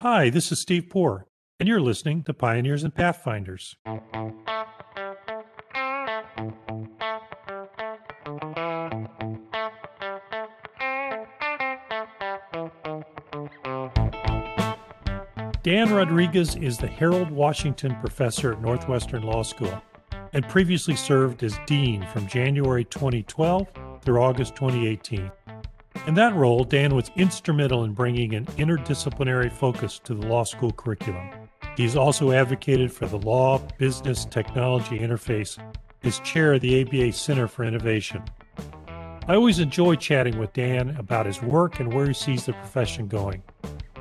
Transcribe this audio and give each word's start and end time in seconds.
Hi, 0.00 0.30
this 0.30 0.52
is 0.52 0.60
Steve 0.60 0.90
Poor, 0.90 1.26
and 1.58 1.68
you're 1.68 1.80
listening 1.80 2.22
to 2.22 2.32
Pioneers 2.32 2.84
and 2.84 2.94
Pathfinders. 2.94 3.74
Dan 15.64 15.92
Rodriguez 15.92 16.54
is 16.54 16.78
the 16.78 16.86
Harold 16.86 17.32
Washington 17.32 17.96
Professor 17.96 18.52
at 18.52 18.62
Northwestern 18.62 19.24
Law 19.24 19.42
School 19.42 19.82
and 20.32 20.48
previously 20.48 20.94
served 20.94 21.42
as 21.42 21.58
Dean 21.66 22.06
from 22.12 22.28
January 22.28 22.84
2012 22.84 23.66
through 24.02 24.22
August 24.22 24.54
2018. 24.54 25.32
In 26.08 26.14
that 26.14 26.34
role, 26.34 26.64
Dan 26.64 26.94
was 26.94 27.10
instrumental 27.16 27.84
in 27.84 27.92
bringing 27.92 28.34
an 28.34 28.46
interdisciplinary 28.56 29.52
focus 29.52 30.00
to 30.04 30.14
the 30.14 30.26
law 30.26 30.42
school 30.42 30.72
curriculum. 30.72 31.28
He's 31.76 31.96
also 31.96 32.32
advocated 32.32 32.90
for 32.90 33.04
the 33.04 33.18
law 33.18 33.58
business 33.76 34.24
technology 34.24 34.98
interface 34.98 35.58
as 36.04 36.18
chair 36.20 36.54
of 36.54 36.62
the 36.62 36.80
ABA 36.80 37.12
Center 37.12 37.46
for 37.46 37.62
Innovation. 37.62 38.22
I 39.28 39.34
always 39.34 39.58
enjoy 39.58 39.96
chatting 39.96 40.38
with 40.38 40.54
Dan 40.54 40.96
about 40.96 41.26
his 41.26 41.42
work 41.42 41.78
and 41.78 41.92
where 41.92 42.06
he 42.06 42.14
sees 42.14 42.46
the 42.46 42.54
profession 42.54 43.06
going. 43.06 43.42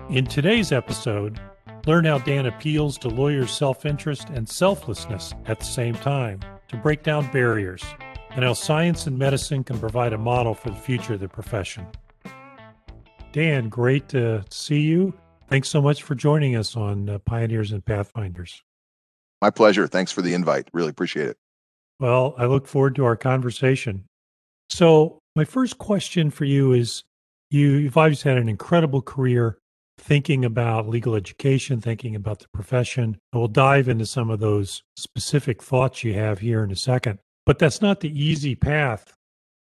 In 0.10 0.26
today's 0.26 0.72
episode, 0.72 1.42
learn 1.88 2.06
how 2.06 2.20
Dan 2.20 2.46
appeals 2.46 2.98
to 3.00 3.10
lawyers' 3.10 3.52
self 3.52 3.86
interest 3.86 4.30
and 4.30 4.48
selflessness 4.48 5.34
at 5.46 5.60
the 5.60 5.66
same 5.66 5.96
time 5.96 6.40
to 6.70 6.78
break 6.78 7.04
down 7.04 7.30
barriers 7.34 7.84
and 8.38 8.46
how 8.46 8.54
science 8.54 9.08
and 9.08 9.18
medicine 9.18 9.64
can 9.64 9.80
provide 9.80 10.14
a 10.14 10.18
model 10.18 10.54
for 10.54 10.70
the 10.70 10.76
future 10.76 11.16
of 11.16 11.20
the 11.20 11.28
profession. 11.28 11.88
Dan, 13.32 13.68
great 13.68 14.08
to 14.10 14.46
see 14.52 14.80
you. 14.80 15.12
Thanks 15.50 15.70
so 15.70 15.82
much 15.82 16.04
for 16.04 16.14
joining 16.14 16.56
us 16.56 16.78
on 16.78 17.10
uh, 17.10 17.18
Pioneers 17.18 17.72
and 17.72 17.84
Pathfinders. 17.84 18.62
My 19.42 19.50
pleasure. 19.50 19.88
Thanks 19.88 20.12
for 20.12 20.22
the 20.22 20.36
invite. 20.36 20.70
Really 20.72 20.90
appreciate 20.90 21.30
it. 21.30 21.38
Well, 22.00 22.36
I 22.38 22.46
look 22.46 22.68
forward 22.68 22.96
to 22.98 23.06
our 23.06 23.16
conversation. 23.16 24.06
So, 24.70 25.18
my 25.36 25.44
first 25.44 25.80
question 25.80 26.30
for 26.30 26.46
you 26.46 26.74
is 26.74 27.04
you, 27.50 27.70
you've 27.70 27.98
obviously 27.98 28.30
had 28.30 28.40
an 28.40 28.50
incredible 28.50 29.02
career 29.02 29.58
thinking 29.98 30.46
about 30.46 30.88
legal 30.88 31.16
education, 31.16 31.82
thinking 31.82 32.16
about 32.16 32.40
the 32.40 32.48
profession. 32.54 33.18
We'll 33.34 33.48
dive 33.48 33.88
into 33.88 34.06
some 34.06 34.30
of 34.30 34.40
those 34.40 34.84
specific 34.96 35.64
thoughts 35.64 36.04
you 36.04 36.14
have 36.14 36.38
here 36.38 36.64
in 36.64 36.70
a 36.70 36.76
second. 36.76 37.18
But 37.48 37.60
that's 37.60 37.82
not 37.82 38.02
the 38.02 38.12
easy 38.12 38.56
path 38.56 39.14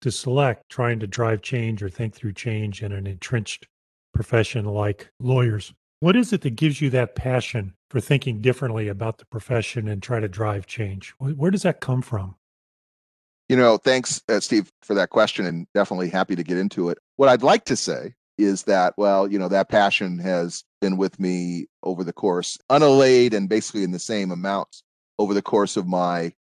to 0.02 0.10
select 0.10 0.70
trying 0.70 1.00
to 1.02 1.08
drive 1.08 1.44
change 1.44 1.84
or 1.84 1.90
think 1.90 2.16
through 2.16 2.34
change 2.34 2.82
in 2.82 2.92
an 2.92 3.06
entrenched 3.06 3.68
profession 4.12 4.66
like 4.66 5.08
lawyers. 5.20 5.72
What 6.00 6.16
is 6.16 6.34
it 6.34 6.42
that 6.42 6.56
gives 6.56 6.82
you 6.82 6.90
that 6.90 7.14
passion 7.14 7.76
for 7.92 8.02
thinking 8.02 8.42
differently 8.42 8.88
about 8.88 9.20
the 9.20 9.28
profession 9.28 9.88
and 9.88 10.02
try 10.02 10.20
to 10.20 10.28
drive 10.28 10.66
change? 10.66 11.14
Where 11.20 11.52
does 11.52 11.62
that 11.62 11.80
come 11.80 12.02
from? 12.02 12.34
You 13.50 13.56
know, 13.56 13.78
thanks, 13.78 14.20
uh, 14.30 14.40
Steve, 14.40 14.72
for 14.82 14.96
that 14.96 15.12
question, 15.12 15.46
and 15.46 15.68
definitely 15.76 16.10
happy 16.10 16.36
to 16.36 16.44
get 16.44 16.58
into 16.58 16.90
it. 16.90 16.98
What 17.18 17.30
I'd 17.30 17.44
like 17.44 17.66
to 17.66 17.76
say 17.76 18.16
is 18.40 18.64
that, 18.64 18.96
well, 18.98 19.32
you 19.32 19.38
know, 19.38 19.50
that 19.50 19.70
passion 19.70 20.18
has 20.18 20.64
been 20.82 20.98
with 20.98 21.20
me 21.20 21.68
over 21.84 22.04
the 22.04 22.14
course, 22.14 22.58
unallayed 22.72 23.36
and 23.36 23.48
basically 23.48 23.84
in 23.84 23.92
the 23.92 24.00
same 24.00 24.32
amounts 24.32 24.82
over 25.20 25.36
the 25.36 25.44
course 25.44 25.78
of 25.78 25.86
my 25.86 26.34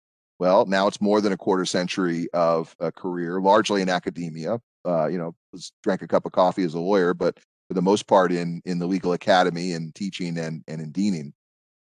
well, 0.44 0.66
now 0.66 0.88
it's 0.88 1.00
more 1.00 1.22
than 1.22 1.32
a 1.32 1.38
quarter 1.38 1.64
century 1.64 2.28
of 2.34 2.76
a 2.82 2.92
career, 2.92 3.40
largely 3.40 3.82
in 3.82 3.88
academia. 3.88 4.60
Uh, 4.86 5.08
you 5.08 5.18
know, 5.18 5.34
was, 5.54 5.72
drank 5.84 6.02
a 6.02 6.08
cup 6.08 6.26
of 6.26 6.34
coffee 6.34 6.66
as 6.66 6.74
a 6.74 6.80
lawyer, 6.82 7.14
but 7.14 7.40
for 7.70 7.76
the 7.76 7.82
most 7.82 8.08
part 8.08 8.30
in 8.30 8.62
in 8.66 8.78
the 8.78 8.86
legal 8.86 9.14
academy 9.14 9.72
and 9.72 9.96
teaching 9.96 10.38
and 10.38 10.62
and 10.68 10.82
in 10.82 10.92
deaning. 10.92 11.32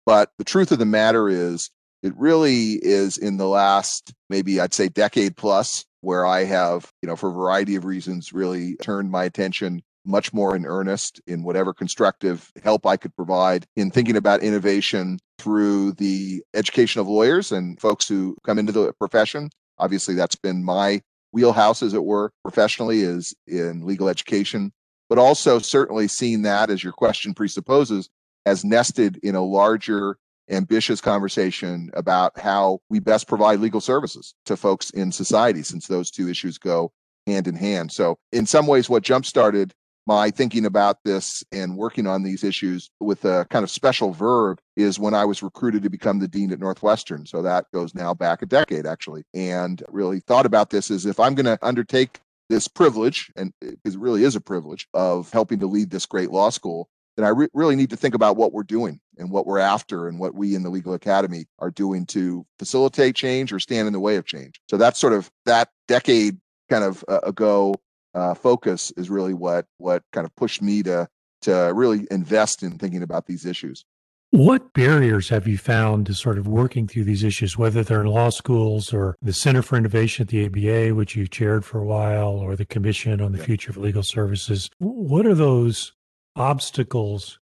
But 0.07 0.33
the 0.39 0.45
truth 0.45 0.73
of 0.73 0.81
the 0.81 0.85
matter 0.85 1.29
is, 1.29 1.71
it 2.03 2.13
really 2.17 2.81
is 2.83 3.17
in 3.17 3.37
the 3.37 3.47
last 3.47 4.13
maybe 4.29 4.59
I'd 4.59 4.75
say 4.75 4.89
decade 4.89 5.37
plus 5.37 5.85
where 6.01 6.27
I 6.27 6.43
have, 6.43 6.91
you 7.01 7.09
know, 7.09 7.15
for 7.15 7.29
a 7.29 7.33
variety 7.33 7.77
of 7.77 7.85
reasons, 7.85 8.33
really 8.33 8.75
turned 8.83 9.13
my 9.13 9.23
attention 9.23 9.83
much 10.05 10.33
more 10.33 10.57
in 10.57 10.67
earnest 10.67 11.21
in 11.29 11.45
whatever 11.45 11.73
constructive 11.73 12.51
help 12.65 12.87
I 12.87 12.97
could 12.97 13.15
provide 13.15 13.67
in 13.77 13.93
thinking 13.93 14.17
about 14.17 14.43
innovation 14.43 15.21
through 15.39 15.93
the 15.93 16.43
education 16.55 17.01
of 17.01 17.09
lawyers 17.09 17.53
and 17.53 17.81
folks 17.81 18.09
who 18.09 18.37
come 18.45 18.59
into 18.59 18.73
the 18.73 18.93
profession. 18.95 19.51
Obviously, 19.79 20.15
that's 20.15 20.37
been 20.37 20.65
my 20.65 21.01
wheelhouse, 21.33 21.83
as 21.83 21.95
it 21.95 22.05
were, 22.05 22.33
professionally, 22.43 23.01
is 23.01 23.35
in 23.47 23.87
legal 23.87 24.09
education, 24.09 24.73
but 25.09 25.19
also 25.19 25.59
certainly 25.59 26.09
seeing 26.09 26.43
that, 26.43 26.71
as 26.71 26.83
your 26.83 26.93
question 26.93 27.35
presupposes, 27.35 28.09
as 28.47 28.65
nested 28.65 29.19
in 29.23 29.35
a 29.35 29.45
larger 29.45 30.19
ambitious 30.51 31.01
conversation 31.01 31.91
about 31.95 32.39
how 32.39 32.81
we 32.89 32.99
best 32.99 33.29
provide 33.29 33.61
legal 33.61 33.81
services 33.81 34.35
to 34.47 34.57
folks 34.57 34.91
in 34.91 35.13
society, 35.13 35.63
since 35.63 35.87
those 35.87 36.11
two 36.11 36.29
issues 36.29 36.59
go 36.59 36.91
hand 37.27 37.47
in 37.47 37.55
hand. 37.55 37.93
So, 37.93 38.17
in 38.33 38.47
some 38.47 38.67
ways, 38.67 38.89
what 38.89 39.03
jump 39.03 39.27
started 39.27 39.75
my 40.09 40.31
thinking 40.31 40.65
about 40.65 41.05
this 41.05 41.45
and 41.53 41.77
working 41.77 42.07
on 42.07 42.23
these 42.23 42.43
issues 42.43 42.91
with 42.99 43.27
a 43.27 43.47
kind 43.51 43.63
of 43.63 43.71
special 43.71 44.13
verb 44.13 44.59
is 44.75 44.99
when 44.99 45.13
I 45.13 45.27
was 45.27 45.43
recruited 45.43 45.83
to 45.83 45.91
become 45.91 46.19
the 46.19 46.27
dean 46.27 46.51
at 46.51 46.59
Northwestern. 46.59 47.27
So 47.27 47.43
that 47.43 47.67
goes 47.75 47.95
now 47.95 48.15
back 48.15 48.41
a 48.41 48.47
decade, 48.47 48.87
actually, 48.87 49.25
and 49.35 49.83
really 49.89 50.21
thought 50.21 50.47
about 50.47 50.71
this 50.71 50.91
as 50.91 51.05
if 51.05 51.21
I'm 51.21 51.35
going 51.35 51.45
to 51.45 51.59
undertake 51.61 52.21
this 52.49 52.69
privilege, 52.69 53.31
and 53.37 53.53
it 53.61 53.79
really 53.99 54.25
is 54.25 54.35
a 54.35 54.41
privilege 54.41 54.89
of 54.95 55.31
helping 55.31 55.59
to 55.59 55.67
lead 55.67 55.91
this 55.91 56.07
great 56.07 56.31
law 56.31 56.49
school, 56.49 56.89
then 57.19 57.27
I 57.27 57.29
re- 57.29 57.49
really 57.53 57.77
need 57.77 57.91
to 57.91 57.97
think 57.97 58.15
about 58.15 58.39
what 58.39 58.55
we're 58.55 58.63
doing 58.63 59.01
and 59.19 59.31
what 59.31 59.47
we're 59.47 59.59
after 59.59 60.09
and 60.09 60.19
what 60.19 60.35
we 60.35 60.55
in 60.55 60.63
the 60.63 60.71
legal 60.71 60.95
academy 60.95 61.45
are 61.59 61.71
doing 61.71 62.07
to 62.07 62.47
facilitate 62.59 63.15
change 63.15 63.53
or 63.53 63.59
stand 63.59 63.87
in 63.87 63.93
the 63.93 64.01
way 64.01 64.17
of 64.17 64.25
change. 64.25 64.59
So 64.71 64.79
that's 64.79 64.99
sort 64.99 65.13
of 65.13 65.31
that 65.45 65.69
decade 65.87 66.39
kind 66.71 66.85
of 66.85 67.05
uh, 67.09 67.21
ago 67.25 67.75
uh, 68.15 68.35
focus 68.35 68.93
is 68.97 69.11
really 69.11 69.35
what 69.35 69.67
what 69.79 70.03
kind 70.13 70.25
of 70.25 70.35
pushed 70.37 70.63
me 70.63 70.83
to 70.83 71.09
to 71.43 71.73
really 71.75 72.07
invest 72.11 72.63
in 72.63 72.79
thinking 72.79 73.03
about 73.03 73.27
these 73.27 73.47
issues. 73.47 73.85
What 74.31 74.75
barriers 74.75 75.31
have 75.31 75.49
you 75.49 75.57
found 75.57 76.05
to 76.07 76.15
sort 76.15 76.37
of 76.37 76.47
working 76.47 76.87
through 76.87 77.05
these 77.05 77.25
issues, 77.25 77.57
whether 77.57 77.83
they're 77.83 78.03
in 78.03 78.09
law 78.09 78.29
schools 78.29 78.93
or 78.93 79.17
the 79.23 79.33
Center 79.33 79.63
for 79.63 79.77
Innovation 79.77 80.25
at 80.25 80.29
the 80.29 80.45
ABA, 80.45 80.95
which 80.95 81.17
you 81.17 81.27
chaired 81.27 81.65
for 81.65 81.79
a 81.79 81.87
while, 81.87 82.33
or 82.33 82.55
the 82.55 82.67
Commission 82.67 83.23
on 83.23 83.33
the 83.33 83.39
yeah. 83.39 83.45
Future 83.45 83.71
of 83.71 83.79
Legal 83.79 84.03
Services? 84.03 84.69
What 84.79 85.25
are 85.25 85.35
those 85.35 85.95
obstacles 86.37 87.39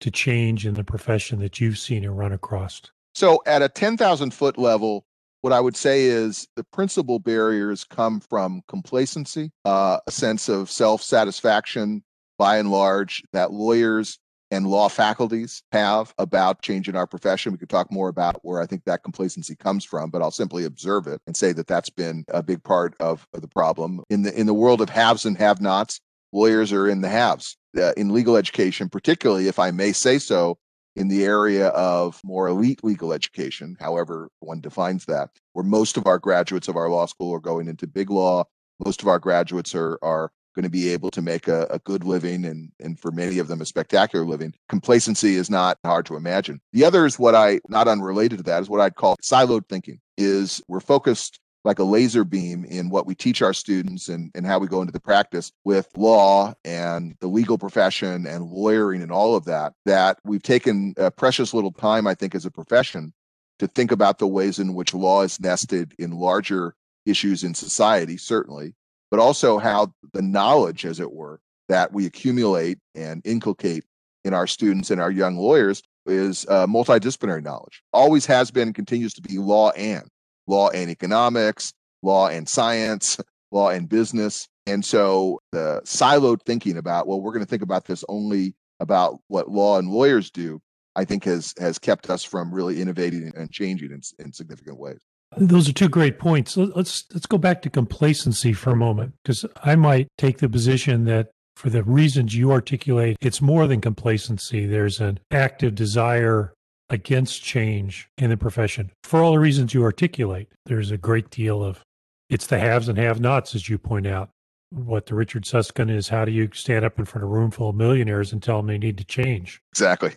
to 0.00 0.10
change 0.10 0.66
in 0.66 0.74
the 0.74 0.84
profession 0.84 1.40
that 1.40 1.60
you've 1.60 1.78
seen 1.78 2.04
and 2.04 2.16
run 2.16 2.32
across? 2.32 2.80
So, 3.14 3.42
at 3.44 3.60
a 3.60 3.68
10,000 3.68 4.32
foot 4.32 4.56
level, 4.56 5.04
what 5.42 5.52
I 5.52 5.60
would 5.60 5.76
say 5.76 6.04
is 6.04 6.46
the 6.56 6.64
principal 6.64 7.18
barriers 7.18 7.84
come 7.84 8.20
from 8.20 8.62
complacency, 8.68 9.50
uh, 9.64 9.98
a 10.06 10.10
sense 10.10 10.48
of 10.48 10.70
self 10.70 11.02
satisfaction 11.02 12.02
by 12.38 12.58
and 12.58 12.70
large 12.70 13.22
that 13.32 13.52
lawyers 13.52 14.18
and 14.50 14.66
law 14.66 14.88
faculties 14.88 15.62
have 15.72 16.12
about 16.18 16.62
change 16.62 16.88
in 16.88 16.96
our 16.96 17.06
profession. 17.06 17.52
We 17.52 17.58
could 17.58 17.68
talk 17.68 17.92
more 17.92 18.08
about 18.08 18.40
where 18.42 18.60
I 18.60 18.66
think 18.66 18.84
that 18.84 19.04
complacency 19.04 19.54
comes 19.54 19.84
from, 19.84 20.10
but 20.10 20.22
I'll 20.22 20.30
simply 20.30 20.64
observe 20.64 21.06
it 21.06 21.20
and 21.26 21.36
say 21.36 21.52
that 21.52 21.68
that's 21.68 21.90
been 21.90 22.24
a 22.28 22.42
big 22.42 22.62
part 22.64 22.94
of, 22.98 23.26
of 23.32 23.42
the 23.42 23.48
problem. 23.48 24.02
In 24.10 24.22
the 24.22 24.38
in 24.38 24.46
the 24.46 24.54
world 24.54 24.80
of 24.80 24.90
haves 24.90 25.24
and 25.24 25.36
have-nots, 25.38 26.00
lawyers 26.32 26.72
are 26.72 26.88
in 26.88 27.00
the 27.00 27.08
haves. 27.08 27.56
Uh, 27.78 27.92
in 27.96 28.12
legal 28.12 28.36
education, 28.36 28.88
particularly, 28.88 29.46
if 29.46 29.60
I 29.60 29.70
may 29.70 29.92
say 29.92 30.18
so, 30.18 30.58
in 30.96 31.08
the 31.08 31.24
area 31.24 31.68
of 31.68 32.20
more 32.24 32.48
elite 32.48 32.82
legal 32.82 33.12
education, 33.12 33.76
however 33.78 34.28
one 34.40 34.60
defines 34.60 35.04
that, 35.06 35.30
where 35.52 35.64
most 35.64 35.96
of 35.96 36.06
our 36.06 36.18
graduates 36.18 36.68
of 36.68 36.76
our 36.76 36.88
law 36.88 37.06
school 37.06 37.34
are 37.34 37.40
going 37.40 37.68
into 37.68 37.86
big 37.86 38.10
law. 38.10 38.44
Most 38.84 39.02
of 39.02 39.08
our 39.08 39.18
graduates 39.18 39.74
are, 39.74 39.98
are 40.02 40.32
going 40.54 40.64
to 40.64 40.70
be 40.70 40.88
able 40.88 41.10
to 41.10 41.22
make 41.22 41.48
a, 41.48 41.66
a, 41.70 41.78
good 41.80 42.04
living 42.04 42.44
and, 42.44 42.72
and 42.80 42.98
for 42.98 43.12
many 43.12 43.38
of 43.38 43.46
them 43.46 43.60
a 43.60 43.64
spectacular 43.64 44.24
living. 44.24 44.52
Complacency 44.68 45.36
is 45.36 45.48
not 45.48 45.78
hard 45.84 46.06
to 46.06 46.16
imagine. 46.16 46.60
The 46.72 46.84
other 46.84 47.06
is 47.06 47.18
what 47.18 47.34
I, 47.34 47.60
not 47.68 47.88
unrelated 47.88 48.38
to 48.38 48.44
that, 48.44 48.62
is 48.62 48.68
what 48.68 48.80
I'd 48.80 48.96
call 48.96 49.16
siloed 49.22 49.68
thinking, 49.68 50.00
is 50.18 50.60
we're 50.66 50.80
focused 50.80 51.38
like 51.64 51.78
a 51.78 51.84
laser 51.84 52.24
beam 52.24 52.64
in 52.64 52.88
what 52.88 53.06
we 53.06 53.14
teach 53.14 53.42
our 53.42 53.52
students 53.52 54.08
and, 54.08 54.30
and 54.34 54.46
how 54.46 54.58
we 54.58 54.66
go 54.66 54.80
into 54.80 54.92
the 54.92 55.00
practice 55.00 55.52
with 55.64 55.88
law 55.96 56.54
and 56.64 57.14
the 57.20 57.26
legal 57.26 57.58
profession 57.58 58.26
and 58.26 58.50
lawyering 58.50 59.02
and 59.02 59.12
all 59.12 59.36
of 59.36 59.44
that, 59.44 59.74
that 59.84 60.18
we've 60.24 60.42
taken 60.42 60.94
a 60.96 61.10
precious 61.10 61.52
little 61.52 61.72
time, 61.72 62.06
I 62.06 62.14
think, 62.14 62.34
as 62.34 62.46
a 62.46 62.50
profession 62.50 63.12
to 63.58 63.66
think 63.66 63.92
about 63.92 64.18
the 64.18 64.26
ways 64.26 64.58
in 64.58 64.74
which 64.74 64.94
law 64.94 65.22
is 65.22 65.38
nested 65.38 65.94
in 65.98 66.12
larger 66.12 66.74
issues 67.04 67.44
in 67.44 67.54
society, 67.54 68.16
certainly, 68.16 68.74
but 69.10 69.20
also 69.20 69.58
how 69.58 69.92
the 70.14 70.22
knowledge, 70.22 70.86
as 70.86 70.98
it 70.98 71.12
were, 71.12 71.40
that 71.68 71.92
we 71.92 72.06
accumulate 72.06 72.78
and 72.94 73.20
inculcate 73.24 73.84
in 74.24 74.32
our 74.34 74.46
students 74.46 74.90
and 74.90 75.00
our 75.00 75.10
young 75.10 75.36
lawyers 75.36 75.82
is 76.06 76.46
uh, 76.48 76.66
multidisciplinary 76.66 77.42
knowledge. 77.42 77.82
Always 77.92 78.26
has 78.26 78.50
been 78.50 78.72
continues 78.72 79.12
to 79.14 79.22
be 79.22 79.38
law 79.38 79.70
and 79.70 80.08
law 80.50 80.68
and 80.70 80.90
economics, 80.90 81.72
law 82.02 82.28
and 82.28 82.48
science, 82.48 83.18
law 83.52 83.70
and 83.70 83.88
business. 83.88 84.48
And 84.66 84.84
so 84.84 85.40
the 85.52 85.80
siloed 85.84 86.42
thinking 86.44 86.76
about, 86.76 87.06
well, 87.06 87.20
we're 87.20 87.32
going 87.32 87.44
to 87.44 87.48
think 87.48 87.62
about 87.62 87.86
this 87.86 88.04
only 88.08 88.54
about 88.80 89.20
what 89.28 89.50
law 89.50 89.78
and 89.78 89.88
lawyers 89.88 90.30
do, 90.30 90.60
I 90.96 91.04
think 91.04 91.24
has 91.24 91.54
has 91.58 91.78
kept 91.78 92.10
us 92.10 92.24
from 92.24 92.52
really 92.52 92.80
innovating 92.80 93.32
and 93.36 93.50
changing 93.50 93.90
in, 93.90 94.00
in 94.18 94.32
significant 94.32 94.78
ways. 94.78 95.00
Those 95.36 95.68
are 95.68 95.72
two 95.72 95.88
great 95.88 96.18
points. 96.18 96.56
Let's 96.56 97.04
let's 97.14 97.26
go 97.26 97.38
back 97.38 97.62
to 97.62 97.70
complacency 97.70 98.52
for 98.52 98.70
a 98.70 98.76
moment 98.76 99.14
because 99.22 99.44
I 99.62 99.76
might 99.76 100.08
take 100.18 100.38
the 100.38 100.48
position 100.48 101.04
that 101.04 101.28
for 101.56 101.70
the 101.70 101.82
reasons 101.84 102.34
you 102.34 102.50
articulate, 102.52 103.16
it's 103.20 103.42
more 103.42 103.66
than 103.66 103.80
complacency. 103.80 104.66
There's 104.66 104.98
an 104.98 105.20
active 105.30 105.74
desire 105.74 106.54
against 106.90 107.42
change 107.42 108.08
in 108.18 108.30
the 108.30 108.36
profession. 108.36 108.90
For 109.04 109.22
all 109.22 109.32
the 109.32 109.38
reasons 109.38 109.72
you 109.72 109.82
articulate, 109.84 110.48
there's 110.66 110.90
a 110.90 110.98
great 110.98 111.30
deal 111.30 111.64
of 111.64 111.82
it's 112.28 112.46
the 112.46 112.58
haves 112.58 112.88
and 112.88 112.98
have 112.98 113.20
nots, 113.20 113.54
as 113.54 113.68
you 113.68 113.78
point 113.78 114.06
out. 114.06 114.30
What 114.70 115.06
the 115.06 115.16
Richard 115.16 115.46
Susskind 115.46 115.90
is, 115.90 116.08
how 116.08 116.24
do 116.24 116.30
you 116.30 116.48
stand 116.52 116.84
up 116.84 116.98
in 116.98 117.04
front 117.04 117.24
of 117.24 117.30
a 117.30 117.32
room 117.32 117.50
full 117.50 117.70
of 117.70 117.76
millionaires 117.76 118.32
and 118.32 118.40
tell 118.40 118.58
them 118.58 118.68
they 118.68 118.78
need 118.78 118.98
to 118.98 119.04
change? 119.04 119.60
Exactly. 119.72 120.10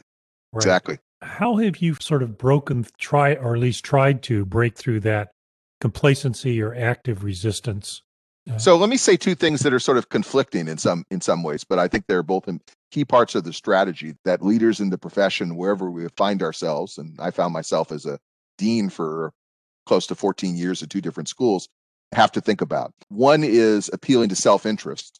Right. 0.51 0.61
Exactly. 0.61 0.99
How 1.23 1.55
have 1.55 1.77
you 1.77 1.95
sort 1.99 2.21
of 2.21 2.37
broken, 2.37 2.85
try, 2.99 3.33
or 3.33 3.55
at 3.55 3.61
least 3.61 3.83
tried 3.83 4.21
to 4.23 4.45
break 4.45 4.77
through 4.77 4.99
that 5.01 5.31
complacency 5.81 6.61
or 6.61 6.75
active 6.75 7.23
resistance? 7.23 8.03
So 8.57 8.75
let 8.75 8.89
me 8.89 8.97
say 8.97 9.15
two 9.15 9.35
things 9.35 9.61
that 9.61 9.73
are 9.73 9.79
sort 9.79 9.97
of 9.97 10.09
conflicting 10.09 10.67
in 10.67 10.77
some 10.77 11.05
in 11.09 11.21
some 11.21 11.43
ways, 11.43 11.63
but 11.63 11.79
I 11.79 11.87
think 11.87 12.05
they're 12.07 12.23
both 12.23 12.47
in 12.47 12.59
key 12.91 13.05
parts 13.05 13.35
of 13.35 13.45
the 13.45 13.53
strategy 13.53 14.15
that 14.25 14.43
leaders 14.43 14.81
in 14.81 14.89
the 14.89 14.97
profession, 14.97 15.55
wherever 15.55 15.89
we 15.89 16.07
find 16.17 16.43
ourselves, 16.43 16.97
and 16.97 17.17
I 17.19 17.31
found 17.31 17.53
myself 17.53 17.91
as 17.91 18.05
a 18.05 18.19
dean 18.57 18.89
for 18.89 19.33
close 19.85 20.05
to 20.07 20.15
14 20.15 20.57
years 20.57 20.83
at 20.83 20.89
two 20.89 21.01
different 21.01 21.29
schools, 21.29 21.69
have 22.11 22.31
to 22.33 22.41
think 22.41 22.61
about. 22.61 22.93
One 23.07 23.43
is 23.43 23.89
appealing 23.93 24.29
to 24.29 24.35
self-interest, 24.35 25.19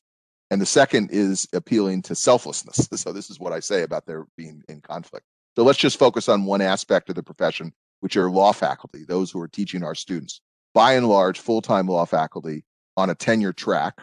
and 0.52 0.62
the 0.62 0.66
second 0.66 1.10
is 1.12 1.48
appealing 1.54 2.02
to 2.04 2.16
selflessness. 2.16 2.90
So 2.98 3.12
this 3.14 3.30
is 3.30 3.40
what 3.40 3.54
I 3.54 3.60
say 3.60 3.84
about 3.84 4.06
their 4.06 4.26
being 4.38 4.64
in 4.68 4.82
conflict. 4.82 5.26
So 5.56 5.64
let's 5.64 5.80
just 5.80 5.98
focus 5.98 6.28
on 6.28 6.46
one 6.46 6.62
aspect 6.62 7.10
of 7.10 7.16
the 7.16 7.24
profession, 7.24 7.74
which 8.02 8.18
are 8.18 8.30
law 8.30 8.52
faculty, 8.52 9.06
those 9.06 9.32
who 9.32 9.42
are 9.42 9.48
teaching 9.48 9.84
our 9.84 9.96
students. 9.96 10.42
By 10.74 10.94
and 10.94 11.08
large, 11.08 11.40
full-time 11.40 11.88
law 11.88 12.06
faculty 12.06 12.64
on 12.98 13.10
a 13.10 13.16
tenure 13.16 13.54
track. 13.54 13.96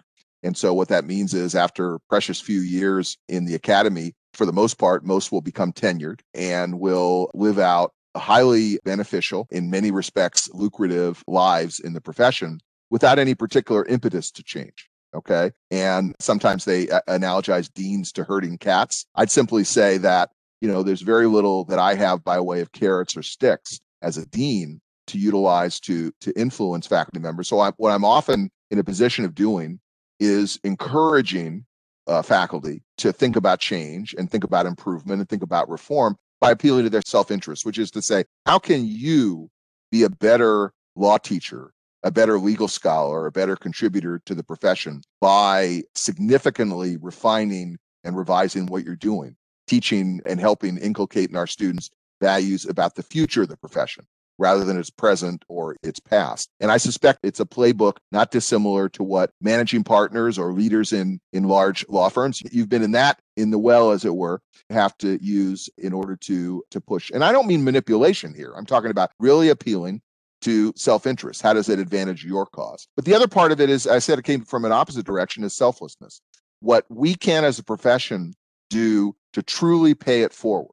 And 0.42 0.56
so 0.56 0.72
what 0.72 0.88
that 0.88 1.04
means 1.04 1.34
is 1.34 1.54
after 1.54 1.98
precious 2.08 2.40
few 2.40 2.60
years 2.60 3.18
in 3.28 3.44
the 3.44 3.54
academy, 3.54 4.14
for 4.32 4.46
the 4.46 4.52
most 4.52 4.78
part, 4.78 5.04
most 5.04 5.32
will 5.32 5.42
become 5.42 5.72
tenured 5.72 6.20
and 6.34 6.80
will 6.80 7.30
live 7.34 7.58
out 7.58 7.92
highly 8.16 8.78
beneficial, 8.84 9.46
in 9.50 9.70
many 9.70 9.90
respects, 9.90 10.48
lucrative 10.52 11.22
lives 11.26 11.78
in 11.78 11.92
the 11.92 12.00
profession 12.00 12.58
without 12.90 13.18
any 13.18 13.34
particular 13.34 13.84
impetus 13.84 14.30
to 14.32 14.42
change. 14.42 14.88
Okay. 15.14 15.52
And 15.70 16.14
sometimes 16.20 16.64
they 16.64 16.86
analogize 16.86 17.72
deans 17.72 18.12
to 18.12 18.24
herding 18.24 18.58
cats. 18.58 19.06
I'd 19.14 19.30
simply 19.30 19.64
say 19.64 19.98
that, 19.98 20.30
you 20.60 20.68
know, 20.68 20.82
there's 20.82 21.02
very 21.02 21.26
little 21.26 21.64
that 21.64 21.78
I 21.78 21.94
have 21.94 22.24
by 22.24 22.40
way 22.40 22.60
of 22.60 22.72
carrots 22.72 23.16
or 23.16 23.22
sticks 23.22 23.80
as 24.02 24.16
a 24.16 24.26
dean 24.26 24.80
to 25.10 25.18
utilize 25.18 25.80
to 25.80 26.12
to 26.20 26.32
influence 26.38 26.86
faculty 26.86 27.20
members. 27.20 27.48
So 27.48 27.60
I, 27.60 27.70
what 27.76 27.90
I'm 27.90 28.04
often 28.04 28.50
in 28.70 28.78
a 28.78 28.84
position 28.84 29.24
of 29.24 29.34
doing 29.34 29.80
is 30.18 30.58
encouraging 30.64 31.64
uh, 32.06 32.22
faculty 32.22 32.82
to 32.98 33.12
think 33.12 33.36
about 33.36 33.60
change 33.60 34.14
and 34.18 34.30
think 34.30 34.44
about 34.44 34.66
improvement 34.66 35.20
and 35.20 35.28
think 35.28 35.42
about 35.42 35.68
reform 35.68 36.16
by 36.40 36.50
appealing 36.50 36.84
to 36.84 36.90
their 36.90 37.02
self-interest, 37.06 37.64
which 37.64 37.78
is 37.78 37.90
to 37.90 38.02
say, 38.02 38.24
how 38.46 38.58
can 38.58 38.86
you 38.86 39.48
be 39.92 40.02
a 40.02 40.10
better 40.10 40.72
law 40.96 41.18
teacher 41.18 41.72
a 42.02 42.10
better 42.10 42.38
legal 42.38 42.68
scholar, 42.68 43.26
a 43.26 43.32
better 43.32 43.56
contributor 43.56 44.20
to 44.24 44.34
the 44.34 44.42
profession 44.42 45.02
by 45.20 45.82
significantly 45.94 46.96
refining 46.96 47.76
and 48.04 48.16
revising 48.16 48.66
what 48.66 48.84
you're 48.84 48.96
doing, 48.96 49.36
teaching 49.66 50.20
and 50.24 50.40
helping 50.40 50.78
inculcate 50.78 51.30
in 51.30 51.36
our 51.36 51.46
students 51.46 51.90
values 52.20 52.66
about 52.66 52.94
the 52.94 53.02
future 53.02 53.42
of 53.42 53.48
the 53.48 53.56
profession 53.56 54.06
rather 54.40 54.64
than 54.64 54.78
its 54.78 54.90
present 54.90 55.44
or 55.48 55.76
its 55.82 56.00
past. 56.00 56.48
And 56.58 56.72
I 56.72 56.78
suspect 56.78 57.20
it's 57.22 57.40
a 57.40 57.44
playbook 57.44 57.98
not 58.10 58.30
dissimilar 58.30 58.88
to 58.88 59.02
what 59.02 59.30
managing 59.40 59.84
partners 59.84 60.38
or 60.38 60.52
leaders 60.52 60.92
in 60.92 61.20
in 61.32 61.44
large 61.44 61.86
law 61.88 62.08
firms 62.08 62.42
you've 62.50 62.68
been 62.68 62.82
in 62.82 62.92
that 62.92 63.20
in 63.36 63.50
the 63.50 63.58
well 63.58 63.90
as 63.90 64.04
it 64.04 64.14
were 64.14 64.40
have 64.70 64.96
to 64.98 65.22
use 65.22 65.68
in 65.78 65.92
order 65.92 66.16
to 66.16 66.64
to 66.70 66.80
push. 66.80 67.10
And 67.10 67.22
I 67.22 67.32
don't 67.32 67.46
mean 67.46 67.62
manipulation 67.62 68.34
here. 68.34 68.52
I'm 68.56 68.66
talking 68.66 68.90
about 68.90 69.10
really 69.20 69.50
appealing 69.50 70.00
to 70.40 70.72
self-interest 70.74 71.42
how 71.42 71.52
does 71.52 71.68
it 71.68 71.78
advantage 71.78 72.24
your 72.24 72.46
cause 72.46 72.88
but 72.96 73.04
the 73.04 73.14
other 73.14 73.28
part 73.28 73.52
of 73.52 73.60
it 73.60 73.68
is 73.68 73.86
i 73.86 73.98
said 73.98 74.18
it 74.18 74.24
came 74.24 74.42
from 74.42 74.64
an 74.64 74.72
opposite 74.72 75.04
direction 75.04 75.44
is 75.44 75.54
selflessness 75.54 76.22
what 76.60 76.86
we 76.88 77.14
can 77.14 77.44
as 77.44 77.58
a 77.58 77.62
profession 77.62 78.32
do 78.70 79.14
to 79.34 79.42
truly 79.42 79.94
pay 79.94 80.22
it 80.22 80.32
forward 80.32 80.72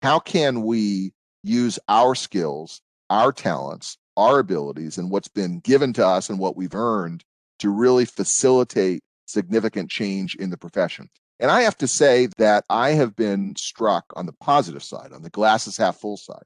how 0.00 0.18
can 0.18 0.62
we 0.62 1.12
use 1.42 1.78
our 1.88 2.14
skills 2.14 2.80
our 3.12 3.30
talents 3.30 3.98
our 4.16 4.38
abilities 4.38 4.98
and 4.98 5.10
what's 5.10 5.28
been 5.28 5.58
given 5.60 5.92
to 5.94 6.06
us 6.06 6.28
and 6.28 6.38
what 6.38 6.56
we've 6.56 6.74
earned 6.74 7.24
to 7.58 7.70
really 7.70 8.04
facilitate 8.04 9.02
significant 9.26 9.90
change 9.90 10.34
in 10.34 10.50
the 10.50 10.56
profession. 10.56 11.08
And 11.40 11.50
i 11.50 11.62
have 11.62 11.76
to 11.78 11.88
say 11.88 12.28
that 12.38 12.64
i 12.70 12.90
have 12.90 13.16
been 13.16 13.54
struck 13.56 14.04
on 14.14 14.26
the 14.26 14.32
positive 14.32 14.82
side 14.82 15.12
on 15.12 15.22
the 15.22 15.30
glasses 15.30 15.76
half 15.76 15.96
full 15.96 16.16
side 16.16 16.44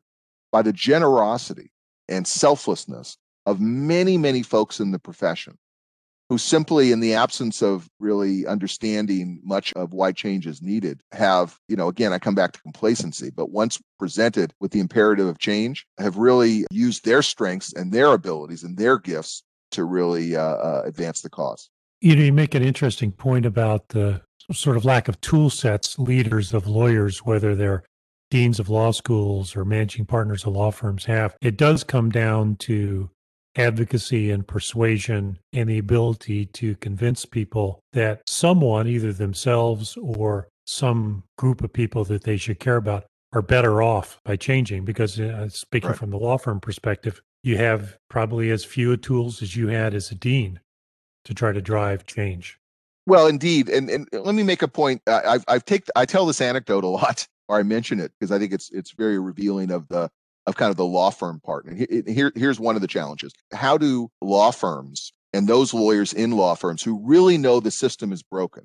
by 0.53 0.63
the 0.63 0.73
generosity 0.73 1.71
and 2.09 2.27
selflessness 2.27 3.19
of 3.47 3.61
many, 3.61 4.17
many 4.17 4.43
folks 4.43 4.81
in 4.81 4.91
the 4.91 4.99
profession 4.99 5.59
who 6.29 6.39
simply, 6.39 6.91
in 6.91 7.01
the 7.01 7.15
absence 7.15 7.63
of 7.63 7.89
really 8.01 8.47
understanding 8.47 9.41
much 9.45 9.73
of 9.75 9.93
why 9.93 10.13
change 10.13 10.47
is 10.47 10.61
needed, 10.61 11.01
have, 11.13 11.57
you 11.69 11.77
know, 11.77 11.89
again, 11.89 12.13
I 12.13 12.19
come 12.19 12.35
back 12.35 12.53
to 12.53 12.61
complacency, 12.63 13.31
but 13.31 13.51
once 13.51 13.81
presented 13.99 14.53
with 14.61 14.73
the 14.73 14.81
imperative 14.81 15.29
of 15.29 15.39
change, 15.39 15.87
have 15.99 16.17
really 16.17 16.67
used 16.71 17.05
their 17.05 17.23
strengths 17.23 17.73
and 17.73 17.93
their 17.93 18.13
abilities 18.13 18.65
and 18.65 18.77
their 18.77 18.99
gifts 18.99 19.45
to 19.73 19.85
really 19.85 20.35
uh, 20.35 20.43
uh, 20.43 20.83
advance 20.85 21.21
the 21.21 21.31
cause. 21.31 21.71
You 22.01 22.17
know, 22.17 22.23
you 22.23 22.33
make 22.33 22.55
an 22.55 22.63
interesting 22.63 23.13
point 23.13 23.47
about 23.47 23.89
the 23.89 24.21
sort 24.53 24.77
of 24.77 24.85
lack 24.85 25.09
of 25.09 25.21
tool 25.21 25.51
sets 25.51 25.99
leaders 25.99 26.53
of 26.53 26.67
lawyers, 26.67 27.21
whether 27.21 27.55
they're 27.55 27.85
deans 28.31 28.59
of 28.59 28.69
law 28.69 28.91
schools 28.91 29.57
or 29.57 29.65
managing 29.65 30.05
partners 30.05 30.45
of 30.45 30.53
law 30.53 30.71
firms 30.71 31.05
have. 31.05 31.37
It 31.41 31.57
does 31.57 31.85
come 31.85 32.11
down 32.11 32.57
to 32.57 33.11
advocacy 33.57 34.31
and 34.31 34.47
persuasion 34.47 35.39
and 35.53 35.69
the 35.69 35.79
ability 35.79 36.47
to 36.47 36.77
convince 36.77 37.25
people 37.25 37.81
that 37.93 38.23
someone, 38.29 38.87
either 38.87 39.13
themselves 39.13 39.97
or 39.97 40.49
some 40.67 41.23
group 41.39 41.63
of 41.63 41.73
people 41.73 42.05
that 42.05 42.25
they 42.25 42.37
should 42.37 42.61
care 42.61 42.77
about, 42.77 43.05
are 43.33 43.43
better 43.43 43.83
off 43.83 44.21
by 44.25 44.37
changing. 44.37 44.85
Because 44.85 45.19
uh, 45.19 45.49
speaking 45.49 45.91
right. 45.91 45.99
from 45.99 46.11
the 46.11 46.19
law 46.19 46.39
firm 46.39 46.61
perspective, 46.61 47.21
you 47.43 47.57
have 47.57 47.97
probably 48.09 48.51
as 48.51 48.65
few 48.65 48.97
tools 48.97 49.43
as 49.43 49.57
you 49.57 49.69
had 49.69 49.95
as 49.95 50.11
a 50.11 50.15
dean 50.15 50.61
to 51.25 51.35
try 51.35 51.53
to 51.53 51.61
drive 51.61 52.07
change. 52.07 52.59
Well, 53.07 53.29
indeed, 53.29 53.69
and 53.69 53.89
and 53.89 54.09
let 54.13 54.35
me 54.35 54.43
make 54.43 54.63
a 54.63 54.69
point. 54.69 55.01
I've 55.07 55.45
I've 55.47 55.65
take 55.65 55.87
I 55.95 56.07
tell 56.07 56.27
this 56.27 56.41
anecdote 56.41 56.83
a 56.83 56.89
lot 56.89 57.27
or 57.49 57.59
I 57.59 57.63
mention 57.63 58.01
it 58.01 58.13
because 58.19 58.33
I 58.33 58.39
think 58.39 58.53
it's 58.53 58.71
it's 58.71 58.93
very 58.93 59.19
revealing 59.19 59.71
of 59.71 59.87
the 59.89 60.11
of 60.47 60.57
kind 60.57 60.71
of 60.71 60.77
the 60.77 60.85
law 60.85 61.11
firm 61.11 61.41
part. 61.41 61.67
And 61.67 62.09
here 62.09 62.33
here's 62.35 62.61
one 62.61 62.77
of 62.77 62.83
the 62.83 62.89
challenges: 62.89 63.33
how 63.53 63.79
do 63.79 64.11
law 64.21 64.51
firms 64.51 65.13
and 65.33 65.47
those 65.47 65.75
lawyers 65.75 66.13
in 66.13 66.33
law 66.33 66.55
firms 66.55 66.83
who 66.83 67.01
really 67.05 67.37
know 67.37 67.61
the 67.61 67.71
system 67.71 68.13
is 68.13 68.23
broken 68.23 68.65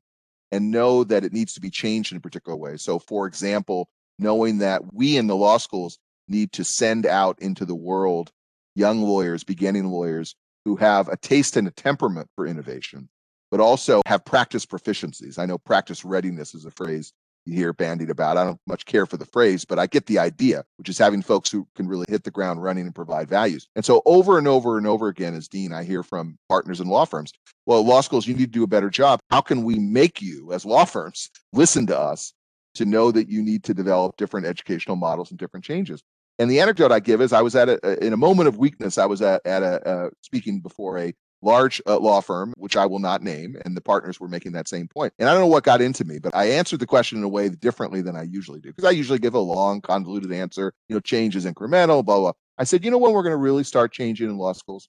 and 0.52 0.72
know 0.72 1.04
that 1.04 1.24
it 1.24 1.34
needs 1.34 1.54
to 1.54 1.62
be 1.62 1.70
changed 1.70 2.12
in 2.12 2.18
a 2.18 2.22
particular 2.22 2.58
way. 2.58 2.78
So, 2.78 3.00
for 3.00 3.26
example, 3.26 3.90
knowing 4.20 4.60
that 4.60 4.94
we 4.94 5.18
in 5.18 5.28
the 5.28 5.36
law 5.36 5.58
schools 5.58 5.98
need 6.28 6.52
to 6.54 6.64
send 6.64 7.06
out 7.06 7.40
into 7.40 7.66
the 7.66 7.76
world 7.76 8.32
young 8.76 9.02
lawyers, 9.02 9.44
beginning 9.44 9.88
lawyers 9.88 10.36
who 10.66 10.76
have 10.76 11.08
a 11.08 11.18
taste 11.18 11.58
and 11.58 11.68
a 11.68 11.72
temperament 11.72 12.30
for 12.36 12.46
innovation, 12.46 13.10
but 13.50 13.60
also 13.60 14.02
have 14.06 14.24
practice 14.24 14.66
proficiencies. 14.66 15.40
I 15.40 15.46
know 15.46 15.58
practice 15.58 16.06
readiness 16.06 16.54
is 16.54 16.66
a 16.66 16.72
phrase 16.72 17.12
hear 17.46 17.74
bandied 17.74 18.10
about. 18.10 18.38
I 18.38 18.46
don't 18.46 18.60
much 18.68 18.86
care 18.86 19.06
for 19.06 19.18
the 19.18 19.26
phrase, 19.26 19.66
but 19.66 19.80
I 19.80 19.88
get 19.88 20.06
the 20.06 20.20
idea, 20.20 20.64
which 20.78 20.90
is 20.90 20.98
having 20.98 21.22
folks 21.22 21.52
who 21.52 21.68
can 21.76 21.88
really 21.88 22.06
hit 22.10 22.24
the 22.24 22.32
ground 22.32 22.64
running 22.64 22.86
and 22.86 22.96
provide 22.96 23.30
values. 23.30 23.68
And 23.76 23.84
so 23.84 24.02
over 24.06 24.38
and 24.38 24.48
over 24.48 24.78
and 24.78 24.88
over 24.88 25.08
again, 25.08 25.34
as 25.34 25.48
dean, 25.48 25.74
I 25.74 25.84
hear 25.84 26.04
from 26.04 26.38
partners 26.50 26.80
in 26.80 26.88
law 26.88 27.06
firms, 27.06 27.32
well, 27.66 27.86
law 27.86 28.02
schools, 28.02 28.28
you 28.28 28.34
need 28.34 28.46
to 28.46 28.60
do 28.60 28.64
a 28.64 28.68
better 28.68 28.90
job. 28.90 29.20
How 29.30 29.42
can 29.42 29.64
we 29.64 29.80
make 29.80 30.22
you, 30.22 30.52
as 30.52 30.66
law 30.66 30.86
firms, 30.86 31.30
listen 31.54 31.88
to 31.88 31.98
us 31.98 32.34
to 32.76 32.86
know 32.86 33.12
that 33.12 33.28
you 33.28 33.42
need 33.42 33.64
to 33.66 33.74
develop 33.74 34.18
different 34.18 34.46
educational 34.46 34.96
models 34.96 35.30
and 35.30 35.40
different 35.40 35.66
changes? 35.66 36.02
And 36.40 36.50
the 36.50 36.60
anecdote 36.60 36.92
I 36.92 37.00
give 37.00 37.22
is 37.22 37.34
I 37.34 37.42
was 37.42 37.56
at 37.56 37.70
a, 37.70 38.04
in 38.04 38.14
a 38.14 38.18
moment 38.18 38.48
of 38.48 38.58
weakness. 38.58 38.98
I 38.98 39.06
was 39.06 39.22
at, 39.22 39.46
at 39.46 39.62
a 39.62 39.88
uh, 39.88 40.10
speaking 40.22 40.60
before 40.60 40.98
a 40.98 41.14
large 41.42 41.82
uh, 41.88 42.00
law 42.00 42.22
firm, 42.22 42.54
which 42.58 42.78
I 42.78 42.86
will 42.86 43.00
not 43.00 43.24
name, 43.24 43.58
and 43.66 43.76
the 43.76 43.82
partners 43.82 44.20
were 44.20 44.28
making 44.28 44.52
that 44.54 44.68
same 44.68 44.88
point. 44.88 45.14
And 45.20 45.28
I 45.28 45.34
don't 45.34 45.42
know 45.42 45.48
what 45.48 45.64
got 45.64 45.82
into 45.82 46.06
me, 46.06 46.20
but 46.20 46.36
I 46.36 46.46
answered 46.46 46.80
the 46.80 46.88
question 46.88 47.18
in 47.18 47.24
a 47.24 47.30
way 47.30 47.50
differently 47.50 48.02
than 48.02 48.16
I 48.16 48.24
usually 48.24 48.60
do 48.60 48.70
because 48.70 48.86
I 48.86 48.92
usually 48.92 49.20
give 49.20 49.34
a 49.34 49.40
long, 49.40 49.82
convoluted 49.82 50.32
answer. 50.32 50.74
You 50.90 50.96
know, 50.96 51.00
change 51.00 51.36
is 51.36 51.46
incremental, 51.46 52.06
blah 52.06 52.20
blah. 52.20 52.34
I 52.58 52.64
said, 52.64 52.86
you 52.86 52.92
know, 52.92 52.98
when 52.98 53.14
we're 53.14 53.24
going 53.24 53.32
to 53.32 53.38
really 53.38 53.64
start 53.64 53.92
changing 53.92 54.30
in 54.30 54.38
law 54.38 54.54
schools, 54.54 54.88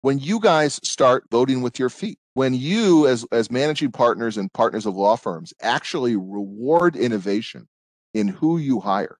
when 0.00 0.18
you 0.18 0.40
guys 0.40 0.80
start 0.82 1.24
voting 1.30 1.62
with 1.62 1.78
your 1.78 1.90
feet 1.90 2.18
when 2.34 2.52
you 2.52 3.06
as 3.06 3.24
as 3.32 3.50
managing 3.50 3.90
partners 3.90 4.36
and 4.36 4.52
partners 4.52 4.86
of 4.86 4.94
law 4.94 5.16
firms 5.16 5.54
actually 5.62 6.14
reward 6.16 6.94
innovation 6.94 7.66
in 8.12 8.28
who 8.28 8.58
you 8.58 8.80
hire 8.80 9.16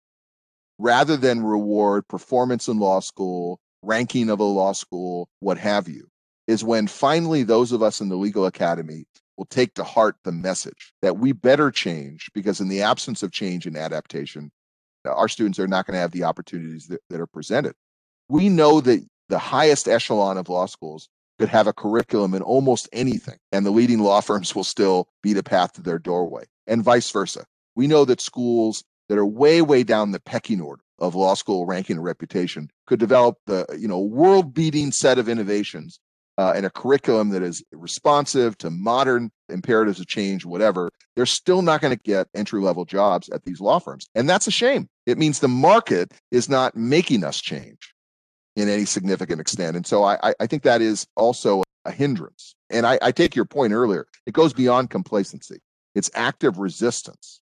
rather 0.79 1.17
than 1.17 1.43
reward 1.43 2.07
performance 2.09 2.69
in 2.69 2.79
law 2.79 3.01
school 3.01 3.61
ranking 3.83 4.29
of 4.29 4.41
a 4.41 4.45
law 4.45 4.73
school 4.73 5.29
what 5.41 5.57
have 5.57 5.89
you 5.89 6.09
is 6.47 6.65
when 6.65 6.87
finally 6.87 7.43
those 7.43 7.73
of 7.73 7.83
us 7.83 8.01
in 8.01 8.09
the 8.09 8.17
legal 8.17 8.47
academy 8.47 9.07
will 9.37 9.47
take 9.47 9.75
to 9.75 9.85
heart 9.85 10.17
the 10.25 10.33
message 10.33 10.93
that 11.03 11.19
we 11.19 11.33
better 11.33 11.71
change 11.71 12.31
because 12.35 12.61
in 12.61 12.69
the 12.69 12.83
absence 12.83 13.23
of 13.23 13.33
change 13.33 13.67
and 13.67 13.77
adaptation 13.77 14.51
our 15.05 15.29
students 15.29 15.59
are 15.59 15.67
not 15.67 15.87
going 15.87 15.95
to 15.95 16.01
have 16.01 16.13
the 16.13 16.25
opportunities 16.25 16.87
that, 16.87 17.01
that 17.11 17.21
are 17.21 17.27
presented 17.27 17.75
we 18.29 18.49
know 18.49 18.81
that 18.81 19.05
the 19.29 19.39
highest 19.39 19.89
echelon 19.89 20.39
of 20.39 20.49
law 20.49 20.67
schools 20.67 21.09
could 21.39 21.49
have 21.49 21.67
a 21.67 21.73
curriculum 21.73 22.35
in 22.35 22.43
almost 22.43 22.89
anything, 22.93 23.39
and 23.53 23.67
the 23.67 23.71
leading 23.71 24.01
law 24.01 24.21
firms 24.23 24.55
will 24.55 24.65
still 24.65 25.09
be 25.23 25.33
the 25.33 25.43
path 25.43 25.73
to 25.75 25.83
their 25.83 25.99
doorway, 25.99 26.45
and 26.67 26.83
vice 26.83 27.11
versa. 27.11 27.45
We 27.75 27.87
know 27.87 28.05
that 28.05 28.21
schools 28.21 28.85
that 29.09 29.19
are 29.19 29.27
way, 29.27 29.61
way 29.61 29.83
down 29.83 30.13
the 30.13 30.21
pecking 30.21 30.61
order 30.61 30.83
of 31.01 31.15
law 31.15 31.35
school 31.35 31.67
ranking 31.67 31.97
and 31.97 32.05
reputation 32.05 32.71
could 32.87 33.01
develop 33.01 33.37
the 33.47 33.67
you 33.77 33.89
know 33.89 33.99
world-beating 33.99 34.93
set 34.93 35.19
of 35.19 35.29
innovations 35.29 35.99
uh, 36.39 36.53
and 36.55 36.67
a 36.67 36.71
curriculum 36.71 37.31
that 37.31 37.43
is 37.43 37.63
responsive 37.73 38.59
to 38.59 38.71
modern 38.71 39.31
imperatives 39.49 40.01
of 40.01 40.07
change, 40.07 40.45
whatever, 40.45 40.91
they're 41.15 41.27
still 41.27 41.63
not 41.63 41.81
going 41.81 41.97
to 41.97 42.03
get 42.03 42.29
entry 42.35 42.61
level 42.61 42.85
jobs 42.85 43.29
at 43.31 43.45
these 43.45 43.61
law 43.61 43.79
firms. 43.79 44.09
And 44.15 44.29
that's 44.29 44.47
a 44.47 44.51
shame. 44.51 44.89
It 45.07 45.19
means 45.19 45.39
the 45.39 45.49
market 45.49 46.13
is 46.31 46.49
not 46.49 46.77
making 46.77 47.25
us 47.25 47.41
change 47.41 47.95
in 48.57 48.69
any 48.69 48.85
significant 48.85 49.41
extent. 49.41 49.77
And 49.77 49.87
so 49.87 50.05
I, 50.05 50.35
I 50.41 50.47
think 50.47 50.63
that 50.63 50.81
is 50.81 51.07
also 51.17 51.63
a 51.85 51.91
hindrance. 51.91 52.55
And 52.71 52.87
I, 52.87 52.99
I 53.03 53.13
take 53.13 53.37
your 53.37 53.45
point 53.45 53.73
earlier. 53.73 54.07
It 54.27 54.35
goes 54.35 54.53
beyond 54.53 54.91
complacency. 54.91 55.61
It's 55.95 56.11
active 56.15 56.59
resistance 56.59 57.41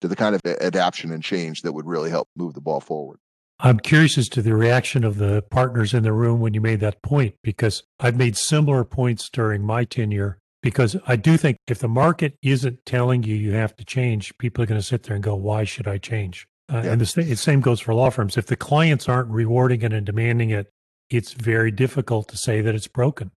to 0.00 0.08
the 0.08 0.16
kind 0.16 0.34
of 0.34 0.40
adaptation 0.44 1.12
and 1.12 1.22
change 1.22 1.62
that 1.62 1.72
would 1.72 1.86
really 1.86 2.10
help 2.10 2.28
move 2.36 2.54
the 2.54 2.60
ball 2.60 2.80
forward. 2.80 3.18
I'm 3.58 3.78
curious 3.78 4.18
as 4.18 4.28
to 4.30 4.42
the 4.42 4.54
reaction 4.54 5.02
of 5.02 5.16
the 5.16 5.42
partners 5.50 5.94
in 5.94 6.02
the 6.02 6.12
room 6.12 6.40
when 6.40 6.52
you 6.52 6.60
made 6.60 6.80
that 6.80 7.02
point, 7.02 7.36
because 7.42 7.82
I've 7.98 8.16
made 8.16 8.36
similar 8.36 8.84
points 8.84 9.30
during 9.30 9.64
my 9.64 9.84
tenure. 9.84 10.38
Because 10.62 10.96
I 11.06 11.16
do 11.16 11.36
think 11.36 11.58
if 11.68 11.78
the 11.78 11.88
market 11.88 12.36
isn't 12.42 12.84
telling 12.84 13.22
you 13.22 13.36
you 13.36 13.52
have 13.52 13.76
to 13.76 13.84
change, 13.84 14.36
people 14.38 14.64
are 14.64 14.66
going 14.66 14.80
to 14.80 14.86
sit 14.86 15.04
there 15.04 15.14
and 15.14 15.22
go, 15.22 15.36
why 15.36 15.64
should 15.64 15.86
I 15.86 15.98
change? 15.98 16.48
Uh, 16.72 16.82
yeah. 16.84 16.92
And 16.92 17.00
the, 17.00 17.22
the 17.22 17.36
same 17.36 17.60
goes 17.60 17.80
for 17.80 17.94
law 17.94 18.10
firms. 18.10 18.36
If 18.36 18.46
the 18.46 18.56
clients 18.56 19.08
aren't 19.08 19.30
rewarding 19.30 19.82
it 19.82 19.92
and 19.92 20.04
demanding 20.04 20.50
it, 20.50 20.72
it's 21.08 21.34
very 21.34 21.70
difficult 21.70 22.26
to 22.28 22.36
say 22.36 22.60
that 22.62 22.74
it's 22.74 22.88
broken. 22.88 23.30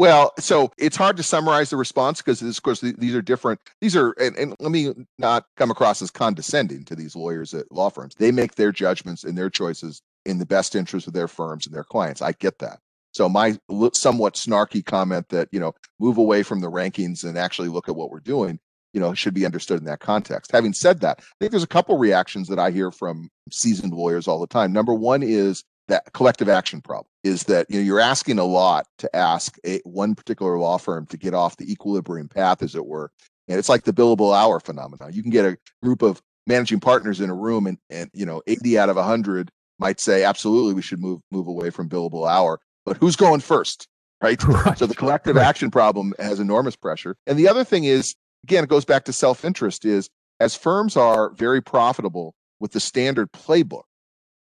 Well, 0.00 0.32
so 0.38 0.72
it's 0.78 0.96
hard 0.96 1.18
to 1.18 1.22
summarize 1.22 1.68
the 1.68 1.76
response 1.76 2.22
because, 2.22 2.40
of 2.40 2.62
course, 2.62 2.80
these 2.80 3.14
are 3.14 3.20
different. 3.20 3.60
These 3.82 3.94
are, 3.94 4.12
and, 4.12 4.34
and, 4.38 4.56
let 4.58 4.72
me 4.72 4.94
not 5.18 5.44
come 5.58 5.70
across 5.70 6.00
as 6.00 6.10
condescending 6.10 6.86
to 6.86 6.96
these 6.96 7.14
lawyers 7.14 7.52
at 7.52 7.70
law 7.70 7.90
firms. 7.90 8.14
They 8.14 8.32
make 8.32 8.54
their 8.54 8.72
judgments 8.72 9.24
and 9.24 9.36
their 9.36 9.50
choices 9.50 10.00
in 10.24 10.38
the 10.38 10.46
best 10.46 10.74
interest 10.74 11.06
of 11.06 11.12
their 11.12 11.28
firms 11.28 11.66
and 11.66 11.74
their 11.74 11.84
clients. 11.84 12.22
I 12.22 12.32
get 12.32 12.60
that. 12.60 12.78
So 13.12 13.28
my 13.28 13.58
somewhat 13.92 14.36
snarky 14.36 14.82
comment 14.82 15.28
that 15.28 15.50
you 15.52 15.60
know 15.60 15.74
move 15.98 16.16
away 16.16 16.44
from 16.44 16.62
the 16.62 16.70
rankings 16.70 17.22
and 17.22 17.36
actually 17.36 17.68
look 17.68 17.86
at 17.86 17.96
what 17.96 18.10
we're 18.10 18.20
doing 18.20 18.58
you 18.94 19.00
know 19.00 19.12
should 19.12 19.34
be 19.34 19.44
understood 19.44 19.80
in 19.80 19.84
that 19.84 20.00
context 20.00 20.50
having 20.50 20.72
said 20.72 21.00
that 21.00 21.18
i 21.20 21.34
think 21.38 21.52
there's 21.52 21.62
a 21.62 21.68
couple 21.68 21.96
reactions 21.96 22.48
that 22.48 22.58
i 22.58 22.70
hear 22.70 22.90
from 22.90 23.28
seasoned 23.50 23.92
lawyers 23.92 24.26
all 24.26 24.40
the 24.40 24.46
time 24.48 24.72
number 24.72 24.94
one 24.94 25.22
is 25.22 25.62
that 25.90 26.12
collective 26.12 26.48
action 26.48 26.80
problem 26.80 27.06
is 27.24 27.44
that 27.44 27.66
you 27.68 27.78
know 27.78 27.84
you're 27.84 28.00
asking 28.00 28.38
a 28.38 28.44
lot 28.44 28.86
to 28.98 29.14
ask 29.14 29.58
a 29.66 29.80
one 29.84 30.14
particular 30.14 30.58
law 30.58 30.78
firm 30.78 31.06
to 31.06 31.16
get 31.16 31.34
off 31.34 31.56
the 31.56 31.70
equilibrium 31.70 32.28
path 32.28 32.62
as 32.62 32.74
it 32.74 32.86
were 32.86 33.10
and 33.48 33.58
it's 33.58 33.68
like 33.68 33.84
the 33.84 33.92
billable 33.92 34.34
hour 34.34 34.60
phenomenon 34.60 35.12
you 35.12 35.22
can 35.22 35.30
get 35.30 35.44
a 35.44 35.56
group 35.82 36.02
of 36.02 36.22
managing 36.46 36.80
partners 36.80 37.20
in 37.20 37.28
a 37.28 37.34
room 37.34 37.66
and 37.66 37.78
and 37.90 38.10
you 38.14 38.24
know 38.24 38.40
80 38.46 38.78
out 38.78 38.88
of 38.88 38.96
100 38.96 39.50
might 39.78 40.00
say 40.00 40.24
absolutely 40.24 40.74
we 40.74 40.82
should 40.82 41.00
move 41.00 41.20
move 41.30 41.46
away 41.46 41.70
from 41.70 41.88
billable 41.88 42.28
hour 42.28 42.60
but 42.86 42.96
who's 42.96 43.16
going 43.16 43.40
first 43.40 43.86
right, 44.22 44.42
right. 44.44 44.78
so 44.78 44.86
the 44.86 44.94
collective 44.94 45.36
right. 45.36 45.46
action 45.46 45.70
problem 45.70 46.14
has 46.18 46.40
enormous 46.40 46.76
pressure 46.76 47.16
and 47.26 47.38
the 47.38 47.48
other 47.48 47.64
thing 47.64 47.84
is 47.84 48.14
again, 48.44 48.64
it 48.64 48.70
goes 48.70 48.84
back 48.84 49.04
to 49.04 49.12
self 49.12 49.44
interest 49.44 49.84
is 49.84 50.08
as 50.38 50.56
firms 50.56 50.96
are 50.96 51.30
very 51.30 51.60
profitable 51.60 52.34
with 52.60 52.72
the 52.72 52.80
standard 52.80 53.30
playbook 53.32 53.82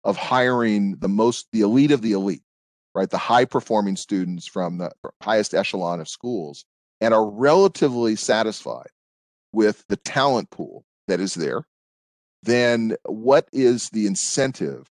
of 0.07 0.17
hiring 0.17 0.97
the 1.01 1.09
most, 1.09 1.49
the 1.53 1.61
elite 1.63 1.91
of 1.91 2.01
the 2.01 2.13
elite, 2.13 2.45
right? 2.95 3.11
The 3.11 3.19
high 3.19 3.45
performing 3.45 3.97
students 3.97 4.47
from 4.47 4.79
the 4.79 4.93
highest 5.21 5.53
echelon 5.53 6.01
of 6.01 6.09
schools 6.09 6.65
and 7.01 7.13
are 7.13 7.29
relatively 7.29 8.15
satisfied 8.15 8.89
with 9.53 9.85
the 9.89 9.97
talent 9.97 10.51
pool 10.51 10.85
that 11.09 11.19
is 11.19 11.35
there, 11.35 11.67
then 12.45 12.97
what 13.05 13.49
is 13.53 13.91
the 13.91 14.07
incentive 14.07 14.89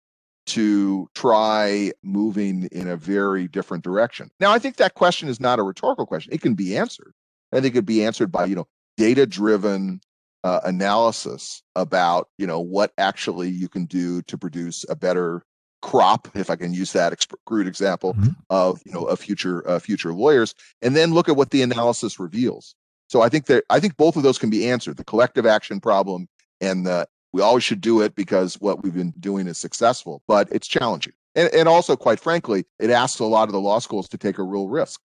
to 0.46 1.08
try 1.14 1.90
moving 2.04 2.68
in 2.70 2.86
a 2.86 2.96
very 2.96 3.48
different 3.48 3.82
direction? 3.82 4.30
Now, 4.38 4.52
I 4.52 4.60
think 4.60 4.76
that 4.76 4.94
question 4.94 5.28
is 5.28 5.40
not 5.40 5.58
a 5.58 5.64
rhetorical 5.64 6.06
question. 6.06 6.32
It 6.32 6.40
can 6.40 6.54
be 6.54 6.76
answered. 6.76 7.12
I 7.52 7.56
think 7.56 7.74
it 7.74 7.78
could 7.78 7.86
be 7.86 8.04
answered 8.04 8.30
by, 8.30 8.44
you 8.44 8.54
know, 8.54 8.68
data 8.96 9.26
driven 9.26 10.00
uh, 10.44 10.61
analysis 10.64 11.62
about 11.76 12.28
you 12.38 12.47
know 12.47 12.61
what 12.61 12.92
actually 12.99 13.49
you 13.49 13.68
can 13.68 13.85
do 13.85 14.23
to 14.23 14.38
produce 14.38 14.85
a 14.88 14.97
better 14.97 15.42
crop 15.82 16.28
if 16.35 16.50
i 16.50 16.56
can 16.56 16.73
use 16.73 16.92
that 16.92 17.14
crude 17.47 17.66
example 17.66 18.14
mm-hmm. 18.14 18.30
of 18.50 18.80
you 18.85 18.92
know 18.92 19.04
a 19.06 19.16
future 19.16 19.68
uh, 19.68 19.78
future 19.78 20.12
lawyers 20.12 20.54
and 20.82 20.97
then 20.97 21.12
look 21.12 21.28
at 21.28 21.37
what 21.37 21.50
the 21.50 21.62
analysis 21.62 22.18
reveals 22.18 22.75
so 23.09 23.20
i 23.23 23.28
think 23.28 23.47
that 23.47 23.64
i 23.70 23.78
think 23.80 23.97
both 23.97 24.16
of 24.16 24.23
those 24.23 24.38
can 24.38 24.50
be 24.50 24.68
answered 24.68 24.97
the 24.97 25.04
collective 25.04 25.47
action 25.47 25.80
problem 25.80 26.26
and 26.61 26.87
the 26.87 27.06
we 27.32 27.40
always 27.42 27.62
should 27.62 27.80
do 27.80 28.00
it 28.00 28.14
because 28.14 28.61
what 28.61 28.82
we've 28.82 28.94
been 28.94 29.14
doing 29.20 29.47
is 29.47 29.59
successful 29.59 30.23
but 30.26 30.49
it's 30.50 30.66
challenging 30.66 31.14
and, 31.35 31.52
and 31.54 31.68
also 31.68 31.97
quite 31.97 32.20
frankly 32.20 32.64
it 32.78 32.90
asks 32.90 33.20
a 33.20 33.25
lot 33.25 33.49
of 33.49 33.52
the 33.52 33.61
law 33.61 33.78
schools 33.78 34.09
to 34.09 34.18
take 34.18 34.38
a 34.38 34.42
real 34.42 34.68
risk 34.68 35.00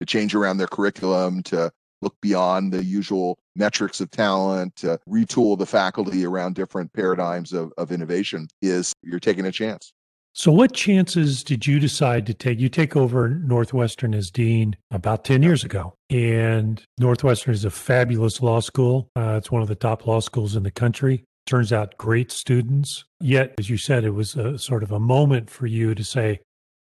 to 0.00 0.06
change 0.06 0.34
around 0.34 0.58
their 0.58 0.66
curriculum 0.66 1.42
to 1.42 1.70
look 2.04 2.16
beyond 2.20 2.72
the 2.72 2.84
usual 2.84 3.38
metrics 3.56 4.00
of 4.00 4.10
talent, 4.10 4.76
to 4.76 4.98
retool 5.08 5.58
the 5.58 5.66
faculty 5.66 6.24
around 6.24 6.54
different 6.54 6.92
paradigms 6.92 7.52
of, 7.52 7.72
of 7.78 7.90
innovation 7.90 8.46
is 8.62 8.92
you're 9.02 9.18
taking 9.18 9.46
a 9.46 9.52
chance. 9.52 9.92
So, 10.36 10.50
what 10.50 10.72
chances 10.72 11.44
did 11.44 11.64
you 11.64 11.78
decide 11.78 12.26
to 12.26 12.34
take? 12.34 12.58
You 12.58 12.68
take 12.68 12.96
over 12.96 13.28
Northwestern 13.28 14.14
as 14.14 14.32
dean 14.32 14.76
about 14.90 15.24
10 15.24 15.44
years 15.44 15.62
ago, 15.62 15.94
and 16.10 16.82
Northwestern 16.98 17.54
is 17.54 17.64
a 17.64 17.70
fabulous 17.70 18.42
law 18.42 18.58
school. 18.58 19.08
Uh, 19.14 19.36
it's 19.38 19.52
one 19.52 19.62
of 19.62 19.68
the 19.68 19.76
top 19.76 20.08
law 20.08 20.18
schools 20.18 20.56
in 20.56 20.64
the 20.64 20.72
country. 20.72 21.24
Turns 21.46 21.72
out 21.72 21.96
great 21.98 22.32
students. 22.32 23.04
Yet, 23.20 23.54
as 23.58 23.70
you 23.70 23.76
said, 23.76 24.02
it 24.02 24.10
was 24.10 24.34
a 24.34 24.58
sort 24.58 24.82
of 24.82 24.90
a 24.90 24.98
moment 24.98 25.50
for 25.50 25.66
you 25.66 25.94
to 25.94 26.02
say, 26.02 26.40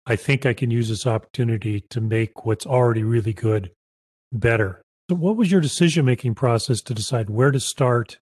I 0.06 0.18
think 0.18 0.46
I 0.46 0.54
can 0.54 0.70
use 0.70 0.90
this 0.90 1.08
opportunity 1.08 1.82
to 1.90 2.02
make 2.02 2.46
what's 2.46 2.66
already 2.66 3.04
really 3.04 3.34
good 3.34 3.72
better. 4.34 4.82
So, 5.10 5.16
what 5.16 5.38
was 5.38 5.50
your 5.50 5.62
decision 5.62 6.04
making 6.04 6.36
process 6.36 6.82
to 6.82 6.94
decide 6.94 7.30
where 7.30 7.52
to 7.52 7.62
start 7.62 8.20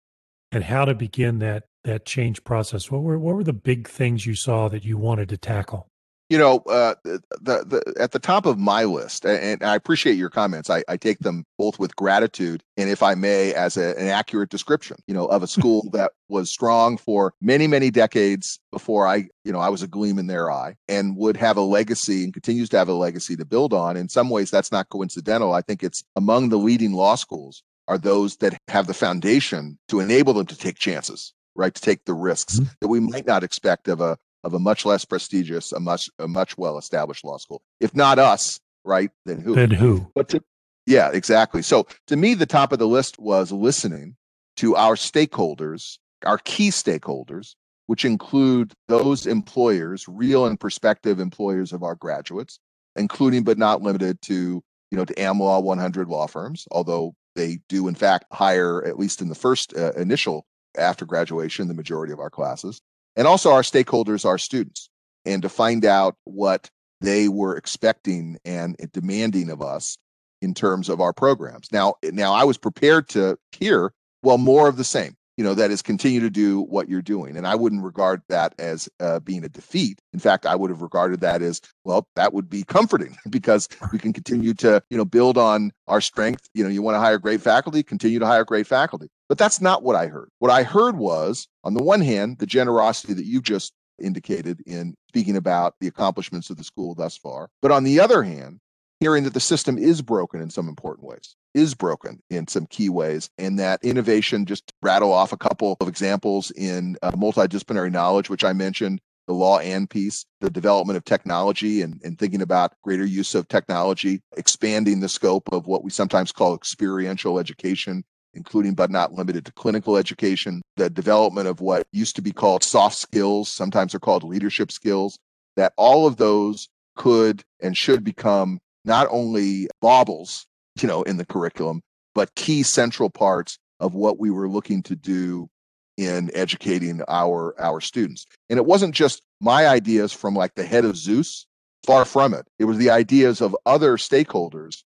and 0.50 0.64
how 0.64 0.86
to 0.86 0.96
begin 0.96 1.40
that 1.40 1.66
that 1.84 2.06
change 2.06 2.46
process? 2.46 2.90
What 2.90 3.04
were 3.04 3.20
what 3.20 3.36
were 3.36 3.44
the 3.44 3.52
big 3.52 3.88
things 3.88 4.26
you 4.26 4.34
saw 4.34 4.70
that 4.70 4.86
you 4.86 4.98
wanted 4.98 5.28
to 5.30 5.38
tackle? 5.38 5.90
You 6.30 6.38
know, 6.38 6.58
uh, 6.70 6.94
the, 7.04 7.22
the 7.42 7.94
at 8.00 8.12
the 8.12 8.20
top 8.20 8.46
of 8.46 8.60
my 8.60 8.84
list, 8.84 9.26
and 9.26 9.64
I 9.64 9.76
appreciate 9.76 10.16
your 10.16 10.30
comments. 10.30 10.70
I, 10.70 10.84
I 10.88 10.96
take 10.96 11.20
them 11.20 11.44
both 11.58 11.80
with 11.80 11.96
gratitude 11.96 12.64
and, 12.78 12.90
if 12.90 13.02
I 13.02 13.16
may, 13.16 13.54
as 13.54 13.78
a, 13.78 14.00
an 14.00 14.08
accurate 14.08 14.50
description, 14.50 14.98
you 15.08 15.14
know, 15.14 15.26
of 15.26 15.42
a 15.42 15.48
school 15.60 15.90
that 15.92 16.12
was 16.28 16.52
strong 16.52 16.98
for 16.98 17.34
many, 17.42 17.66
many 17.66 17.90
decades 17.90 18.60
before 18.72 19.08
I, 19.08 19.28
you 19.44 19.52
know, 19.52 19.60
I 19.60 19.70
was 19.70 19.82
a 19.82 19.88
gleam 19.88 20.20
in 20.20 20.28
their 20.28 20.52
eye, 20.52 20.76
and 20.88 21.18
would 21.18 21.36
have 21.38 21.58
a 21.58 21.62
legacy 21.62 22.24
and 22.24 22.34
continues 22.34 22.70
to 22.70 22.78
have 22.78 22.90
a 22.90 22.94
legacy 22.94 23.36
to 23.36 23.46
build 23.46 23.74
on. 23.74 23.98
In 23.98 24.08
some 24.08 24.30
ways, 24.30 24.52
that's 24.52 24.72
not 24.72 24.90
coincidental. 24.90 25.54
I 25.54 25.62
think 25.62 25.84
it's 25.84 26.04
among 26.16 26.50
the 26.50 26.58
leading 26.58 26.94
law 26.94 27.16
schools 27.16 27.64
are 27.88 27.98
those 27.98 28.38
that 28.38 28.56
have 28.68 28.86
the 28.86 28.94
foundation 28.94 29.80
to 29.88 30.00
enable 30.00 30.34
them 30.34 30.46
to 30.46 30.58
take 30.58 30.78
chances 30.78 31.34
right 31.56 31.74
to 31.74 31.82
take 31.82 32.06
the 32.06 32.14
risks 32.14 32.56
mm-hmm. 32.60 32.72
that 32.80 32.88
we 32.88 33.00
might 33.00 33.26
not 33.26 33.44
expect 33.44 33.88
of 33.88 34.00
a 34.00 34.18
of 34.44 34.54
a 34.54 34.60
much 34.60 34.86
less 34.86 35.06
prestigious, 35.06 35.72
a 35.72 35.80
much 35.80 36.10
a 36.20 36.28
much 36.28 36.58
well 36.58 36.78
established 36.78 37.24
law 37.24 37.38
school. 37.38 37.62
If 37.80 37.96
not 37.96 38.20
us, 38.20 38.60
right? 38.84 39.12
Then 39.26 39.40
who? 39.42 39.56
Then 39.56 39.72
who? 39.72 40.10
But 40.16 40.30
to, 40.30 40.44
yeah, 40.86 41.12
exactly. 41.12 41.62
So 41.62 41.88
to 42.08 42.16
me, 42.16 42.34
the 42.34 42.46
top 42.46 42.72
of 42.72 42.80
the 42.80 42.88
list 42.88 43.20
was 43.20 43.52
listening 43.52 44.16
to 44.58 44.76
our 44.76 44.96
stakeholders, 44.96 45.98
our 46.26 46.40
key 46.40 46.70
stakeholders, 46.70 47.56
which 47.88 48.06
include 48.06 48.74
those 48.88 49.26
employers, 49.26 50.06
real 50.08 50.46
and 50.46 50.60
prospective 50.60 51.20
employers 51.20 51.74
of 51.74 51.84
our 51.84 51.96
graduates, 51.96 52.60
including 52.96 53.44
but 53.44 53.58
not 53.58 53.82
limited 53.82 54.22
to 54.24 54.64
you 54.92 54.98
know 54.98 55.06
to 55.06 55.14
AmLaw 55.16 55.64
100 55.64 56.08
law 56.08 56.28
firms, 56.28 56.68
although 56.72 57.14
they 57.36 57.60
do 57.70 57.88
in 57.88 57.96
fact 57.96 58.26
hire 58.32 58.84
at 58.86 58.98
least 58.98 59.22
in 59.22 59.30
the 59.30 59.36
first 59.36 59.76
uh, 59.78 59.94
initial 59.94 60.46
after 60.78 61.06
graduation 61.06 61.68
the 61.68 61.74
majority 61.74 62.14
of 62.14 62.20
our 62.20 62.30
classes 62.30 62.82
and 63.16 63.28
also 63.28 63.52
our 63.52 63.62
stakeholders, 63.62 64.26
our 64.26 64.38
students, 64.38 64.90
and 65.26 65.42
to 65.42 65.50
find 65.50 65.86
out 65.86 66.16
what 66.24 66.70
they 67.02 67.28
were 67.28 67.56
expecting 67.56 68.38
and 68.46 68.76
demanding 68.92 69.50
of 69.50 69.62
us 69.62 69.98
in 70.42 70.54
terms 70.54 70.90
of 70.90 71.02
our 71.02 71.14
programs. 71.14 71.72
Now, 71.72 71.96
now 72.04 72.34
I 72.34 72.44
was 72.44 72.58
prepared 72.58 73.10
to 73.10 73.38
hear, 73.52 73.94
well, 74.24 74.38
more 74.38 74.68
of 74.68 74.78
the 74.78 74.84
same. 74.84 75.16
You 75.38 75.46
know, 75.46 75.54
that 75.54 75.72
is 75.72 75.82
continue 75.82 76.20
to 76.20 76.30
do 76.30 76.64
what 76.64 76.90
you're 76.90 77.02
doing. 77.02 77.38
And 77.38 77.48
I 77.48 77.56
wouldn't 77.56 77.82
regard 77.82 78.22
that 78.28 78.54
as 78.60 78.90
uh, 79.00 79.22
being 79.22 79.46
a 79.46 79.50
defeat. 79.50 80.02
In 80.12 80.20
fact, 80.20 80.46
I 80.46 80.54
would 80.54 80.70
have 80.70 80.82
regarded 80.82 81.22
that 81.22 81.42
as, 81.42 81.62
well, 81.86 82.10
that 82.18 82.34
would 82.34 82.50
be 82.50 82.64
comforting 82.64 83.16
because 83.30 83.70
we 83.94 84.00
can 84.00 84.12
continue 84.12 84.54
to, 84.56 84.84
you 84.90 84.98
know, 84.98 85.06
build 85.06 85.38
on 85.38 85.72
our 85.88 86.02
strength. 86.02 86.50
You 86.54 86.66
know, 86.66 86.70
you 86.70 86.82
want 86.82 86.96
to 86.96 87.00
hire 87.00 87.18
great 87.18 87.40
faculty, 87.40 87.84
continue 87.84 88.20
to 88.20 88.26
hire 88.26 88.44
great 88.44 88.68
faculty. 88.68 89.08
But 89.30 89.38
that's 89.38 89.62
not 89.62 89.84
what 89.84 89.96
I 89.96 90.08
heard. 90.08 90.30
What 90.40 90.52
I 90.52 90.64
heard 90.64 90.98
was, 90.98 91.48
on 91.64 91.76
the 91.76 91.84
one 91.84 92.02
hand, 92.02 92.40
the 92.40 92.48
generosity 92.48 93.14
that 93.14 93.26
you 93.26 93.42
just 93.42 93.74
indicated 94.02 94.62
in 94.66 94.96
speaking 95.10 95.38
about 95.38 95.76
the 95.80 95.88
accomplishments 95.88 96.50
of 96.50 96.58
the 96.58 96.64
school 96.64 96.96
thus 96.96 97.16
far. 97.16 97.50
But 97.62 97.72
on 97.72 97.84
the 97.84 98.00
other 98.00 98.24
hand, 98.24 98.60
hearing 99.00 99.24
that 99.24 99.34
the 99.34 99.40
system 99.40 99.78
is 99.78 100.02
broken 100.02 100.42
in 100.42 100.50
some 100.50 100.68
important 100.68 101.08
ways, 101.08 101.36
is 101.54 101.76
broken 101.76 102.22
in 102.30 102.48
some 102.48 102.66
key 102.66 102.90
ways, 102.90 103.30
and 103.38 103.60
that 103.60 103.84
innovation, 103.84 104.46
just 104.46 104.74
rattle 104.82 105.14
off 105.14 105.32
a 105.32 105.38
couple 105.38 105.78
of 105.80 105.88
examples 105.88 106.52
in 106.52 106.98
uh, 107.02 107.12
multidisciplinary 107.12 107.92
knowledge, 107.92 108.30
which 108.30 108.44
I 108.44 108.54
mentioned, 108.54 109.00
the 109.28 109.34
law 109.34 109.60
and 109.60 109.88
piece, 109.88 110.26
the 110.42 110.50
development 110.50 110.98
of 110.98 111.06
technology 111.06 111.84
and, 111.84 112.02
and 112.04 112.18
thinking 112.18 112.42
about 112.42 112.74
greater 112.82 113.06
use 113.06 113.36
of 113.36 113.48
technology, 113.48 114.22
expanding 114.36 115.02
the 115.02 115.10
scope 115.10 115.48
of 115.52 115.68
what 115.68 115.84
we 115.84 115.92
sometimes 115.92 116.32
call 116.32 116.56
experiential 116.56 117.38
education, 117.38 118.04
including 118.34 118.74
but 118.74 118.92
not 118.92 119.14
limited 119.14 119.46
to 119.46 119.52
clinical 119.54 119.98
education, 119.98 120.62
the 120.78 120.90
development 120.90 121.48
of 121.48 121.62
what 121.62 121.88
used 121.92 122.16
to 122.16 122.22
be 122.22 122.32
called 122.32 122.64
soft 122.64 122.96
skills, 122.96 123.50
sometimes 123.50 123.94
are 123.94 124.00
called 124.00 124.24
leadership 124.24 124.72
skills, 124.72 125.18
that 125.56 125.74
all 125.78 126.08
of 126.08 126.18
those 126.18 126.70
could 126.96 127.44
and 127.62 127.76
should 127.76 128.04
become 128.04 128.60
not 128.86 129.08
only 129.10 129.68
baubles, 129.82 130.46
you 130.82 130.88
know, 130.88 131.04
in 131.04 131.18
the 131.18 131.26
curriculum, 131.26 131.82
but 132.16 132.34
key 132.36 132.64
central 132.64 133.10
parts 133.10 133.58
of 133.80 133.94
what 133.94 134.20
we 134.20 134.30
were 134.30 134.50
looking 134.50 134.84
to 134.84 134.96
do 134.96 135.50
in 135.98 136.32
educating 136.34 137.02
our 137.08 137.54
our 137.60 137.82
students. 137.82 138.26
And 138.50 138.58
it 138.58 138.66
wasn't 138.66 138.96
just 138.96 139.22
my 139.42 139.68
ideas 139.68 140.14
from 140.14 140.34
like 140.34 140.56
the 140.56 140.64
head 140.64 140.86
of 140.86 140.98
Zeus, 140.98 141.46
far 141.86 142.06
from 142.06 142.34
it. 142.34 142.48
It 142.58 142.66
was 142.66 142.78
the 142.78 142.90
ideas 142.90 143.42
of 143.42 143.56
other 143.66 143.98
stakeholders 143.98 144.84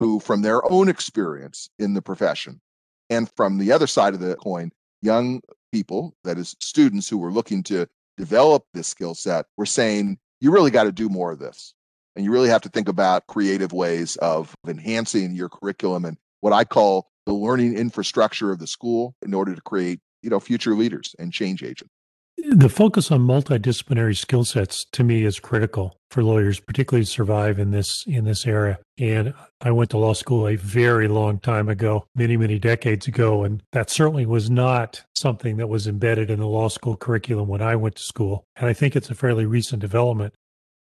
who 0.00 0.20
from 0.20 0.42
their 0.42 0.70
own 0.70 0.88
experience 0.88 1.68
in 1.78 1.94
the 1.94 2.02
profession 2.02 2.60
and 3.10 3.30
from 3.36 3.58
the 3.58 3.72
other 3.72 3.86
side 3.86 4.14
of 4.14 4.20
the 4.20 4.36
coin, 4.36 4.70
young 5.02 5.40
people, 5.72 6.14
that 6.24 6.38
is 6.38 6.56
students 6.60 7.08
who 7.08 7.18
were 7.18 7.32
looking 7.32 7.62
to 7.64 7.86
develop 8.16 8.64
this 8.74 8.86
skill 8.86 9.14
set, 9.14 9.46
were 9.56 9.66
saying, 9.66 10.18
you 10.40 10.50
really 10.50 10.70
got 10.70 10.84
to 10.84 10.92
do 10.92 11.08
more 11.08 11.32
of 11.32 11.38
this. 11.38 11.74
And 12.16 12.24
you 12.24 12.30
really 12.30 12.48
have 12.48 12.62
to 12.62 12.68
think 12.68 12.88
about 12.88 13.26
creative 13.26 13.72
ways 13.72 14.16
of 14.16 14.54
enhancing 14.66 15.34
your 15.34 15.48
curriculum 15.48 16.04
and 16.04 16.16
what 16.40 16.52
I 16.52 16.64
call 16.64 17.08
the 17.26 17.32
learning 17.32 17.76
infrastructure 17.76 18.52
of 18.52 18.58
the 18.58 18.66
school 18.66 19.16
in 19.22 19.34
order 19.34 19.54
to 19.54 19.60
create, 19.62 20.00
you 20.22 20.30
know, 20.30 20.38
future 20.38 20.74
leaders 20.74 21.16
and 21.18 21.32
change 21.32 21.62
agents. 21.62 21.90
The 22.50 22.68
focus 22.68 23.10
on 23.10 23.20
multidisciplinary 23.20 24.16
skill 24.16 24.44
sets 24.44 24.84
to 24.92 25.02
me 25.02 25.24
is 25.24 25.40
critical 25.40 25.96
for 26.10 26.22
lawyers, 26.22 26.60
particularly 26.60 27.04
to 27.04 27.10
survive 27.10 27.58
in 27.58 27.70
this 27.70 28.04
in 28.06 28.24
this 28.24 28.46
era. 28.46 28.78
And 28.98 29.32
I 29.62 29.70
went 29.70 29.90
to 29.90 29.98
law 29.98 30.12
school 30.12 30.46
a 30.46 30.56
very 30.56 31.08
long 31.08 31.38
time 31.38 31.70
ago, 31.70 32.06
many, 32.14 32.36
many 32.36 32.58
decades 32.58 33.08
ago, 33.08 33.44
and 33.44 33.62
that 33.72 33.88
certainly 33.88 34.26
was 34.26 34.50
not 34.50 35.02
something 35.14 35.56
that 35.56 35.68
was 35.68 35.86
embedded 35.86 36.30
in 36.30 36.38
the 36.38 36.46
law 36.46 36.68
school 36.68 36.96
curriculum 36.96 37.48
when 37.48 37.62
I 37.62 37.76
went 37.76 37.96
to 37.96 38.02
school. 38.02 38.44
And 38.56 38.68
I 38.68 38.74
think 38.74 38.94
it's 38.94 39.10
a 39.10 39.14
fairly 39.14 39.46
recent 39.46 39.80
development. 39.80 40.34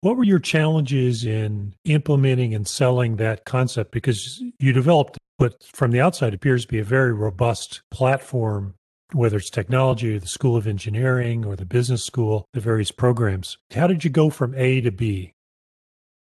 What 0.01 0.17
were 0.17 0.25
your 0.25 0.41
challenges 0.41 1.25
in 1.25 1.75
implementing 1.85 2.55
and 2.55 2.67
selling 2.67 3.17
that 3.17 3.45
concept? 3.45 3.93
Because 3.93 4.43
you 4.59 4.73
developed 4.73 5.17
what 5.39 5.63
from 5.63 5.91
the 5.91 6.01
outside 6.01 6.35
appears 6.35 6.63
to 6.63 6.69
be 6.69 6.79
a 6.79 6.85
very 6.85 7.13
robust 7.13 7.83
platform, 7.91 8.75
whether 9.13 9.37
it's 9.37 9.51
technology 9.51 10.17
or 10.17 10.19
the 10.19 10.27
School 10.27 10.57
of 10.57 10.67
Engineering 10.67 11.45
or 11.45 11.57
the 11.57 11.65
business 11.65 12.05
school, 12.05 12.47
the 12.53 12.61
various 12.61 12.91
programs. 12.91 13.59
How 13.73 13.87
did 13.87 14.05
you 14.05 14.11
go 14.11 14.31
from 14.31 14.55
A 14.55 14.81
to 14.81 14.91
B? 14.91 15.33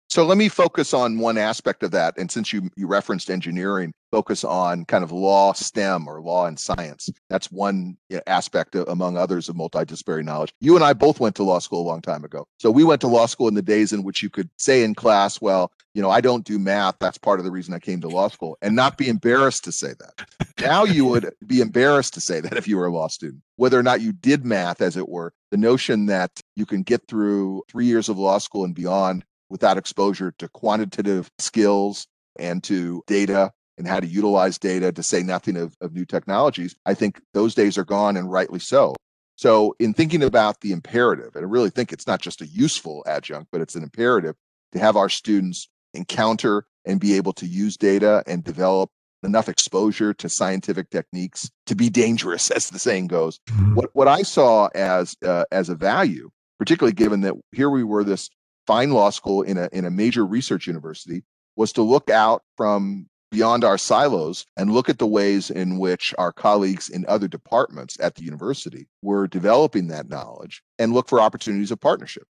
So 0.08 0.24
let 0.26 0.36
me 0.36 0.48
focus 0.48 0.92
on 0.92 1.18
one 1.18 1.38
aspect 1.38 1.82
of 1.82 1.90
that. 1.92 2.18
And 2.18 2.30
since 2.30 2.52
you, 2.52 2.68
you 2.76 2.86
referenced 2.86 3.30
engineering, 3.30 3.92
focus 4.12 4.44
on 4.44 4.84
kind 4.84 5.02
of 5.02 5.10
law 5.10 5.52
STEM 5.54 6.06
or 6.06 6.20
law 6.20 6.46
and 6.46 6.60
science. 6.60 7.08
That's 7.30 7.50
one 7.50 7.96
aspect 8.26 8.76
of, 8.76 8.86
among 8.86 9.16
others 9.16 9.48
of 9.48 9.56
multidisciplinary 9.56 10.22
knowledge. 10.22 10.52
You 10.60 10.76
and 10.76 10.84
I 10.84 10.92
both 10.92 11.18
went 11.18 11.34
to 11.36 11.42
law 11.42 11.58
school 11.58 11.80
a 11.80 11.88
long 11.88 12.02
time 12.02 12.22
ago. 12.22 12.46
So 12.58 12.70
we 12.70 12.84
went 12.84 13.00
to 13.00 13.08
law 13.08 13.26
school 13.26 13.48
in 13.48 13.54
the 13.54 13.62
days 13.62 13.92
in 13.92 14.04
which 14.04 14.22
you 14.22 14.30
could 14.30 14.50
say 14.58 14.84
in 14.84 14.94
class, 14.94 15.40
well, 15.40 15.72
you 15.94 16.02
know, 16.02 16.10
I 16.10 16.20
don't 16.20 16.44
do 16.44 16.58
math. 16.58 16.96
That's 17.00 17.18
part 17.18 17.40
of 17.40 17.44
the 17.44 17.50
reason 17.50 17.74
I 17.74 17.78
came 17.78 18.00
to 18.02 18.08
law 18.08 18.28
school 18.28 18.56
and 18.62 18.76
not 18.76 18.98
be 18.98 19.08
embarrassed 19.08 19.64
to 19.64 19.72
say 19.72 19.94
that. 19.98 20.52
now 20.60 20.84
you 20.84 21.06
would 21.06 21.32
be 21.46 21.60
embarrassed 21.60 22.14
to 22.14 22.20
say 22.20 22.40
that 22.40 22.56
if 22.56 22.68
you 22.68 22.76
were 22.76 22.86
a 22.86 22.92
law 22.92 23.08
student, 23.08 23.42
whether 23.56 23.78
or 23.78 23.82
not 23.82 24.02
you 24.02 24.12
did 24.12 24.44
math, 24.44 24.82
as 24.82 24.96
it 24.96 25.08
were, 25.08 25.32
the 25.50 25.56
notion 25.56 26.06
that 26.06 26.30
you 26.54 26.66
can 26.66 26.82
get 26.82 27.08
through 27.08 27.62
three 27.68 27.86
years 27.86 28.08
of 28.08 28.18
law 28.18 28.38
school 28.38 28.64
and 28.64 28.74
beyond 28.74 29.24
without 29.48 29.78
exposure 29.78 30.32
to 30.38 30.48
quantitative 30.48 31.30
skills 31.38 32.06
and 32.38 32.62
to 32.64 33.02
data 33.06 33.52
and 33.78 33.86
how 33.86 34.00
to 34.00 34.06
utilize 34.06 34.58
data 34.58 34.92
to 34.92 35.02
say 35.02 35.22
nothing 35.22 35.56
of, 35.56 35.76
of 35.80 35.92
new 35.92 36.04
technologies, 36.04 36.74
I 36.86 36.94
think 36.94 37.20
those 37.34 37.54
days 37.54 37.78
are 37.78 37.84
gone 37.84 38.16
and 38.16 38.30
rightly 38.30 38.58
so. 38.58 38.94
So, 39.36 39.74
in 39.78 39.94
thinking 39.94 40.22
about 40.22 40.60
the 40.60 40.72
imperative, 40.72 41.34
and 41.34 41.44
I 41.44 41.48
really 41.48 41.70
think 41.70 41.92
it's 41.92 42.06
not 42.06 42.20
just 42.20 42.42
a 42.42 42.46
useful 42.46 43.02
adjunct, 43.06 43.48
but 43.50 43.60
it's 43.60 43.74
an 43.74 43.82
imperative 43.82 44.36
to 44.72 44.78
have 44.78 44.96
our 44.96 45.08
students 45.08 45.68
encounter 45.94 46.66
and 46.84 47.00
be 47.00 47.14
able 47.14 47.32
to 47.34 47.46
use 47.46 47.76
data 47.76 48.22
and 48.26 48.44
develop 48.44 48.90
enough 49.22 49.48
exposure 49.48 50.12
to 50.14 50.28
scientific 50.28 50.90
techniques 50.90 51.50
to 51.66 51.74
be 51.74 51.88
dangerous, 51.88 52.50
as 52.52 52.70
the 52.70 52.78
saying 52.78 53.06
goes. 53.06 53.40
Mm-hmm. 53.50 53.74
What 53.74 53.90
what 53.94 54.08
I 54.08 54.22
saw 54.22 54.68
as 54.74 55.16
uh, 55.24 55.44
as 55.50 55.68
a 55.68 55.74
value, 55.74 56.30
particularly 56.58 56.94
given 56.94 57.22
that 57.22 57.34
here 57.52 57.70
we 57.70 57.84
were 57.84 58.04
this 58.04 58.28
fine 58.66 58.90
law 58.90 59.10
school 59.10 59.42
in 59.42 59.58
a 59.58 59.68
in 59.72 59.84
a 59.84 59.90
major 59.90 60.24
research 60.26 60.66
university 60.66 61.24
was 61.56 61.72
to 61.72 61.82
look 61.82 62.10
out 62.10 62.42
from 62.56 63.06
beyond 63.32 63.64
our 63.64 63.78
silos 63.78 64.46
and 64.58 64.72
look 64.72 64.90
at 64.90 64.98
the 64.98 65.06
ways 65.06 65.50
in 65.50 65.78
which 65.78 66.14
our 66.18 66.32
colleagues 66.32 66.90
in 66.90 67.04
other 67.08 67.26
departments 67.26 67.96
at 67.98 68.14
the 68.14 68.22
university 68.22 68.86
were 69.00 69.26
developing 69.26 69.88
that 69.88 70.08
knowledge 70.08 70.62
and 70.78 70.92
look 70.92 71.08
for 71.08 71.18
opportunities 71.18 71.70
of 71.70 71.80
partnership. 71.80 72.24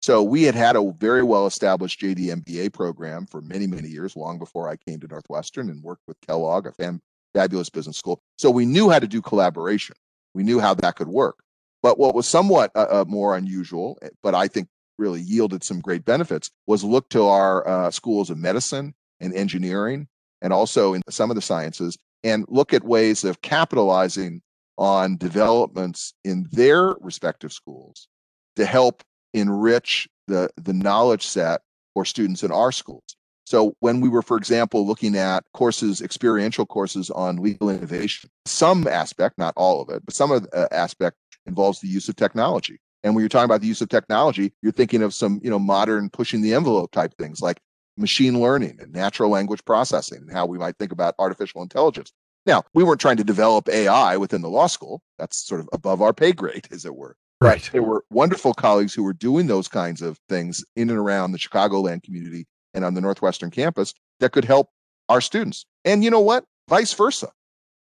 So 0.00 0.22
we 0.22 0.44
had 0.44 0.54
had 0.54 0.76
a 0.76 0.92
very 0.92 1.22
well 1.22 1.46
established 1.46 2.00
JD 2.00 2.42
MBA 2.42 2.72
program 2.72 3.26
for 3.26 3.40
many, 3.40 3.66
many 3.66 3.88
years, 3.88 4.16
long 4.16 4.38
before 4.38 4.68
I 4.68 4.76
came 4.76 5.00
to 5.00 5.08
Northwestern 5.08 5.68
and 5.68 5.82
worked 5.82 6.02
with 6.06 6.20
Kellogg, 6.20 6.66
a 6.66 7.00
fabulous 7.34 7.68
business 7.68 7.96
school. 7.96 8.20
So 8.38 8.50
we 8.50 8.64
knew 8.64 8.90
how 8.90 9.00
to 9.00 9.08
do 9.08 9.20
collaboration. 9.20 9.96
We 10.34 10.44
knew 10.44 10.60
how 10.60 10.74
that 10.74 10.96
could 10.96 11.08
work. 11.08 11.36
But 11.82 11.98
what 11.98 12.14
was 12.14 12.28
somewhat 12.28 12.70
uh, 12.74 12.86
uh, 12.90 13.04
more 13.08 13.36
unusual, 13.36 13.98
eh, 14.02 14.10
but 14.22 14.34
I 14.34 14.46
think 14.46 14.68
really 14.98 15.20
yielded 15.20 15.64
some 15.64 15.80
great 15.80 16.04
benefits 16.04 16.50
was 16.66 16.84
look 16.84 17.08
to 17.10 17.26
our 17.26 17.66
uh, 17.66 17.90
schools 17.90 18.30
of 18.30 18.38
medicine 18.38 18.94
and 19.20 19.34
engineering 19.34 20.06
and 20.44 20.52
also 20.52 20.92
in 20.92 21.02
some 21.08 21.30
of 21.30 21.34
the 21.34 21.42
sciences 21.42 21.98
and 22.22 22.44
look 22.48 22.72
at 22.72 22.84
ways 22.84 23.24
of 23.24 23.40
capitalizing 23.40 24.42
on 24.76 25.16
developments 25.16 26.14
in 26.22 26.46
their 26.52 26.94
respective 27.00 27.52
schools 27.52 28.08
to 28.56 28.66
help 28.66 29.02
enrich 29.32 30.06
the, 30.28 30.50
the 30.56 30.72
knowledge 30.72 31.26
set 31.26 31.62
for 31.94 32.04
students 32.04 32.42
in 32.42 32.52
our 32.52 32.70
schools. 32.70 33.16
So 33.46 33.74
when 33.80 34.00
we 34.00 34.08
were, 34.08 34.22
for 34.22 34.36
example, 34.36 34.86
looking 34.86 35.16
at 35.16 35.44
courses, 35.54 36.02
experiential 36.02 36.66
courses 36.66 37.10
on 37.10 37.36
legal 37.36 37.70
innovation, 37.70 38.30
some 38.44 38.86
aspect, 38.86 39.38
not 39.38 39.54
all 39.56 39.80
of 39.80 39.88
it, 39.88 40.04
but 40.04 40.14
some 40.14 40.30
of 40.30 40.42
the 40.42 40.56
uh, 40.56 40.68
aspect 40.72 41.16
involves 41.46 41.80
the 41.80 41.88
use 41.88 42.08
of 42.08 42.16
technology. 42.16 42.78
And 43.02 43.14
when 43.14 43.22
you're 43.22 43.28
talking 43.28 43.44
about 43.44 43.60
the 43.60 43.66
use 43.66 43.82
of 43.82 43.90
technology, 43.90 44.52
you're 44.62 44.72
thinking 44.72 45.02
of 45.02 45.14
some, 45.14 45.40
you 45.42 45.50
know, 45.50 45.58
modern 45.58 46.10
pushing 46.10 46.40
the 46.42 46.54
envelope 46.54 46.90
type 46.90 47.14
things 47.18 47.40
like 47.40 47.58
machine 47.96 48.40
learning 48.40 48.78
and 48.80 48.92
natural 48.92 49.30
language 49.30 49.64
processing 49.64 50.18
and 50.22 50.32
how 50.32 50.46
we 50.46 50.58
might 50.58 50.76
think 50.78 50.92
about 50.92 51.14
artificial 51.18 51.62
intelligence. 51.62 52.12
Now, 52.46 52.64
we 52.74 52.84
weren't 52.84 53.00
trying 53.00 53.16
to 53.16 53.24
develop 53.24 53.68
AI 53.68 54.16
within 54.16 54.42
the 54.42 54.50
law 54.50 54.66
school. 54.66 55.02
That's 55.18 55.36
sort 55.36 55.60
of 55.60 55.68
above 55.72 56.02
our 56.02 56.12
pay 56.12 56.32
grade, 56.32 56.68
as 56.70 56.84
it 56.84 56.94
were. 56.94 57.16
Right. 57.40 57.68
There 57.72 57.82
were 57.82 58.04
wonderful 58.10 58.54
colleagues 58.54 58.94
who 58.94 59.02
were 59.02 59.12
doing 59.12 59.46
those 59.46 59.68
kinds 59.68 60.02
of 60.02 60.18
things 60.28 60.64
in 60.76 60.90
and 60.90 60.98
around 60.98 61.32
the 61.32 61.38
Chicagoland 61.38 62.02
community 62.02 62.46
and 62.74 62.84
on 62.84 62.94
the 62.94 63.00
Northwestern 63.00 63.50
campus 63.50 63.94
that 64.20 64.32
could 64.32 64.44
help 64.44 64.68
our 65.08 65.20
students. 65.20 65.64
And 65.84 66.04
you 66.04 66.10
know 66.10 66.20
what? 66.20 66.44
Vice 66.68 66.92
versa. 66.92 67.30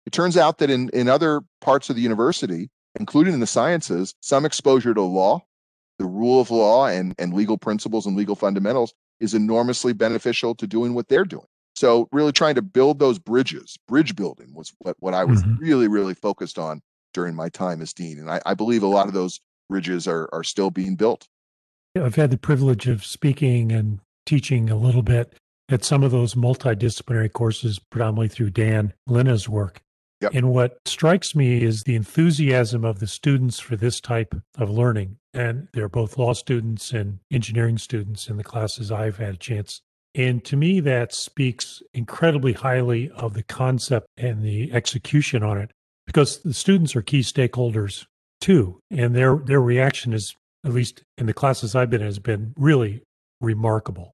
It 0.05 0.11
turns 0.11 0.37
out 0.37 0.57
that 0.57 0.69
in, 0.69 0.89
in 0.89 1.07
other 1.07 1.41
parts 1.61 1.89
of 1.89 1.95
the 1.95 2.01
university, 2.01 2.69
including 2.99 3.33
in 3.33 3.39
the 3.39 3.47
sciences, 3.47 4.13
some 4.21 4.45
exposure 4.45 4.93
to 4.93 5.01
law, 5.01 5.45
the 5.97 6.05
rule 6.05 6.41
of 6.41 6.51
law, 6.51 6.87
and, 6.87 7.15
and 7.17 7.33
legal 7.33 7.57
principles 7.57 8.05
and 8.05 8.17
legal 8.17 8.35
fundamentals 8.35 8.93
is 9.19 9.33
enormously 9.33 9.93
beneficial 9.93 10.55
to 10.55 10.67
doing 10.67 10.93
what 10.93 11.07
they're 11.07 11.25
doing. 11.25 11.45
So, 11.75 12.07
really 12.11 12.31
trying 12.31 12.55
to 12.55 12.61
build 12.61 12.99
those 12.99 13.17
bridges, 13.17 13.77
bridge 13.87 14.15
building 14.15 14.53
was 14.53 14.73
what, 14.79 14.95
what 14.99 15.13
I 15.13 15.23
was 15.23 15.41
mm-hmm. 15.41 15.57
really, 15.57 15.87
really 15.87 16.13
focused 16.13 16.59
on 16.59 16.81
during 17.13 17.35
my 17.35 17.49
time 17.49 17.81
as 17.81 17.93
dean. 17.93 18.19
And 18.19 18.29
I, 18.29 18.41
I 18.45 18.53
believe 18.53 18.83
a 18.83 18.87
lot 18.87 19.07
of 19.07 19.13
those 19.13 19.39
bridges 19.69 20.07
are, 20.07 20.29
are 20.31 20.43
still 20.43 20.69
being 20.69 20.95
built. 20.95 21.27
I've 21.95 22.15
had 22.15 22.31
the 22.31 22.37
privilege 22.37 22.87
of 22.87 23.05
speaking 23.05 23.71
and 23.71 23.99
teaching 24.25 24.69
a 24.69 24.75
little 24.75 25.03
bit 25.03 25.33
at 25.69 25.83
some 25.83 26.03
of 26.03 26.11
those 26.11 26.35
multidisciplinary 26.35 27.31
courses, 27.31 27.79
predominantly 27.79 28.27
through 28.27 28.51
Dan 28.51 28.93
Linna's 29.07 29.47
work. 29.47 29.81
Yep. 30.23 30.35
And 30.35 30.51
what 30.51 30.79
strikes 30.85 31.35
me 31.35 31.61
is 31.63 31.83
the 31.83 31.97
enthusiasm 31.97 32.85
of 32.85 32.99
the 32.99 33.07
students 33.07 33.59
for 33.59 33.75
this 33.75 33.99
type 33.99 34.33
of 34.57 34.69
learning. 34.69 35.17
And 35.33 35.67
they're 35.73 35.89
both 35.89 36.17
law 36.17 36.31
students 36.31 36.93
and 36.93 37.19
engineering 37.29 37.77
students 37.77 38.29
in 38.29 38.37
the 38.37 38.43
classes 38.43 38.89
I've 38.89 39.17
had 39.17 39.33
a 39.33 39.37
chance. 39.37 39.81
And 40.15 40.41
to 40.45 40.55
me, 40.55 40.79
that 40.79 41.13
speaks 41.13 41.83
incredibly 41.93 42.53
highly 42.53 43.09
of 43.11 43.33
the 43.33 43.43
concept 43.43 44.07
and 44.15 44.41
the 44.41 44.71
execution 44.71 45.43
on 45.43 45.57
it 45.57 45.71
because 46.05 46.41
the 46.41 46.53
students 46.53 46.95
are 46.95 47.01
key 47.01 47.19
stakeholders 47.19 48.05
too. 48.39 48.79
And 48.89 49.13
their, 49.13 49.35
their 49.35 49.61
reaction 49.61 50.13
is, 50.13 50.35
at 50.65 50.71
least 50.71 51.03
in 51.17 51.25
the 51.25 51.33
classes 51.33 51.75
I've 51.75 51.89
been 51.89 51.99
in, 51.99 52.07
has 52.07 52.19
been 52.19 52.53
really 52.57 53.03
remarkable. 53.41 54.13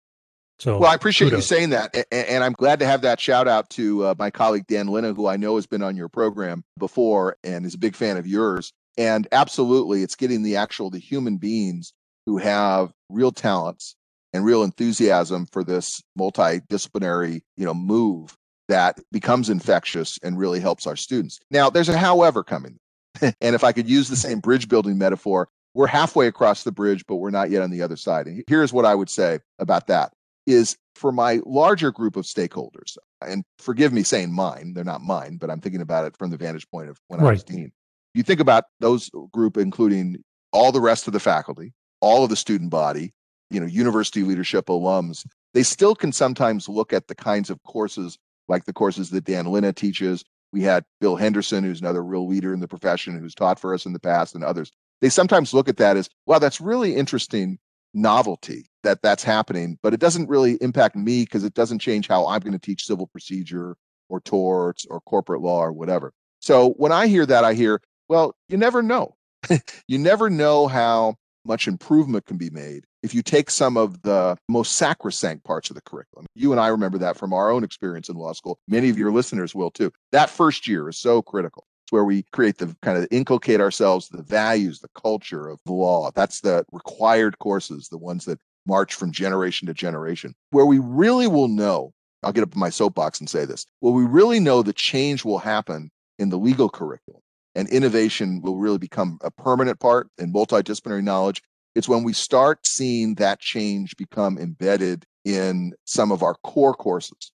So, 0.60 0.78
well, 0.78 0.92
I 0.92 0.96
appreciate 0.96 1.30
kudos. 1.30 1.50
you 1.50 1.56
saying 1.56 1.70
that, 1.70 1.96
and, 1.96 2.28
and, 2.28 2.44
I'm 2.44 2.52
glad 2.52 2.80
to 2.80 2.86
have 2.86 3.02
that 3.04 3.20
shout 3.22 3.48
out 3.48 3.70
to 3.72 4.08
uh, 4.08 4.16
my 4.20 4.30
colleague 4.30 4.68
Dan 4.68 4.88
Linna, 4.88 5.14
who 5.14 5.26
I 5.26 5.38
know 5.38 5.56
has 5.56 5.66
been 5.66 5.82
on 5.82 5.96
your 5.96 6.10
program 6.10 6.66
before 6.78 7.38
and 7.46 7.66
is 7.66 7.76
a 7.76 7.78
big 7.78 7.96
fan 7.96 8.18
of 8.18 8.28
yours. 8.28 8.74
And 8.98 9.26
absolutely, 9.32 10.04
it's 10.04 10.16
getting 10.16 10.44
the 10.44 10.58
actual 10.58 10.90
the 10.90 11.00
human 11.00 11.38
beings 11.38 11.94
who 12.26 12.38
have 12.38 12.92
real 13.10 13.32
talents 13.32 13.96
and 14.34 14.44
real 14.44 14.64
enthusiasm 14.64 15.46
for 15.46 15.64
this 15.64 16.02
multidisciplinary, 16.20 17.42
you 17.56 17.66
know, 17.66 17.74
move 17.74 18.36
that 18.68 19.00
becomes 19.12 19.50
infectious 19.50 20.20
and 20.22 20.38
really 20.38 20.60
helps 20.60 20.86
our 20.86 20.98
students. 20.98 21.40
Now, 21.50 21.70
there's 21.70 21.90
a 21.90 21.98
however 21.98 22.44
coming. 22.44 22.78
and 23.22 23.56
if 23.56 23.64
I 23.64 23.72
could 23.72 23.90
use 23.90 24.10
the 24.10 24.16
same 24.18 24.42
bridge 24.42 24.68
building 24.68 24.98
metaphor, 24.98 25.48
we're 25.74 25.88
halfway 25.88 26.28
across 26.28 26.64
the 26.64 26.72
bridge, 26.72 27.06
but 27.08 27.16
we're 27.16 27.32
not 27.32 27.50
yet 27.50 27.64
on 27.64 27.72
the 27.72 27.82
other 27.82 27.96
side. 27.96 28.28
And 28.28 28.44
here's 28.48 28.74
what 28.74 28.86
I 28.86 28.94
would 28.94 29.10
say 29.10 29.40
about 29.60 29.88
that 29.88 30.12
is 30.50 30.78
for 30.96 31.12
my 31.12 31.40
larger 31.46 31.92
group 31.92 32.16
of 32.16 32.26
stakeholders, 32.26 32.98
and 33.26 33.44
forgive 33.58 33.94
me 33.94 34.04
saying 34.04 34.34
mine, 34.34 34.74
they're 34.74 34.84
not 34.84 35.02
mine, 35.02 35.38
but 35.38 35.50
I'm 35.50 35.62
thinking 35.62 35.82
about 35.82 36.06
it 36.06 36.18
from 36.18 36.30
the 36.30 36.38
vantage 36.38 36.70
point 36.70 36.90
of 36.90 36.98
when 37.08 37.20
Right. 37.20 37.30
I 37.30 37.32
was 37.34 37.44
dean. 37.44 37.72
You 38.14 38.24
think 38.24 38.40
about 38.40 38.66
those 38.80 39.10
group, 39.32 39.56
including 39.56 40.24
all 40.52 40.72
the 40.72 40.82
rest 40.82 41.08
of 41.08 41.14
the 41.14 41.20
faculty, 41.20 41.74
all 42.02 42.24
of 42.24 42.30
the 42.30 42.36
student 42.36 42.72
body, 42.72 43.14
you 43.52 43.60
know, 43.60 43.66
university 43.66 44.24
leadership, 44.24 44.66
alums, 44.66 45.26
they 45.54 45.64
still 45.64 45.96
can 45.96 46.12
sometimes 46.12 46.68
look 46.68 46.92
at 46.92 47.08
the 47.08 47.16
kinds 47.16 47.50
of 47.50 47.62
courses 47.64 48.18
like 48.48 48.66
the 48.66 48.74
courses 48.74 49.12
that 49.12 49.26
Dan 49.26 49.46
Linna 49.46 49.72
teaches. 49.72 50.24
We 50.52 50.62
had 50.64 50.84
Bill 51.00 51.16
Henderson, 51.16 51.64
who's 51.64 51.82
another 51.82 52.04
real 52.04 52.28
leader 52.28 52.54
in 52.54 52.60
the 52.60 52.68
profession, 52.68 53.18
who's 53.18 53.36
taught 53.36 53.60
for 53.60 53.74
us 53.74 53.86
in 53.86 53.94
the 53.94 54.00
past, 54.00 54.34
and 54.34 54.44
others. 54.44 54.72
They 55.02 55.10
sometimes 55.10 55.54
look 55.54 55.70
at 55.70 55.78
that 55.78 55.96
as, 55.96 56.10
wow, 56.26 56.40
that's 56.40 56.60
really 56.60 56.96
interesting 56.96 57.60
novelty 57.94 58.68
that 58.84 59.02
that's 59.02 59.24
happening, 59.24 59.78
but 59.82 59.94
it 59.94 60.00
doesn't 60.00 60.30
really 60.30 60.54
impact 60.62 60.96
me 60.96 61.24
because 61.24 61.44
it 61.44 61.54
doesn't 61.54 61.80
change 61.80 62.08
how 62.08 62.28
I'm 62.28 62.42
going 62.42 62.54
to 62.54 62.60
teach 62.60 62.86
civil 62.86 63.08
procedure 63.08 63.76
or 64.10 64.22
torts 64.22 64.86
or 64.90 65.02
corporate 65.02 65.42
law 65.42 65.64
or 65.64 65.74
whatever. 65.74 66.14
So 66.40 66.72
when 66.72 66.92
I 66.92 67.08
hear 67.08 67.26
that, 67.26 67.44
I 67.44 67.54
hear, 67.54 67.82
well, 68.08 68.36
you 68.48 68.58
never 68.58 68.82
know. 68.82 69.16
you 69.88 69.98
never 69.98 70.30
know 70.30 70.68
how 70.68 71.16
much 71.46 71.68
improvement 71.68 72.26
can 72.26 72.38
be 72.38 72.50
made 72.50 72.86
if 73.02 73.14
you 73.14 73.22
take 73.22 73.50
some 73.50 73.78
of 73.78 74.02
the 74.02 74.38
most 74.50 74.74
sacrosanct 74.74 75.44
parts 75.46 75.70
of 75.70 75.76
the 75.76 75.82
curriculum. 75.82 76.26
You 76.36 76.52
and 76.52 76.60
I 76.60 76.68
remember 76.68 76.98
that 77.00 77.18
from 77.18 77.34
our 77.34 77.50
own 77.50 77.64
experience 77.64 78.10
in 78.10 78.16
law 78.16 78.34
school. 78.34 78.60
Many 78.68 78.90
of 78.90 78.98
your 78.98 79.12
listeners 79.12 79.56
will 79.56 79.72
too. 79.72 79.92
That 80.12 80.30
first 80.30 80.68
year 80.68 80.90
is 80.90 80.98
so 80.98 81.22
critical. 81.22 81.66
Where 81.92 82.04
we 82.04 82.24
create 82.32 82.58
the 82.58 82.76
kind 82.82 82.98
of 82.98 83.08
inculcate 83.12 83.62
ourselves 83.62 84.10
the 84.10 84.24
values, 84.24 84.80
the 84.80 84.90
culture 85.02 85.48
of 85.48 85.60
the 85.66 85.74
law. 85.74 86.12
That's 86.16 86.42
the 86.42 86.66
required 86.72 87.40
courses, 87.40 87.88
the 87.90 87.98
ones 87.98 88.26
that 88.26 88.40
march 88.68 88.94
from 88.94 89.12
generation 89.12 89.68
to 89.68 89.74
generation, 89.74 90.36
where 90.52 90.66
we 90.66 90.80
really 90.80 91.28
will 91.28 91.48
know. 91.48 91.94
I'll 92.22 92.34
get 92.34 92.44
up 92.44 92.54
in 92.54 92.60
my 92.60 92.70
soapbox 92.70 93.20
and 93.20 93.30
say 93.30 93.46
this. 93.46 93.66
Well, 93.82 93.94
we 93.94 94.06
really 94.06 94.40
know 94.40 94.62
the 94.62 94.74
change 94.74 95.24
will 95.24 95.40
happen 95.40 95.90
in 96.20 96.30
the 96.30 96.38
legal 96.38 96.70
curriculum 96.70 97.22
and 97.56 97.68
innovation 97.70 98.42
will 98.42 98.58
really 98.58 98.78
become 98.78 99.18
a 99.22 99.32
permanent 99.32 99.80
part 99.80 100.08
in 100.18 100.34
multidisciplinary 100.34 101.04
knowledge. 101.04 101.42
It's 101.76 101.90
when 101.90 102.04
we 102.04 102.14
start 102.14 102.66
seeing 102.66 103.16
that 103.16 103.40
change 103.40 103.96
become 103.98 104.38
embedded 104.38 105.06
in 105.26 105.74
some 105.86 106.12
of 106.12 106.24
our 106.24 106.36
core 106.44 106.74
courses. 106.74 107.32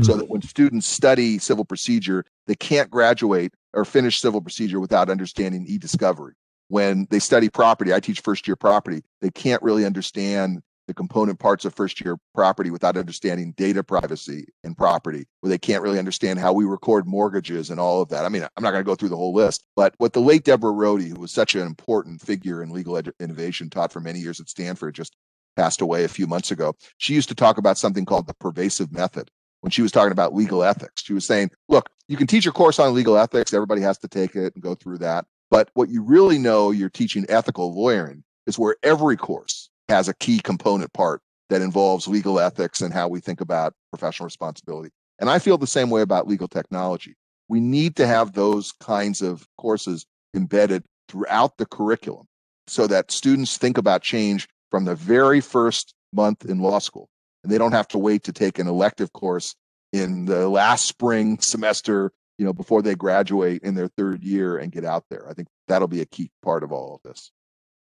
So 0.00 0.14
Mm. 0.14 0.18
that 0.18 0.30
when 0.30 0.42
students 0.42 0.86
study 0.86 1.38
civil 1.38 1.64
procedure, 1.64 2.24
they 2.46 2.54
can't 2.56 2.90
graduate 2.90 3.54
or 3.74 3.84
finish 3.84 4.20
civil 4.20 4.40
procedure 4.42 4.80
without 4.80 5.10
understanding 5.10 5.66
e 5.68 5.78
discovery. 5.78 6.34
When 6.68 7.06
they 7.10 7.18
study 7.20 7.48
property, 7.48 7.94
I 7.94 8.00
teach 8.00 8.20
first 8.20 8.48
year 8.48 8.56
property, 8.56 9.02
they 9.22 9.30
can't 9.30 9.62
really 9.62 9.86
understand 9.86 10.62
the 10.88 10.94
component 10.94 11.38
parts 11.40 11.64
of 11.64 11.74
first 11.74 12.00
year 12.00 12.16
property 12.34 12.70
without 12.70 12.96
understanding 12.96 13.54
data 13.56 13.82
privacy 13.84 14.46
and 14.64 14.76
property, 14.76 15.26
where 15.40 15.50
they 15.50 15.58
can't 15.58 15.82
really 15.82 15.98
understand 15.98 16.38
how 16.38 16.52
we 16.52 16.64
record 16.64 17.06
mortgages 17.08 17.70
and 17.70 17.80
all 17.80 18.02
of 18.02 18.08
that. 18.10 18.24
I 18.24 18.28
mean, 18.30 18.42
I'm 18.56 18.62
not 18.64 18.72
going 18.72 18.84
to 18.84 18.88
go 18.88 18.94
through 18.96 19.10
the 19.10 19.16
whole 19.16 19.34
list, 19.34 19.64
but 19.76 19.94
what 19.98 20.12
the 20.12 20.20
late 20.20 20.44
Deborah 20.44 20.72
Rhode, 20.72 21.02
who 21.02 21.20
was 21.20 21.32
such 21.32 21.54
an 21.56 21.62
important 21.66 22.20
figure 22.22 22.62
in 22.62 22.70
legal 22.70 22.94
edu- 22.94 23.12
innovation, 23.20 23.70
taught 23.70 23.92
for 23.92 24.00
many 24.00 24.20
years 24.20 24.40
at 24.40 24.48
Stanford, 24.48 24.94
just 24.94 25.16
passed 25.56 25.80
away 25.80 26.04
a 26.04 26.08
few 26.08 26.26
months 26.26 26.52
ago. 26.52 26.74
She 26.98 27.14
used 27.14 27.30
to 27.30 27.34
talk 27.34 27.58
about 27.58 27.78
something 27.78 28.04
called 28.04 28.28
the 28.28 28.34
pervasive 28.34 28.92
method 28.92 29.30
when 29.66 29.72
she 29.72 29.82
was 29.82 29.90
talking 29.90 30.12
about 30.12 30.32
legal 30.32 30.62
ethics. 30.62 31.02
She 31.02 31.12
was 31.12 31.26
saying, 31.26 31.50
look, 31.68 31.90
you 32.06 32.16
can 32.16 32.28
teach 32.28 32.44
your 32.44 32.52
course 32.52 32.78
on 32.78 32.94
legal 32.94 33.18
ethics, 33.18 33.52
everybody 33.52 33.80
has 33.80 33.98
to 33.98 34.06
take 34.06 34.36
it 34.36 34.54
and 34.54 34.62
go 34.62 34.76
through 34.76 34.98
that. 34.98 35.26
But 35.50 35.70
what 35.74 35.88
you 35.88 36.04
really 36.04 36.38
know 36.38 36.70
you're 36.70 36.88
teaching 36.88 37.26
ethical 37.28 37.74
lawyering 37.74 38.22
is 38.46 38.60
where 38.60 38.76
every 38.84 39.16
course 39.16 39.68
has 39.88 40.06
a 40.06 40.14
key 40.14 40.38
component 40.38 40.92
part 40.92 41.20
that 41.50 41.62
involves 41.62 42.06
legal 42.06 42.38
ethics 42.38 42.80
and 42.80 42.94
how 42.94 43.08
we 43.08 43.18
think 43.18 43.40
about 43.40 43.74
professional 43.90 44.26
responsibility. 44.26 44.90
And 45.18 45.28
I 45.28 45.40
feel 45.40 45.58
the 45.58 45.66
same 45.66 45.90
way 45.90 46.00
about 46.00 46.28
legal 46.28 46.46
technology. 46.46 47.16
We 47.48 47.58
need 47.58 47.96
to 47.96 48.06
have 48.06 48.34
those 48.34 48.70
kinds 48.70 49.20
of 49.20 49.48
courses 49.58 50.06
embedded 50.32 50.84
throughout 51.08 51.56
the 51.56 51.66
curriculum 51.66 52.28
so 52.68 52.86
that 52.86 53.10
students 53.10 53.56
think 53.58 53.78
about 53.78 54.02
change 54.02 54.46
from 54.70 54.84
the 54.84 54.94
very 54.94 55.40
first 55.40 55.92
month 56.12 56.44
in 56.44 56.60
law 56.60 56.78
school. 56.78 57.08
And 57.46 57.52
they 57.54 57.58
don't 57.58 57.70
have 57.70 57.86
to 57.88 57.98
wait 57.98 58.24
to 58.24 58.32
take 58.32 58.58
an 58.58 58.66
elective 58.66 59.12
course 59.12 59.54
in 59.92 60.24
the 60.24 60.48
last 60.48 60.86
spring 60.88 61.38
semester, 61.40 62.10
you 62.38 62.44
know, 62.44 62.52
before 62.52 62.82
they 62.82 62.96
graduate 62.96 63.62
in 63.62 63.76
their 63.76 63.86
third 63.86 64.24
year 64.24 64.58
and 64.58 64.72
get 64.72 64.84
out 64.84 65.04
there. 65.10 65.28
I 65.30 65.32
think 65.32 65.46
that'll 65.68 65.86
be 65.86 66.00
a 66.00 66.06
key 66.06 66.32
part 66.42 66.64
of 66.64 66.72
all 66.72 66.96
of 66.96 67.08
this. 67.08 67.30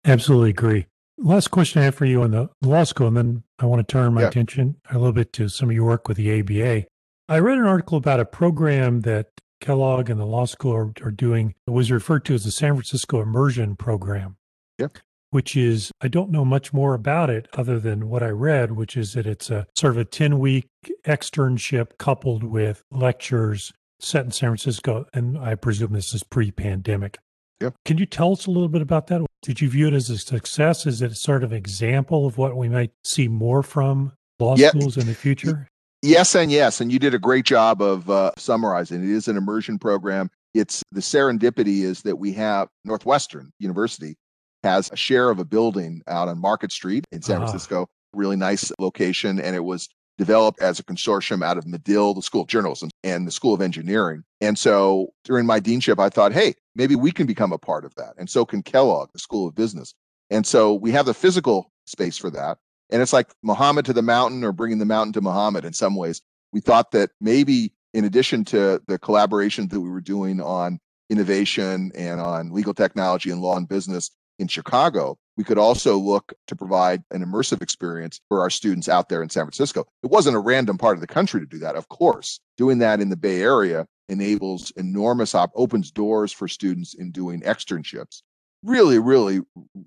Absolutely 0.05 0.51
agree. 0.51 0.85
Last 1.17 1.49
question 1.53 1.81
I 1.81 1.87
have 1.87 1.95
for 1.95 2.05
you 2.05 2.21
on 2.21 2.33
the 2.33 2.51
law 2.61 2.85
school, 2.85 3.07
and 3.07 3.17
then 3.17 3.45
I 3.59 3.65
want 3.65 3.81
to 3.89 3.91
turn 3.91 4.13
my 4.13 4.21
Yeah. 4.21 4.29
attention 4.29 4.77
a 4.91 4.99
little 4.99 5.15
bit 5.15 5.33
to 5.33 5.49
some 5.49 5.71
of 5.71 5.75
your 5.75 5.87
work 5.87 6.07
with 6.07 6.19
the 6.19 6.39
ABA. 6.39 6.85
I 7.31 7.39
read 7.39 7.57
an 7.57 7.65
article 7.65 7.97
about 7.97 8.21
a 8.21 8.27
program 8.27 9.01
that 9.01 9.29
Kellogg 9.63 10.11
and 10.11 10.21
the 10.21 10.27
law 10.27 10.45
school 10.45 10.75
are, 10.75 10.93
are 11.03 11.11
doing. 11.11 11.55
It 11.67 11.71
was 11.71 11.91
referred 11.91 12.27
to 12.27 12.35
as 12.35 12.45
the 12.45 12.51
San 12.51 12.75
Francisco 12.75 13.23
Immersion 13.23 13.75
Program. 13.75 14.37
Yep. 14.79 14.99
Which 15.31 15.57
is, 15.57 15.91
I 16.01 16.09
don't 16.09 16.31
know 16.31 16.45
much 16.45 16.73
more 16.73 16.95
about 16.95 17.31
it 17.31 17.49
other 17.55 17.79
than 17.81 18.09
what 18.09 18.23
I 18.23 18.29
read, 18.29 18.73
which 18.73 18.97
is 18.97 19.13
that 19.15 19.27
it's 19.27 19.51
a 19.51 19.67
sort 19.77 19.93
of 19.93 19.99
a 19.99 20.05
10 20.05 20.39
week 20.39 20.69
externship 21.07 21.99
coupled 21.99 22.45
with 22.45 22.83
lectures 22.91 23.73
set 24.01 24.25
in 24.25 24.31
San 24.31 24.51
Francisco. 24.51 25.07
And 25.13 25.39
I 25.39 25.55
presume 25.55 25.93
this 25.93 26.15
is 26.15 26.23
pre 26.23 26.51
pandemic. 26.51 27.19
Yep. 27.61 27.75
Can 27.85 27.99
you 27.99 28.07
tell 28.07 28.33
us 28.33 28.47
a 28.47 28.51
little 28.51 28.69
bit 28.69 28.83
about 28.83 29.07
that? 29.09 29.23
Did 29.43 29.61
you 29.61 29.69
view 29.69 29.89
it 29.89 29.95
as 29.95 30.11
a 30.11 30.19
success? 30.19 30.87
Is 30.87 31.01
it 31.03 31.17
sort 31.17 31.43
of 31.43 31.53
example 31.53 32.27
of 32.27 32.37
what 32.39 32.57
we 32.57 32.69
might 32.69 32.93
see 33.05 33.29
more 33.29 33.63
from 33.63 34.13
law 34.39 34.57
Yeah. 34.57 34.69
schools 34.71 34.97
in 34.97 35.07
the 35.07 35.15
future? 35.15 35.67
Yes, 36.03 36.35
and 36.35 36.53
yes. 36.53 36.81
And 36.81 36.93
you 36.93 36.99
did 36.99 37.15
a 37.15 37.19
great 37.19 37.47
job 37.47 37.81
of 37.81 38.09
uh, 38.11 38.33
summarizing. 38.37 39.03
It 39.03 39.11
is 39.11 39.27
an 39.29 39.37
immersion 39.37 39.79
program. 39.79 40.29
It's 40.55 40.83
the 40.93 41.01
serendipity 41.01 41.83
is 41.83 42.03
that 42.03 42.17
we 42.19 42.33
have 42.35 42.69
Northwestern 42.85 43.51
University 43.59 44.17
has 44.63 44.91
a 44.93 44.97
share 44.97 45.31
of 45.31 45.39
a 45.39 45.45
building 45.45 46.03
out 46.07 46.29
on 46.29 46.39
Market 46.41 46.73
Street 46.73 47.05
in 47.13 47.23
San 47.23 47.37
Ah. 47.37 47.47
Francisco, 47.47 47.87
really 48.13 48.37
nice 48.37 48.73
location. 48.79 49.41
And 49.41 49.55
it 49.55 49.65
was 49.65 49.89
developed 50.19 50.61
as 50.63 50.79
a 50.79 50.83
consortium 50.85 51.45
out 51.45 51.59
of 51.59 51.67
Medill, 51.67 52.15
the 52.15 52.23
School 52.23 52.43
of 52.43 52.49
Journalism, 52.49 52.89
and 53.05 53.27
the 53.27 53.31
School 53.31 53.53
of 53.53 53.61
Engineering. 53.61 54.23
And 54.41 54.59
so 54.59 55.09
during 55.25 55.45
my 55.47 55.61
deanship, 55.61 55.99
I 56.01 56.09
thought, 56.09 56.33
hey, 56.33 56.55
maybe 56.75 56.97
we 56.97 57.13
can 57.13 57.27
become 57.27 57.53
a 57.53 57.59
part 57.59 57.85
of 57.85 57.95
that. 57.97 58.15
And 58.17 58.29
so 58.31 58.45
can 58.47 58.63
Kellogg, 58.63 59.11
the 59.13 59.19
School 59.19 59.47
of 59.47 59.55
Business. 59.55 59.95
And 60.31 60.47
so 60.47 60.75
we 60.75 60.91
have 60.93 61.07
the 61.07 61.15
physical 61.15 61.71
space 61.87 62.17
for 62.17 62.31
that. 62.31 62.59
And 62.91 63.03
it's 63.03 63.13
like 63.13 63.29
Muhammad 63.43 63.85
to 63.87 63.93
the 63.93 64.03
mountain 64.03 64.43
or 64.43 64.53
bringing 64.53 64.79
the 64.79 64.85
mountain 64.85 65.13
to 65.15 65.21
Muhammad 65.21 65.65
in 65.65 65.73
some 65.73 65.97
ways. 65.97 66.23
We 66.53 66.61
thought 66.61 66.93
that 66.93 67.11
maybe 67.21 67.73
in 67.93 68.05
addition 68.05 68.45
to 68.47 68.81
the 68.87 68.99
collaboration 68.99 69.69
that 69.69 69.81
we 69.81 69.91
were 69.91 70.01
doing 70.01 70.41
on 70.41 70.79
innovation 71.11 71.93
and 71.95 72.21
on 72.21 72.53
legal 72.53 72.75
technology 72.75 73.31
and 73.31 73.41
law 73.41 73.57
and 73.57 73.69
business 73.69 74.11
in 74.39 74.49
Chicago, 74.49 75.19
we 75.37 75.45
could 75.45 75.59
also 75.59 75.99
look 75.99 76.33
to 76.47 76.57
provide 76.57 77.03
an 77.11 77.25
immersive 77.25 77.63
experience 77.63 78.21
for 78.29 78.41
our 78.41 78.51
students 78.51 78.89
out 78.89 79.09
there 79.09 79.23
in 79.23 79.29
San 79.29 79.45
Francisco. 79.45 79.85
It 80.03 80.11
wasn't 80.11 80.37
a 80.37 80.41
random 80.41 80.79
part 80.79 80.97
of 80.97 81.01
the 81.01 81.07
country 81.07 81.41
to 81.41 81.47
do 81.47 81.59
that, 81.59 81.77
of 81.77 81.89
course. 81.89 82.41
Doing 82.57 82.79
that 82.79 83.01
in 83.01 83.11
the 83.11 83.17
Bay 83.17 83.43
Area 83.43 83.87
enables 84.09 84.71
enormous 84.73 85.35
op 85.35 85.51
opens 85.55 85.91
doors 85.91 86.33
for 86.33 86.49
students 86.49 86.95
in 86.95 87.11
doing 87.11 87.43
externships. 87.43 88.23
Really, 88.63 88.99
really 88.99 89.41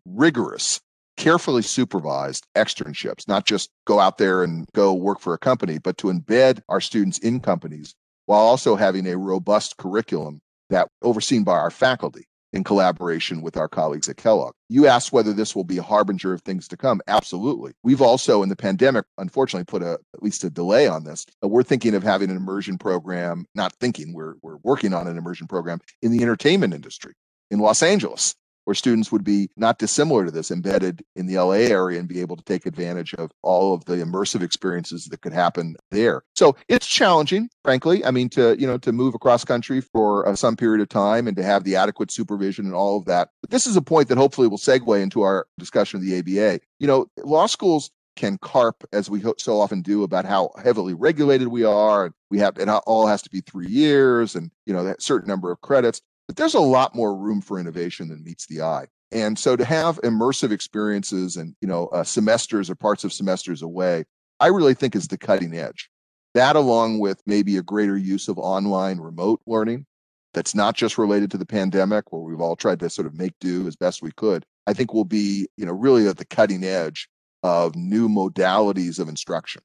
rigorous 0.05 0.79
carefully 1.17 1.62
supervised 1.62 2.47
externships, 2.55 3.27
not 3.27 3.45
just 3.45 3.69
go 3.85 3.99
out 3.99 4.17
there 4.17 4.41
and 4.41 4.65
go 4.73 4.93
work 4.93 5.19
for 5.19 5.33
a 5.33 5.38
company, 5.38 5.77
but 5.77 5.97
to 5.97 6.07
embed 6.07 6.62
our 6.69 6.79
students 6.79 7.17
in 7.17 7.41
companies 7.41 7.93
while 8.25 8.39
also 8.39 8.77
having 8.77 9.05
a 9.05 9.17
robust 9.17 9.75
curriculum 9.75 10.39
that 10.69 10.88
overseen 11.01 11.43
by 11.43 11.53
our 11.53 11.71
faculty 11.71 12.28
in 12.53 12.63
collaboration 12.63 13.41
with 13.41 13.57
our 13.57 13.67
colleagues 13.67 14.09
at 14.09 14.17
Kellogg. 14.17 14.53
You 14.69 14.88
asked 14.88 15.12
whether 15.12 15.33
this 15.33 15.55
will 15.55 15.63
be 15.63 15.77
a 15.77 15.83
harbinger 15.83 16.33
of 16.33 16.41
things 16.41 16.67
to 16.69 16.77
come. 16.77 17.01
Absolutely. 17.07 17.73
We've 17.83 18.01
also, 18.01 18.43
in 18.43 18.49
the 18.49 18.55
pandemic, 18.55 19.05
unfortunately, 19.17 19.65
put 19.65 19.83
a 19.83 19.99
at 20.13 20.23
least 20.23 20.43
a 20.43 20.49
delay 20.49 20.88
on 20.88 21.03
this. 21.03 21.25
We're 21.41 21.63
thinking 21.63 21.95
of 21.95 22.03
having 22.03 22.29
an 22.29 22.38
immersion 22.38 22.77
program. 22.77 23.45
Not 23.55 23.73
thinking, 23.79 24.13
we're 24.13 24.35
we're 24.41 24.57
working 24.63 24.93
on 24.93 25.07
an 25.07 25.17
immersion 25.17 25.47
program 25.47 25.79
in 26.01 26.12
the 26.12 26.21
entertainment 26.21 26.73
industry 26.73 27.13
in 27.51 27.59
Los 27.59 27.83
Angeles 27.83 28.35
where 28.69 28.75
students 28.75 29.12
would 29.12 29.23
be 29.23 29.49
not 29.58 29.79
dissimilar 29.79 30.25
to 30.25 30.29
this, 30.29 30.51
embedded 30.51 31.03
in 31.15 31.25
the 31.25 31.39
LA 31.39 31.53
area 31.53 31.99
and 31.99 32.08
be 32.08 32.21
able 32.21 32.36
to 32.36 32.43
take 32.43 32.67
advantage 32.67 33.15
of 33.15 33.32
all 33.41 33.73
of 33.73 33.84
the 33.86 33.95
immersive 33.95 34.43
experiences 34.43 35.05
that 35.05 35.21
could 35.21 35.34
happen 35.34 35.75
there. 35.89 36.21
So 36.36 36.55
it's 36.67 36.86
challenging, 36.86 37.49
frankly. 37.63 38.05
I 38.05 38.12
mean, 38.12 38.29
to 38.29 38.55
you 38.60 38.67
know, 38.67 38.77
to 38.77 38.91
move 38.91 39.15
across 39.15 39.43
country 39.43 39.82
for 39.82 40.27
uh, 40.27 40.36
some 40.36 40.55
period 40.55 40.84
of 40.84 40.89
time 40.89 41.27
and 41.27 41.36
to 41.38 41.41
have 41.41 41.63
the 41.63 41.77
adequate 41.77 42.12
supervision 42.12 42.67
and 42.67 42.75
all 42.75 42.95
of 42.95 43.05
that. 43.05 43.29
But 43.41 43.49
this 43.49 43.65
is 43.65 43.75
a 43.75 43.82
point 43.82 44.08
that 44.10 44.19
hopefully 44.19 44.47
will 44.47 44.60
segue 44.60 45.01
into 45.01 45.23
our 45.23 45.47
discussion 45.58 45.97
of 45.97 46.05
the 46.05 46.19
ABA. 46.19 46.60
You 46.77 46.86
know, 46.86 47.08
law 47.23 47.47
schools 47.47 47.89
can 48.15 48.38
carp 48.38 48.84
as 48.93 49.10
we 49.10 49.23
so 49.39 49.60
often 49.60 49.82
do 49.82 50.03
about 50.03 50.25
how 50.25 50.51
heavily 50.63 50.93
regulated 50.93 51.47
we 51.47 51.63
are 51.63 52.05
and 52.05 52.13
we 52.29 52.38
have 52.38 52.55
it 52.60 52.69
all 52.69 53.08
has 53.08 53.23
to 53.23 53.29
be 53.32 53.41
three 53.41 53.67
years 53.67 54.36
and 54.36 54.51
you 54.65 54.73
know 54.73 54.84
that 54.84 55.01
certain 55.01 55.27
number 55.27 55.51
of 55.51 55.62
credits 55.62 56.01
but 56.29 56.35
there's 56.35 56.53
a 56.53 56.59
lot 56.59 56.93
more 56.93 57.15
room 57.15 57.41
for 57.41 57.59
innovation 57.59 58.07
than 58.09 58.23
meets 58.23 58.45
the 58.45 58.61
eye. 58.61 58.85
And 59.11 59.39
so 59.39 59.55
to 59.55 59.65
have 59.65 59.99
immersive 60.03 60.51
experiences 60.51 61.35
and 61.35 61.55
you 61.59 61.67
know 61.67 61.87
uh, 61.87 62.03
semesters 62.03 62.69
or 62.69 62.75
parts 62.75 63.03
of 63.03 63.11
semesters 63.11 63.63
away, 63.63 64.05
I 64.39 64.47
really 64.47 64.75
think 64.75 64.95
is 64.95 65.07
the 65.07 65.17
cutting 65.17 65.55
edge. 65.55 65.89
That 66.35 66.55
along 66.55 66.99
with 66.99 67.19
maybe 67.25 67.57
a 67.57 67.63
greater 67.63 67.97
use 67.97 68.27
of 68.27 68.37
online 68.37 68.99
remote 68.99 69.41
learning 69.47 69.87
that's 70.35 70.53
not 70.53 70.75
just 70.75 70.99
related 70.99 71.31
to 71.31 71.39
the 71.39 71.47
pandemic 71.47 72.13
where 72.13 72.21
we've 72.21 72.39
all 72.39 72.55
tried 72.55 72.79
to 72.81 72.91
sort 72.91 73.07
of 73.07 73.15
make 73.15 73.33
do 73.41 73.67
as 73.67 73.75
best 73.75 74.03
we 74.03 74.11
could, 74.11 74.45
I 74.67 74.73
think 74.73 74.93
will 74.93 75.05
be, 75.05 75.47
you 75.57 75.65
know, 75.65 75.73
really 75.73 76.07
at 76.07 76.17
the 76.17 76.25
cutting 76.25 76.63
edge 76.63 77.09
of 77.41 77.75
new 77.75 78.07
modalities 78.07 78.99
of 78.99 79.09
instruction. 79.09 79.63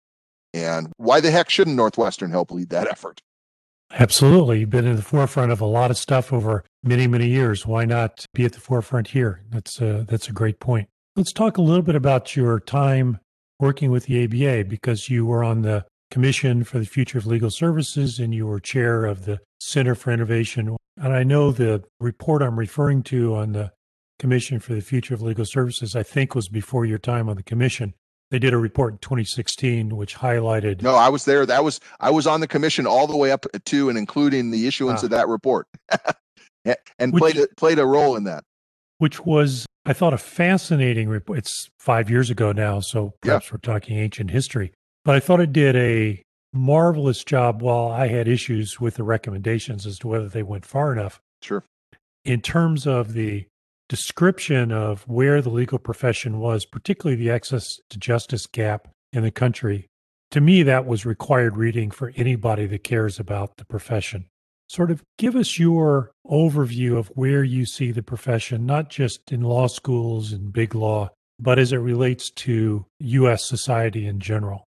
And 0.55 0.91
why 0.97 1.21
the 1.21 1.31
heck 1.31 1.51
shouldn't 1.51 1.77
Northwestern 1.77 2.31
help 2.31 2.51
lead 2.51 2.71
that 2.71 2.89
effort? 2.91 3.21
Absolutely. 3.93 4.61
You've 4.61 4.71
been 4.71 4.87
in 4.87 4.97
the 4.97 5.03
forefront 5.03 5.53
of 5.53 5.61
a 5.61 5.67
lot 5.67 5.91
of 5.91 5.97
stuff 5.97 6.33
over 6.33 6.65
many, 6.83 7.07
many 7.07 7.29
years. 7.29 7.67
Why 7.67 7.85
not 7.85 8.27
be 8.35 8.45
at 8.45 8.53
the 8.53 8.61
forefront 8.61 9.09
here? 9.09 9.43
That's 9.51 9.81
a, 9.81 10.05
that's 10.09 10.29
a 10.29 10.33
great 10.33 10.59
point. 10.59 10.89
Let's 11.17 11.33
talk 11.33 11.59
a 11.59 11.63
little 11.63 11.83
bit 11.83 11.95
about 11.95 12.35
your 12.35 12.59
time 12.59 13.21
working 13.61 13.91
with 13.91 14.07
the 14.07 14.25
ABA 14.25 14.69
because 14.69 15.09
you 15.09 15.25
were 15.25 15.45
on 15.45 15.63
the 15.63 15.85
Commission 16.11 16.65
for 16.65 16.79
the 16.79 16.87
Future 16.87 17.19
of 17.19 17.27
Legal 17.27 17.51
Services 17.51 18.19
and 18.19 18.35
you 18.35 18.47
were 18.47 18.61
chair 18.61 19.05
of 19.05 19.25
the 19.25 19.41
Center 19.61 19.95
for 19.95 20.13
Innovation. 20.13 20.77
And 20.97 21.13
I 21.13 21.23
know 21.23 21.51
the 21.51 21.83
report 22.01 22.43
I'm 22.43 22.59
referring 22.59 23.03
to 23.05 23.35
on 23.35 23.53
the 23.53 23.73
Commission 24.19 24.61
for 24.61 24.75
the 24.75 24.81
Future 24.81 25.15
of 25.15 25.23
Legal 25.23 25.45
Services, 25.45 25.97
I 25.97 26.03
think 26.03 26.35
was 26.35 26.49
before 26.49 26.85
your 26.85 26.99
time 26.99 27.29
on 27.29 27.37
the 27.37 27.43
commission. 27.43 27.95
They 28.35 28.41
did 28.41 28.53
a 28.53 28.59
report 28.59 28.95
in 28.95 28.99
2016 28.99 29.97
which 29.97 30.17
highlighted. 30.17 30.83
No, 30.83 30.97
I 30.97 31.09
was 31.09 31.25
there. 31.25 31.47
That 31.47 31.63
was 31.63 31.79
I 32.01 32.11
was 32.11 32.27
on 32.27 32.41
the 32.41 32.49
commission 32.49 32.85
all 32.85 33.07
the 33.07 33.17
way 33.17 33.31
up 33.31 33.47
to 33.67 33.89
and 33.89 33.97
including 33.97 34.51
the 34.51 34.67
issuance 34.67 35.05
ah. 35.05 35.07
of 35.07 35.11
that 35.11 35.29
report, 35.29 35.69
and 36.99 37.13
which, 37.13 37.21
played 37.21 37.37
a, 37.37 37.47
played 37.57 37.79
a 37.79 37.87
role 37.87 38.17
in 38.17 38.25
that. 38.25 38.43
Which 38.99 39.25
was, 39.25 39.67
I 39.87 39.93
thought, 39.93 40.15
a 40.15 40.19
fascinating 40.19 41.09
report. 41.09 41.39
It's 41.39 41.69
five 41.79 42.11
years 42.11 42.29
ago 42.29 42.51
now, 42.51 42.81
so 42.81 43.15
perhaps 43.21 43.47
yeah. 43.47 43.51
we're 43.53 43.59
talking 43.59 43.99
ancient 43.99 44.33
history. 44.33 44.73
But 45.05 45.15
I 45.15 45.21
thought 45.21 45.39
it 45.39 45.53
did 45.53 45.77
a 45.77 46.21
marvelous 46.53 47.23
job. 47.23 47.63
While 47.63 47.93
I 47.93 48.09
had 48.09 48.27
issues 48.27 48.81
with 48.81 48.97
the 48.97 49.05
recommendations 49.05 49.87
as 49.87 49.97
to 50.01 50.09
whether 50.09 50.29
they 50.29 50.43
went 50.43 50.67
far 50.67 50.93
enough. 50.93 51.21
Sure. 51.41 51.63
In 52.25 52.41
terms 52.41 52.85
of 52.85 53.13
the 53.13 53.47
description 53.89 54.73
of 54.73 55.03
where 55.09 55.43
the 55.43 55.51
legal 55.51 55.79
profession 55.79 56.39
was, 56.39 56.65
particularly 56.65 57.17
the 57.17 57.31
access 57.31 57.79
to 57.91 57.99
justice 57.99 58.47
gap 58.47 58.89
in 59.13 59.23
the 59.23 59.31
country, 59.31 59.89
to 60.31 60.41
me, 60.41 60.63
that 60.65 60.87
was 60.87 61.07
required 61.07 61.57
reading 61.57 61.91
for 61.91 62.13
anybody 62.17 62.67
that 62.67 62.83
cares 62.83 63.21
about 63.21 63.57
the 63.57 63.65
profession. 63.65 64.27
Sort 64.69 64.91
of 64.91 65.03
give 65.19 65.37
us 65.37 65.59
your 65.59 66.11
overview 66.27 66.97
of 66.97 67.09
where 67.09 67.45
you 67.45 67.67
see 67.67 67.93
the 67.93 68.03
profession, 68.03 68.67
not 68.67 68.89
just 68.89 69.31
in 69.31 69.43
law 69.43 69.69
schools 69.69 70.33
and 70.33 70.53
big 70.53 70.75
law, 70.75 71.11
but 71.39 71.59
as 71.59 71.73
it 71.73 71.77
relates 71.77 72.31
to 72.31 72.87
U.S. 72.99 73.47
society 73.47 74.07
in 74.07 74.19
general. 74.19 74.65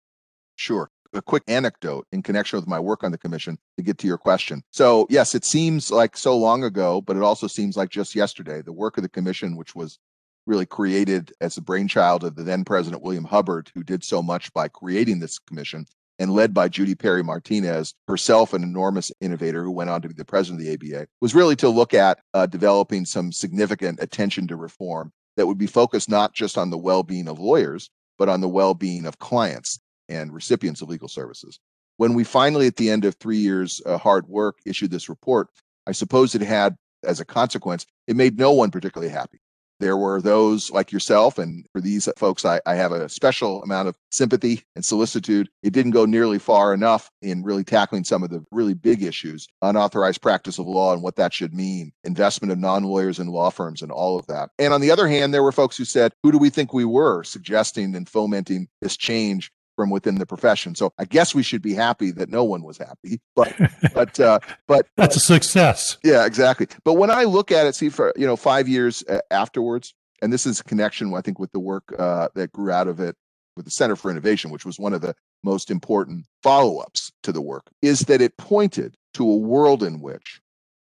Sure 0.55 0.87
a 1.13 1.21
quick 1.21 1.43
anecdote 1.47 2.07
in 2.11 2.23
connection 2.23 2.57
with 2.57 2.67
my 2.67 2.79
work 2.79 3.03
on 3.03 3.11
the 3.11 3.17
commission 3.17 3.57
to 3.77 3.83
get 3.83 3.97
to 3.99 4.07
your 4.07 4.17
question. 4.17 4.63
So, 4.71 5.07
yes, 5.09 5.35
it 5.35 5.45
seems 5.45 5.91
like 5.91 6.17
so 6.17 6.37
long 6.37 6.63
ago, 6.63 7.01
but 7.01 7.17
it 7.17 7.23
also 7.23 7.47
seems 7.47 7.77
like 7.77 7.89
just 7.89 8.15
yesterday. 8.15 8.61
The 8.61 8.73
work 8.73 8.97
of 8.97 9.03
the 9.03 9.09
commission, 9.09 9.55
which 9.55 9.75
was 9.75 9.99
really 10.45 10.65
created 10.65 11.33
as 11.41 11.55
the 11.55 11.61
brainchild 11.61 12.23
of 12.23 12.35
the 12.35 12.43
then 12.43 12.63
President 12.63 13.03
William 13.03 13.25
Hubbard, 13.25 13.71
who 13.75 13.83
did 13.83 14.03
so 14.03 14.21
much 14.21 14.51
by 14.53 14.67
creating 14.67 15.19
this 15.19 15.39
commission, 15.39 15.85
and 16.19 16.33
led 16.33 16.53
by 16.53 16.67
Judy 16.67 16.95
Perry 16.95 17.23
Martinez, 17.23 17.93
herself 18.07 18.53
an 18.53 18.63
enormous 18.63 19.11
innovator 19.21 19.63
who 19.63 19.71
went 19.71 19.89
on 19.89 20.01
to 20.01 20.07
be 20.07 20.13
the 20.13 20.25
president 20.25 20.61
of 20.61 20.79
the 20.79 20.93
ABA, 20.95 21.07
was 21.21 21.35
really 21.35 21.55
to 21.57 21.69
look 21.69 21.93
at 21.93 22.19
uh, 22.33 22.45
developing 22.45 23.05
some 23.05 23.31
significant 23.31 24.01
attention 24.01 24.47
to 24.47 24.55
reform 24.55 25.11
that 25.35 25.45
would 25.45 25.57
be 25.57 25.67
focused 25.67 26.09
not 26.09 26.33
just 26.33 26.57
on 26.57 26.71
the 26.71 26.77
well 26.77 27.03
being 27.03 27.27
of 27.27 27.39
lawyers, 27.39 27.89
but 28.17 28.29
on 28.29 28.41
the 28.41 28.49
well 28.49 28.73
being 28.73 29.05
of 29.05 29.19
clients 29.19 29.79
and 30.09 30.33
recipients 30.33 30.81
of 30.81 30.89
legal 30.89 31.07
services. 31.07 31.59
When 31.97 32.13
we 32.13 32.23
finally, 32.23 32.67
at 32.67 32.75
the 32.75 32.89
end 32.89 33.05
of 33.05 33.15
three 33.15 33.37
years' 33.37 33.81
uh, 33.85 33.97
hard 33.97 34.27
work, 34.27 34.59
issued 34.65 34.91
this 34.91 35.09
report, 35.09 35.49
I 35.87 35.91
suppose 35.91 36.35
it 36.35 36.41
had, 36.41 36.75
as 37.03 37.19
a 37.19 37.25
consequence, 37.25 37.85
it 38.07 38.15
made 38.15 38.37
no 38.37 38.51
one 38.51 38.71
particularly 38.71 39.11
happy. 39.11 39.39
There 39.79 39.97
were 39.97 40.21
those 40.21 40.71
like 40.71 40.91
yourself, 40.91 41.37
and 41.37 41.65
for 41.71 41.81
these 41.81 42.09
folks, 42.17 42.45
I, 42.45 42.59
I, 42.65 42.73
have 42.73 42.91
a 42.91 43.07
special 43.09 43.61
amount 43.61 43.87
of 43.87 43.95
sympathy 44.09 44.63
and 44.75 44.83
solicitude. 44.83 45.49
It 45.61 45.71
didn't 45.71 45.91
go 45.91 46.05
nearly 46.05 46.39
far 46.39 46.73
enough 46.73 47.11
in 47.21 47.43
really 47.43 47.63
tackling 47.63 48.03
some 48.03 48.23
of 48.23 48.31
the 48.31 48.43
really 48.51 48.73
big 48.73 49.03
issues 49.03 49.47
unauthorized 49.61 50.21
practice 50.21 50.57
of 50.57 50.65
law 50.65 50.93
and 50.93 51.03
what 51.03 51.15
that 51.17 51.31
should 51.31 51.53
mean, 51.53 51.91
investment 52.03 52.51
of 52.51 52.57
non 52.57 52.85
lawyers 52.85 53.19
in 53.19 53.27
law 53.27 53.51
firms, 53.51 53.83
and 53.83 53.91
all 53.91 54.17
of 54.17 54.25
that. 54.27 54.49
And 54.57 54.73
on 54.73 54.81
the 54.81 54.89
other 54.89 55.07
hand, 55.07 55.31
there 55.31 55.43
were 55.43 55.51
folks 55.51 55.77
who 55.77 55.85
said, 55.85 56.11
Who 56.23 56.31
do 56.31 56.39
we 56.39 56.49
think 56.49 56.73
we 56.73 56.85
were, 56.85 57.23
suggesting 57.23 57.95
and 57.95 58.09
fomenting 58.09 58.67
this 58.81 58.97
change 58.97 59.51
from 59.77 59.89
within 59.91 60.15
the 60.15 60.25
profession. 60.25 60.75
So 60.75 60.91
I 60.97 61.05
guess 61.05 61.33
we 61.33 61.43
should 61.43 61.61
be 61.61 61.73
happy 61.73 62.11
that 62.11 62.29
no 62.29 62.43
one 62.43 62.63
was 62.63 62.77
happy, 62.77 63.21
but 63.35 63.55
but 63.93 64.19
uh, 64.19 64.39
but 64.67 64.87
that's 64.97 65.15
a 65.15 65.21
success. 65.21 65.97
Yeah, 66.03 66.25
exactly. 66.25 66.67
But 66.83 66.95
when 66.95 67.11
I 67.11 67.23
look 67.23 67.51
at 67.51 67.65
it, 67.65 67.75
see 67.75 67.87
for 67.87 68.11
you 68.17 68.25
know 68.25 68.35
five 68.35 68.67
years 68.67 69.05
uh, 69.07 69.19
afterwards, 69.31 69.93
and 70.21 70.33
this 70.33 70.45
is 70.45 70.59
a 70.59 70.63
connection 70.65 71.13
I 71.13 71.21
think 71.21 71.39
with 71.39 71.53
the 71.53 71.59
work 71.59 71.83
uh, 71.97 72.27
that 72.35 72.51
grew 72.51 72.71
out 72.71 72.89
of 72.89 72.99
it 72.99 73.15
with 73.55 73.65
the 73.65 73.71
Center 73.71 73.95
for 73.95 74.11
Innovation, 74.11 74.51
which 74.51 74.65
was 74.65 74.77
one 74.79 74.93
of 74.93 75.01
the 75.01 75.15
most 75.43 75.71
important 75.71 76.25
follow-ups 76.43 77.11
to 77.23 77.31
the 77.31 77.41
work, 77.41 77.63
is 77.81 78.01
that 78.01 78.21
it 78.21 78.35
pointed 78.37 78.95
to 79.13 79.23
a 79.29 79.37
world 79.37 79.83
in 79.83 80.01
which 80.01 80.41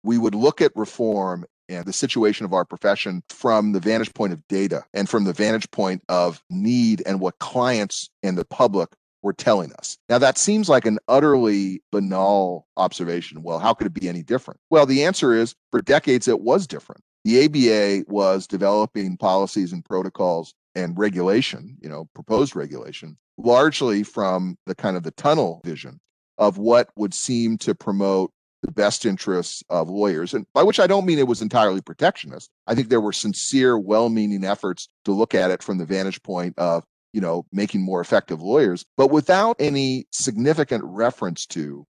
we 0.03 0.17
would 0.17 0.33
look 0.33 0.61
at 0.61 0.71
reform 0.75 1.45
and 1.69 1.85
the 1.85 1.93
situation 1.93 2.45
of 2.45 2.53
our 2.53 2.65
profession 2.65 3.23
from 3.29 3.71
the 3.71 3.79
vantage 3.79 4.13
point 4.13 4.33
of 4.33 4.45
data 4.47 4.83
and 4.93 5.09
from 5.09 5.23
the 5.23 5.33
vantage 5.33 5.69
point 5.71 6.03
of 6.09 6.41
need 6.49 7.03
and 7.05 7.19
what 7.19 7.39
clients 7.39 8.09
and 8.23 8.37
the 8.37 8.45
public 8.45 8.89
were 9.23 9.33
telling 9.33 9.73
us. 9.73 9.97
Now, 10.09 10.19
that 10.19 10.37
seems 10.37 10.69
like 10.69 10.85
an 10.85 10.99
utterly 11.07 11.81
banal 11.91 12.67
observation. 12.77 13.43
Well, 13.43 13.59
how 13.59 13.73
could 13.73 13.87
it 13.87 13.93
be 13.93 14.07
any 14.07 14.23
different? 14.23 14.59
Well, 14.69 14.85
the 14.85 15.03
answer 15.03 15.33
is 15.33 15.55
for 15.71 15.81
decades, 15.81 16.27
it 16.27 16.41
was 16.41 16.67
different. 16.67 17.03
The 17.25 17.45
ABA 17.45 18.11
was 18.11 18.47
developing 18.47 19.17
policies 19.17 19.73
and 19.73 19.83
protocols 19.83 20.53
and 20.75 20.97
regulation, 20.97 21.77
you 21.81 21.89
know, 21.89 22.07
proposed 22.13 22.55
regulation, 22.55 23.17
largely 23.37 24.03
from 24.03 24.57
the 24.65 24.75
kind 24.75 24.95
of 24.95 25.03
the 25.03 25.11
tunnel 25.11 25.61
vision 25.65 25.99
of 26.37 26.57
what 26.57 26.89
would 26.95 27.13
seem 27.13 27.57
to 27.57 27.73
promote 27.75 28.31
the 28.63 28.71
best 28.71 29.05
interests 29.05 29.63
of 29.69 29.89
lawyers. 29.89 30.33
And 30.33 30.45
by 30.53 30.63
which 30.63 30.79
I 30.79 30.87
don't 30.87 31.05
mean 31.05 31.19
it 31.19 31.27
was 31.27 31.41
entirely 31.41 31.81
protectionist. 31.81 32.49
I 32.65 32.75
think 32.75 32.89
there 32.89 33.01
were 33.01 33.13
sincere, 33.13 33.77
well 33.77 34.09
meaning 34.09 34.43
efforts 34.43 34.89
to 35.05 35.11
look 35.11 35.35
at 35.35 35.51
it 35.51 35.61
from 35.61 35.77
the 35.77 35.85
vantage 35.85 36.21
point 36.23 36.57
of, 36.57 36.83
you 37.13 37.21
know, 37.21 37.45
making 37.51 37.81
more 37.81 38.01
effective 38.01 38.41
lawyers, 38.41 38.85
but 38.97 39.11
without 39.11 39.55
any 39.59 40.07
significant 40.11 40.83
reference 40.83 41.45
to 41.47 41.85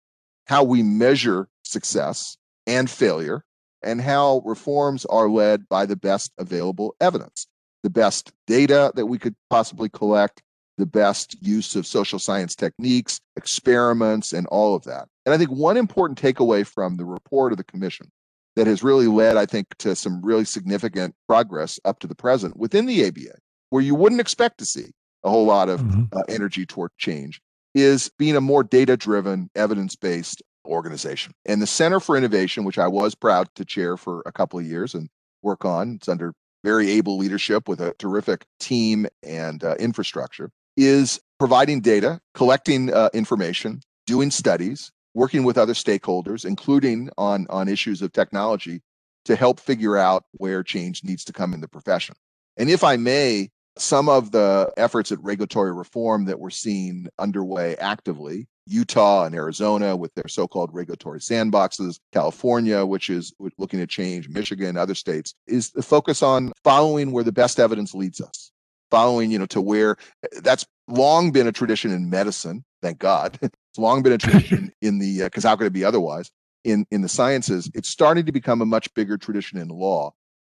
how 0.45 0.63
we 0.63 0.83
measure 0.83 1.47
success 1.63 2.37
and 2.65 2.89
failure 2.89 3.43
and 3.83 4.01
how 4.01 4.41
reforms 4.45 5.05
are 5.05 5.29
led 5.29 5.67
by 5.69 5.85
the 5.85 5.95
best 5.95 6.31
available 6.37 6.95
evidence, 6.99 7.47
the 7.83 7.89
best 7.89 8.31
data 8.45 8.91
that 8.95 9.05
we 9.05 9.17
could 9.17 9.35
possibly 9.49 9.89
collect, 9.89 10.41
the 10.77 10.85
best 10.85 11.35
use 11.41 11.75
of 11.75 11.87
social 11.87 12.19
science 12.19 12.55
techniques, 12.55 13.19
experiments, 13.35 14.33
and 14.33 14.47
all 14.47 14.75
of 14.75 14.83
that. 14.83 15.07
And 15.27 15.33
I 15.33 15.37
think 15.37 15.51
one 15.51 15.75
important 15.75 16.17
takeaway 16.17 16.65
from 16.65 16.95
the 16.95 17.03
report 17.03 17.51
of 17.51 17.57
the 17.57 17.63
commission 17.65 18.09
that 18.55 18.65
has 18.65 18.81
really 18.81 19.07
led, 19.07 19.35
I 19.35 19.45
think, 19.45 19.67
to 19.79 19.93
some 19.93 20.21
really 20.21 20.45
significant 20.45 21.15
progress 21.27 21.81
up 21.83 21.99
to 21.99 22.07
the 22.07 22.15
present 22.15 22.55
within 22.55 22.85
the 22.85 23.05
ABA 23.05 23.37
where 23.69 23.83
you 23.83 23.93
wouldn't 23.93 24.21
expect 24.21 24.57
to 24.59 24.65
see 24.65 24.85
a 25.25 25.29
whole 25.29 25.45
lot 25.45 25.67
of 25.67 25.81
mm-hmm. 25.81 26.17
uh, 26.17 26.21
energy 26.29 26.65
toward 26.65 26.91
change 26.97 27.41
is 27.75 28.09
being 28.17 28.37
a 28.37 28.41
more 28.41 28.63
data 28.63 28.95
driven, 28.95 29.49
evidence 29.53 29.97
based 29.97 30.41
organization. 30.65 31.33
And 31.45 31.61
the 31.61 31.67
Center 31.67 31.99
for 31.99 32.15
Innovation, 32.15 32.63
which 32.63 32.77
I 32.79 32.87
was 32.87 33.13
proud 33.13 33.49
to 33.55 33.65
chair 33.65 33.97
for 33.97 34.23
a 34.25 34.31
couple 34.31 34.57
of 34.59 34.65
years 34.65 34.95
and 34.95 35.09
work 35.41 35.65
on, 35.65 35.95
it's 35.95 36.07
under 36.07 36.33
very 36.63 36.89
able 36.91 37.17
leadership 37.17 37.67
with 37.67 37.81
a 37.81 37.93
terrific 37.99 38.45
team 38.61 39.07
and 39.23 39.61
uh, 39.61 39.75
infrastructure, 39.75 40.51
is 40.77 41.19
providing 41.37 41.81
data, 41.81 42.21
collecting 42.33 42.93
uh, 42.93 43.09
information, 43.13 43.81
doing 44.05 44.31
studies, 44.31 44.89
working 45.17 45.43
with 45.43 45.57
other 45.57 45.73
stakeholders, 45.73 46.45
including 46.45 47.09
on, 47.17 47.47
on 47.49 47.67
issues 47.67 48.03
of 48.03 48.13
technology, 48.13 48.81
to 49.25 49.35
help 49.35 49.59
figure 49.59 49.97
out 49.97 50.25
where 50.33 50.61
change 50.61 51.03
needs 51.03 51.25
to 51.25 51.33
come 51.33 51.55
in 51.55 51.59
the 51.59 51.67
profession. 51.67 52.15
And 52.55 52.69
if 52.69 52.83
I 52.83 52.97
may, 52.97 53.49
some 53.79 54.09
of 54.09 54.31
the 54.31 54.71
efforts 54.77 55.11
at 55.11 55.21
regulatory 55.23 55.73
reform 55.73 56.25
that 56.25 56.39
we're 56.39 56.51
seeing 56.51 57.07
underway 57.17 57.75
actively 57.77 58.47
Utah 58.67 59.25
and 59.25 59.33
Arizona 59.33 59.95
with 59.95 60.13
their 60.13 60.27
so-called 60.27 60.69
regulatory 60.71 61.19
sandboxes, 61.19 61.99
California, 62.13 62.85
which 62.85 63.09
is 63.09 63.33
looking 63.57 63.79
to 63.79 63.87
change, 63.87 64.29
Michigan, 64.29 64.77
other 64.77 64.95
states, 64.95 65.33
is 65.47 65.71
the 65.71 65.81
focus 65.81 66.21
on 66.21 66.51
following 66.63 67.11
where 67.11 67.23
the 67.23 67.31
best 67.31 67.59
evidence 67.59 67.95
leads 67.95 68.21
us. 68.21 68.51
Following, 68.91 69.31
you 69.31 69.39
know, 69.39 69.47
to 69.47 69.61
where 69.61 69.97
eh, 70.23 70.39
that's 70.41 70.65
long 70.87 71.31
been 71.31 71.47
a 71.47 71.51
tradition 71.51 71.91
in 71.91 72.09
medicine, 72.09 72.63
thank 72.81 72.99
God. 72.99 73.39
It's 73.77 73.81
long 73.83 74.01
been 74.01 74.13
a 74.13 74.17
tradition 74.17 74.71
in 74.81 74.97
the 74.97 75.23
because 75.23 75.45
uh, 75.45 75.49
how 75.49 75.55
could 75.55 75.67
it 75.67 75.73
be 75.73 75.85
otherwise? 75.85 76.31
In 76.63 76.85
in 76.91 77.01
the 77.01 77.09
sciences, 77.09 77.69
it's 77.75 77.89
starting 77.89 78.25
to 78.25 78.31
become 78.31 78.61
a 78.61 78.65
much 78.65 78.91
bigger 78.95 79.17
tradition 79.17 79.59
in 79.59 79.67
law, 79.67 80.13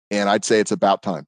and 0.09 0.29
I'd 0.29 0.45
say 0.45 0.59
it's 0.59 0.71
about 0.71 1.03
time. 1.03 1.25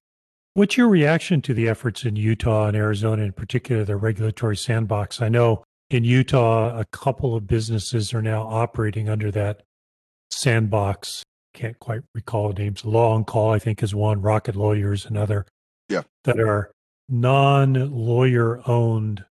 What's 0.53 0.77
your 0.77 0.87
reaction 0.87 1.41
to 1.43 1.53
the 1.53 1.69
efforts 1.69 2.03
in 2.03 2.15
Utah 2.15 2.67
and 2.67 2.75
Arizona, 2.75 3.23
in 3.23 3.33
particular, 3.33 3.83
the 3.83 3.95
regulatory 3.95 4.57
sandbox? 4.57 5.21
I 5.21 5.29
know 5.29 5.63
in 5.89 6.03
Utah, 6.03 6.77
a 6.77 6.85
couple 6.85 7.35
of 7.35 7.47
businesses 7.47 8.13
are 8.13 8.21
now 8.21 8.43
operating 8.43 9.07
under 9.07 9.31
that 9.31 9.63
sandbox. 10.29 11.23
Can't 11.53 11.79
quite 11.79 12.01
recall 12.15 12.53
the 12.53 12.63
names. 12.63 12.85
Law 12.85 13.13
on 13.13 13.25
Call, 13.25 13.51
I 13.51 13.59
think, 13.59 13.83
is 13.83 13.93
one. 13.93 14.21
Rocket 14.21 14.55
Lawyers, 14.55 15.05
another. 15.05 15.45
Yeah. 15.89 16.03
That 16.23 16.39
are 16.39 16.71
non-lawyer 17.09 18.61
owned 18.67 19.25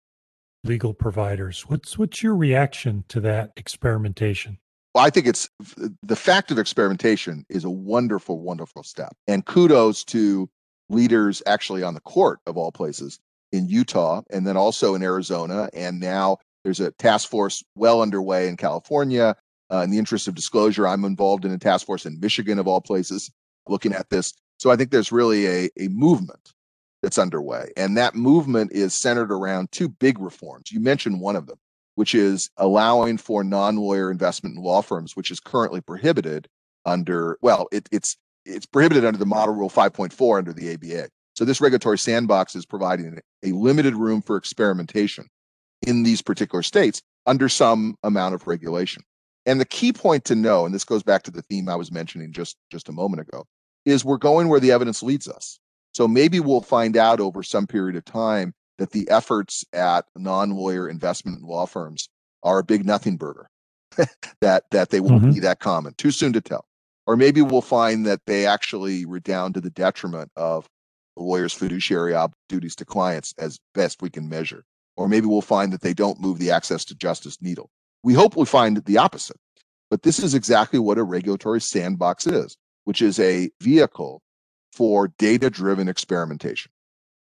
legal 0.68 0.94
providers. 0.94 1.62
What's 1.68 1.98
what's 1.98 2.22
your 2.22 2.36
reaction 2.36 3.04
to 3.10 3.20
that 3.22 3.54
experimentation? 3.56 4.60
Well, 4.94 5.06
I 5.06 5.10
think 5.10 5.28
it's 5.28 5.50
the 6.02 6.16
fact 6.16 6.52
of 6.52 6.58
experimentation 6.58 7.46
is 7.50 7.64
a 7.64 7.70
wonderful, 7.70 8.40
wonderful 8.40 8.84
step. 8.84 9.16
And 9.28 9.46
kudos 9.46 10.04
to 10.06 10.50
leaders 10.90 11.44
actually 11.46 11.84
on 11.84 11.94
the 11.94 12.02
court 12.02 12.40
of 12.48 12.58
all 12.58 12.72
places 12.72 13.20
in 13.52 13.68
Utah 13.68 14.22
and 14.32 14.48
then 14.48 14.58
also 14.58 14.96
in 14.96 15.04
Arizona. 15.04 15.70
And 15.74 16.00
now 16.00 16.38
there's 16.64 16.80
a 16.80 16.92
task 16.92 17.30
force 17.30 17.64
well 17.76 18.02
underway 18.02 18.48
in 18.48 18.58
California. 18.58 19.36
Uh, 19.72 19.82
in 19.82 19.92
the 19.92 19.98
interest 19.98 20.28
of 20.28 20.36
disclosure, 20.36 20.88
I'm 20.88 21.04
involved 21.04 21.46
in 21.46 21.52
a 21.52 21.60
task 21.60 21.86
force 21.86 22.06
in 22.06 22.20
Michigan 22.20 22.58
of 22.58 22.68
all 22.68 22.82
places 22.82 23.30
looking 23.68 23.94
at 23.94 24.10
this. 24.10 24.34
So 24.58 24.72
I 24.72 24.76
think 24.76 24.92
there's 24.92 25.12
really 25.12 25.46
a, 25.46 25.70
a 25.80 25.90
movement 25.90 26.54
that's 27.02 27.18
underway. 27.18 27.72
And 27.78 27.98
that 27.98 28.16
movement 28.16 28.72
is 28.72 28.94
centered 28.94 29.32
around 29.32 29.72
two 29.72 29.90
big 29.90 30.20
reforms. 30.20 30.72
You 30.72 30.80
mentioned 30.80 31.22
one 31.22 31.36
of 31.36 31.48
them, 31.48 31.58
which 31.96 32.16
is 32.16 32.50
allowing 32.58 33.18
for 33.18 33.44
non 33.44 33.78
lawyer 33.78 34.12
investment 34.12 34.56
in 34.56 34.64
law 34.64 34.82
firms, 34.82 35.16
which 35.16 35.32
is 35.32 35.40
currently 35.40 35.82
prohibited 35.82 36.48
under, 36.86 37.38
well, 37.42 37.68
it, 37.72 37.88
it's 37.92 38.18
it's 38.46 38.66
prohibited 38.66 39.04
under 39.04 39.20
the 39.20 39.26
model 39.26 39.54
rule 39.54 39.70
5.4 39.70 40.38
under 40.38 40.54
the 40.54 40.74
ABA. 40.74 41.10
So 41.36 41.46
this 41.46 41.62
regulatory 41.62 41.98
sandbox 41.98 42.56
is 42.56 42.66
providing 42.66 43.20
a 43.44 43.52
limited 43.52 43.94
room 43.96 44.22
for 44.22 44.38
experimentation 44.38 45.28
in 45.86 46.04
these 46.04 46.22
particular 46.22 46.64
states 46.64 47.02
under 47.26 47.50
some 47.50 47.96
amount 48.04 48.34
of 48.36 48.48
regulation. 48.48 49.04
And 49.46 49.62
the 49.62 49.66
key 49.66 49.94
point 49.94 50.26
to 50.26 50.36
know, 50.36 50.66
and 50.66 50.74
this 50.74 50.84
goes 50.84 51.04
back 51.04 51.24
to 51.24 51.32
the 51.32 51.42
theme 51.44 51.70
I 51.70 51.76
was 51.76 51.92
mentioning 51.92 52.34
just, 52.34 52.58
just 52.72 52.90
a 52.90 52.94
moment 52.94 53.22
ago, 53.22 53.46
is 53.86 54.04
we're 54.04 54.18
going 54.18 54.48
where 54.48 54.60
the 54.60 54.72
evidence 54.72 55.04
leads 55.04 55.28
us. 55.28 55.60
So 55.98 56.08
maybe 56.08 56.40
we'll 56.40 56.62
find 56.62 56.96
out 56.96 57.20
over 57.20 57.42
some 57.42 57.66
period 57.66 57.96
of 57.96 58.06
time 58.06 58.54
that 58.78 58.92
the 58.92 59.10
efforts 59.10 59.66
at 59.74 60.06
non-lawyer 60.16 60.88
investment 60.88 61.42
law 61.42 61.66
firms 61.66 62.08
are 62.44 62.60
a 62.60 62.64
big 62.64 62.86
nothing 62.86 63.18
burger, 63.18 63.50
that 64.42 64.66
that 64.70 64.92
they 64.92 65.00
won't 65.00 65.24
mm-hmm. 65.24 65.32
be 65.32 65.40
that 65.40 65.60
common. 65.60 65.96
Too 65.98 66.12
soon 66.12 66.34
to 66.34 66.40
tell. 66.40 66.66
Or 67.08 67.18
maybe 67.18 67.42
we'll 67.42 67.64
find 67.64 68.06
that 68.06 68.22
they 68.28 68.46
actually 68.46 69.06
redound 69.08 69.56
to 69.56 69.60
the 69.60 69.72
detriment 69.72 70.30
of 70.36 70.68
the 71.16 71.24
lawyer's 71.24 71.52
fiduciary 71.54 72.14
duties 72.48 72.76
to 72.76 72.86
clients 72.86 73.34
as 73.40 73.58
best 73.74 74.04
we 74.04 74.12
can 74.12 74.30
measure. 74.30 74.66
Or 74.98 75.08
maybe 75.08 75.26
we'll 75.26 75.42
find 75.42 75.74
that 75.74 75.82
they 75.82 75.96
don't 75.96 76.22
move 76.22 76.38
the 76.38 76.52
access 76.52 76.86
to 76.86 76.96
justice 76.96 77.42
needle. 77.42 77.72
We 78.04 78.14
hope 78.14 78.36
we 78.36 78.46
find 78.46 78.78
the 78.86 79.00
opposite. 79.00 79.38
But 79.90 80.04
this 80.04 80.20
is 80.20 80.36
exactly 80.36 80.78
what 80.78 81.00
a 81.00 81.04
regulatory 81.04 81.60
sandbox 81.60 82.28
is, 82.28 82.56
which 82.84 83.02
is 83.02 83.20
a 83.20 83.50
vehicle 83.64 84.22
for 84.74 85.10
data 85.18 85.50
driven 85.50 85.88
experimentation. 85.88 86.72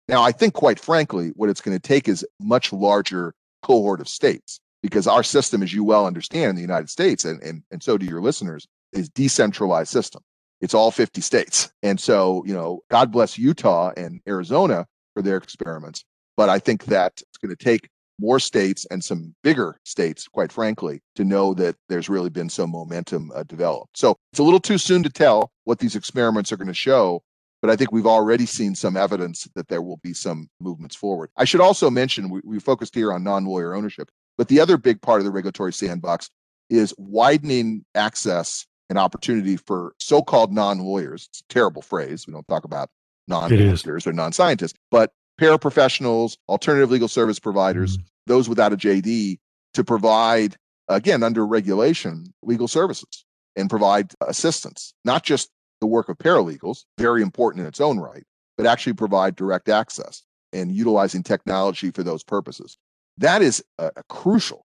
Now, 0.08 0.22
I 0.22 0.32
think, 0.32 0.54
quite 0.54 0.78
frankly, 0.78 1.32
what 1.34 1.48
it's 1.48 1.60
going 1.60 1.76
to 1.76 1.82
take 1.82 2.08
is 2.08 2.26
much 2.40 2.72
larger 2.72 3.34
cohort 3.62 4.00
of 4.00 4.08
states 4.08 4.60
because 4.82 5.06
our 5.06 5.22
system, 5.22 5.62
as 5.62 5.72
you 5.72 5.82
well 5.82 6.06
understand 6.06 6.50
in 6.50 6.56
the 6.56 6.60
United 6.60 6.90
States, 6.90 7.24
and, 7.24 7.42
and, 7.42 7.62
and 7.70 7.82
so 7.82 7.96
do 7.96 8.04
your 8.04 8.20
listeners, 8.20 8.66
is 8.92 9.08
decentralized 9.08 9.90
system. 9.90 10.22
It's 10.60 10.74
all 10.74 10.90
50 10.90 11.20
states. 11.20 11.72
And 11.82 11.98
so, 11.98 12.44
you 12.46 12.54
know, 12.54 12.80
God 12.90 13.10
bless 13.10 13.38
Utah 13.38 13.92
and 13.96 14.20
Arizona 14.28 14.86
for 15.14 15.22
their 15.22 15.36
experiments. 15.36 16.04
But 16.36 16.48
I 16.48 16.58
think 16.58 16.84
that 16.86 17.22
it's 17.22 17.38
going 17.38 17.54
to 17.54 17.64
take 17.64 17.88
more 18.20 18.38
states 18.38 18.86
and 18.90 19.02
some 19.02 19.34
bigger 19.42 19.78
states, 19.84 20.28
quite 20.28 20.52
frankly, 20.52 21.00
to 21.16 21.24
know 21.24 21.54
that 21.54 21.76
there's 21.88 22.08
really 22.08 22.30
been 22.30 22.48
some 22.48 22.70
momentum 22.70 23.32
uh, 23.34 23.42
developed. 23.44 23.98
So 23.98 24.16
it's 24.32 24.38
a 24.38 24.42
little 24.42 24.60
too 24.60 24.78
soon 24.78 25.02
to 25.02 25.10
tell 25.10 25.50
what 25.64 25.78
these 25.78 25.96
experiments 25.96 26.52
are 26.52 26.56
going 26.56 26.68
to 26.68 26.74
show, 26.74 27.22
but 27.64 27.72
I 27.72 27.76
think 27.76 27.92
we've 27.92 28.06
already 28.06 28.44
seen 28.44 28.74
some 28.74 28.94
evidence 28.94 29.48
that 29.54 29.68
there 29.68 29.80
will 29.80 29.96
be 29.96 30.12
some 30.12 30.50
movements 30.60 30.94
forward. 30.94 31.30
I 31.38 31.46
should 31.46 31.62
also 31.62 31.88
mention 31.88 32.28
we, 32.28 32.42
we 32.44 32.60
focused 32.60 32.94
here 32.94 33.10
on 33.10 33.24
non 33.24 33.46
lawyer 33.46 33.74
ownership, 33.74 34.10
but 34.36 34.48
the 34.48 34.60
other 34.60 34.76
big 34.76 35.00
part 35.00 35.20
of 35.20 35.24
the 35.24 35.30
regulatory 35.30 35.72
sandbox 35.72 36.28
is 36.68 36.92
widening 36.98 37.86
access 37.94 38.66
and 38.90 38.98
opportunity 38.98 39.56
for 39.56 39.94
so-called 39.98 40.52
non-lawyers. 40.52 41.26
It's 41.30 41.40
a 41.40 41.48
terrible 41.48 41.80
phrase. 41.80 42.26
We 42.26 42.34
don't 42.34 42.46
talk 42.48 42.64
about 42.64 42.90
non-lawyers 43.28 44.06
or 44.06 44.12
non-scientists, 44.12 44.74
but 44.90 45.12
paraprofessionals, 45.40 46.36
alternative 46.50 46.90
legal 46.90 47.08
service 47.08 47.38
providers, 47.38 47.96
mm-hmm. 47.96 48.06
those 48.26 48.46
without 48.46 48.74
a 48.74 48.76
JD 48.76 49.38
to 49.72 49.84
provide 49.84 50.58
again 50.88 51.22
under 51.22 51.46
regulation 51.46 52.26
legal 52.42 52.68
services 52.68 53.24
and 53.56 53.70
provide 53.70 54.12
assistance, 54.20 54.92
not 55.06 55.22
just 55.22 55.48
the 55.80 55.86
work 55.86 56.08
of 56.08 56.18
paralegals, 56.18 56.84
very 56.98 57.22
important 57.22 57.62
in 57.62 57.66
its 57.66 57.80
own 57.80 57.98
right, 57.98 58.24
but 58.56 58.66
actually 58.66 58.92
provide 58.94 59.36
direct 59.36 59.68
access 59.68 60.22
and 60.52 60.72
utilizing 60.72 61.22
technology 61.22 61.90
for 61.90 62.02
those 62.02 62.22
purposes. 62.22 62.78
That 63.18 63.42
is 63.42 63.62
a, 63.78 63.90
a 63.96 64.02
crucial 64.08 64.64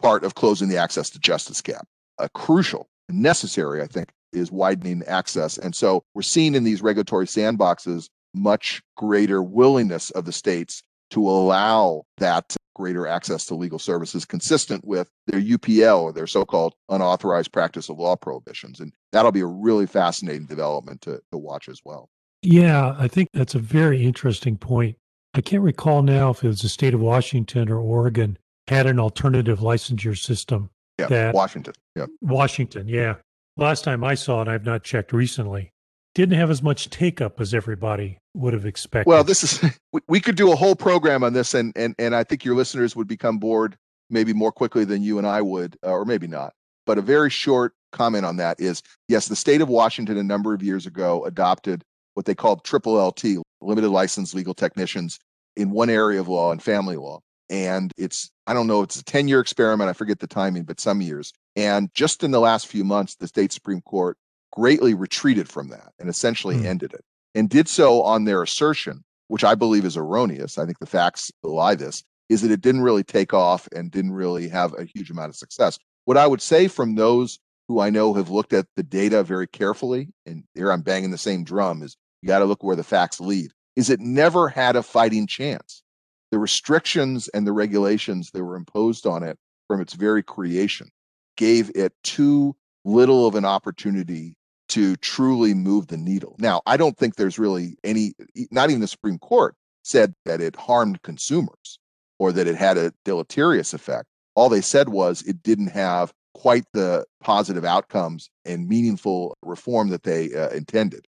part 0.00 0.24
of 0.24 0.34
closing 0.34 0.68
the 0.68 0.76
access 0.76 1.10
to 1.10 1.18
justice 1.18 1.62
gap, 1.62 1.86
a 2.18 2.28
crucial 2.28 2.88
necessary, 3.08 3.82
I 3.82 3.86
think, 3.86 4.10
is 4.32 4.52
widening 4.52 5.02
access. 5.06 5.58
And 5.58 5.74
so 5.74 6.04
we're 6.14 6.22
seeing 6.22 6.54
in 6.54 6.64
these 6.64 6.82
regulatory 6.82 7.26
sandboxes 7.26 8.08
much 8.34 8.82
greater 8.96 9.42
willingness 9.42 10.10
of 10.10 10.24
the 10.24 10.32
states 10.32 10.82
to 11.10 11.28
allow 11.28 12.02
that 12.18 12.56
greater 12.74 13.06
access 13.06 13.46
to 13.46 13.54
legal 13.54 13.78
services 13.78 14.24
consistent 14.24 14.84
with 14.84 15.08
their 15.26 15.40
UPL 15.40 16.02
or 16.02 16.12
their 16.12 16.26
so-called 16.26 16.74
unauthorized 16.90 17.50
practice 17.50 17.88
of 17.88 17.98
law 17.98 18.14
prohibitions. 18.14 18.80
And 18.80 18.92
that'll 19.12 19.32
be 19.32 19.40
a 19.40 19.46
really 19.46 19.86
fascinating 19.86 20.46
development 20.46 21.00
to, 21.02 21.22
to 21.32 21.38
watch 21.38 21.68
as 21.68 21.80
well. 21.84 22.10
Yeah, 22.42 22.94
I 22.98 23.08
think 23.08 23.30
that's 23.32 23.54
a 23.54 23.58
very 23.58 24.04
interesting 24.04 24.58
point. 24.58 24.96
I 25.32 25.40
can't 25.40 25.62
recall 25.62 26.02
now 26.02 26.30
if 26.30 26.44
it 26.44 26.48
was 26.48 26.62
the 26.62 26.68
state 26.68 26.94
of 26.94 27.00
Washington 27.00 27.70
or 27.70 27.78
Oregon 27.78 28.38
had 28.68 28.86
an 28.86 28.98
alternative 28.98 29.60
licensure 29.60 30.18
system 30.18 30.70
yeah, 30.98 31.06
that 31.06 31.34
Washington. 31.34 31.74
Yeah. 31.94 32.06
Washington, 32.20 32.88
yeah. 32.88 33.16
Last 33.56 33.84
time 33.84 34.04
I 34.04 34.14
saw 34.14 34.42
it, 34.42 34.48
I've 34.48 34.64
not 34.64 34.82
checked 34.82 35.12
recently. 35.12 35.72
Didn't 36.16 36.38
have 36.38 36.50
as 36.50 36.62
much 36.62 36.88
take 36.88 37.20
up 37.20 37.42
as 37.42 37.52
everybody 37.52 38.16
would 38.32 38.54
have 38.54 38.64
expected. 38.64 39.06
Well, 39.06 39.22
this 39.22 39.44
is 39.44 39.78
we 40.08 40.18
could 40.18 40.34
do 40.34 40.50
a 40.50 40.56
whole 40.56 40.74
program 40.74 41.22
on 41.22 41.34
this, 41.34 41.52
and 41.52 41.74
and 41.76 41.94
and 41.98 42.16
I 42.16 42.24
think 42.24 42.42
your 42.42 42.54
listeners 42.54 42.96
would 42.96 43.06
become 43.06 43.36
bored 43.36 43.76
maybe 44.08 44.32
more 44.32 44.50
quickly 44.50 44.86
than 44.86 45.02
you 45.02 45.18
and 45.18 45.26
I 45.26 45.42
would, 45.42 45.76
uh, 45.84 45.90
or 45.90 46.06
maybe 46.06 46.26
not. 46.26 46.54
But 46.86 46.96
a 46.96 47.02
very 47.02 47.28
short 47.28 47.74
comment 47.92 48.24
on 48.24 48.38
that 48.38 48.58
is 48.58 48.82
yes, 49.08 49.28
the 49.28 49.36
state 49.36 49.60
of 49.60 49.68
Washington 49.68 50.16
a 50.16 50.22
number 50.22 50.54
of 50.54 50.62
years 50.62 50.86
ago 50.86 51.22
adopted 51.26 51.84
what 52.14 52.24
they 52.24 52.34
called 52.34 52.64
triple 52.64 52.94
LT, 52.94 53.42
limited 53.60 53.90
license 53.90 54.32
legal 54.32 54.54
technicians, 54.54 55.18
in 55.54 55.70
one 55.70 55.90
area 55.90 56.18
of 56.18 56.28
law 56.28 56.50
and 56.50 56.62
family 56.62 56.96
law 56.96 57.20
and 57.48 57.92
it's 57.96 58.30
i 58.48 58.52
don't 58.52 58.66
know 58.66 58.82
it's 58.82 58.98
a 58.98 59.04
10 59.04 59.28
year 59.28 59.38
experiment 59.38 59.88
i 59.88 59.92
forget 59.92 60.18
the 60.18 60.26
timing 60.26 60.64
but 60.64 60.80
some 60.80 61.00
years 61.00 61.32
and 61.54 61.90
just 61.94 62.24
in 62.24 62.32
the 62.32 62.40
last 62.40 62.66
few 62.66 62.82
months 62.82 63.14
the 63.14 63.28
state 63.28 63.52
supreme 63.52 63.80
court 63.82 64.16
greatly 64.56 64.94
retreated 64.94 65.48
from 65.48 65.68
that 65.68 65.92
and 66.00 66.08
essentially 66.08 66.56
mm. 66.56 66.64
ended 66.64 66.92
it 66.92 67.04
and 67.34 67.48
did 67.48 67.68
so 67.68 68.02
on 68.02 68.24
their 68.24 68.42
assertion 68.42 69.04
which 69.28 69.44
I 69.44 69.54
believe 69.54 69.84
is 69.84 69.96
erroneous, 69.96 70.58
I 70.58 70.66
think 70.66 70.78
the 70.78 70.86
facts 70.86 71.30
belie 71.42 71.74
this, 71.74 72.04
is 72.28 72.42
that 72.42 72.50
it 72.50 72.60
didn't 72.60 72.82
really 72.82 73.04
take 73.04 73.32
off 73.34 73.68
and 73.74 73.90
didn't 73.90 74.12
really 74.12 74.48
have 74.48 74.72
a 74.78 74.84
huge 74.84 75.10
amount 75.10 75.30
of 75.30 75.36
success. 75.36 75.78
What 76.04 76.16
I 76.16 76.26
would 76.26 76.42
say 76.42 76.68
from 76.68 76.94
those 76.94 77.38
who 77.68 77.80
I 77.80 77.90
know 77.90 78.14
have 78.14 78.30
looked 78.30 78.52
at 78.52 78.66
the 78.76 78.82
data 78.82 79.22
very 79.22 79.46
carefully, 79.46 80.08
and 80.24 80.44
here 80.54 80.70
I'm 80.70 80.82
banging 80.82 81.10
the 81.10 81.18
same 81.18 81.44
drum, 81.44 81.82
is 81.82 81.96
you 82.22 82.28
got 82.28 82.38
to 82.38 82.44
look 82.44 82.62
where 82.62 82.76
the 82.76 82.84
facts 82.84 83.20
lead, 83.20 83.50
is 83.74 83.90
it 83.90 84.00
never 84.00 84.48
had 84.48 84.76
a 84.76 84.82
fighting 84.82 85.26
chance. 85.26 85.82
The 86.30 86.38
restrictions 86.38 87.28
and 87.28 87.46
the 87.46 87.52
regulations 87.52 88.30
that 88.32 88.44
were 88.44 88.56
imposed 88.56 89.06
on 89.06 89.22
it 89.22 89.38
from 89.68 89.80
its 89.80 89.94
very 89.94 90.22
creation 90.22 90.88
gave 91.36 91.70
it 91.74 91.92
too 92.02 92.56
little 92.84 93.26
of 93.26 93.34
an 93.34 93.44
opportunity 93.44 94.36
to 94.76 94.94
truly 94.96 95.54
move 95.54 95.86
the 95.86 95.96
needle. 95.96 96.36
Now, 96.38 96.60
I 96.66 96.76
don't 96.76 96.98
think 96.98 97.16
there's 97.16 97.38
really 97.38 97.78
any, 97.82 98.12
not 98.50 98.68
even 98.68 98.82
the 98.82 98.86
Supreme 98.86 99.18
Court 99.18 99.54
said 99.84 100.12
that 100.26 100.42
it 100.42 100.54
harmed 100.54 101.00
consumers 101.00 101.78
or 102.18 102.30
that 102.32 102.46
it 102.46 102.56
had 102.56 102.76
a 102.76 102.92
deleterious 103.02 103.72
effect. 103.72 104.04
All 104.34 104.50
they 104.50 104.60
said 104.60 104.90
was 104.90 105.22
it 105.22 105.42
didn't 105.42 105.68
have 105.68 106.12
quite 106.34 106.64
the 106.74 107.06
positive 107.22 107.64
outcomes 107.64 108.28
and 108.44 108.68
meaningful 108.68 109.38
reform 109.40 109.88
that 109.88 110.02
they 110.02 110.34
uh, 110.34 110.50
intended. 110.50 111.06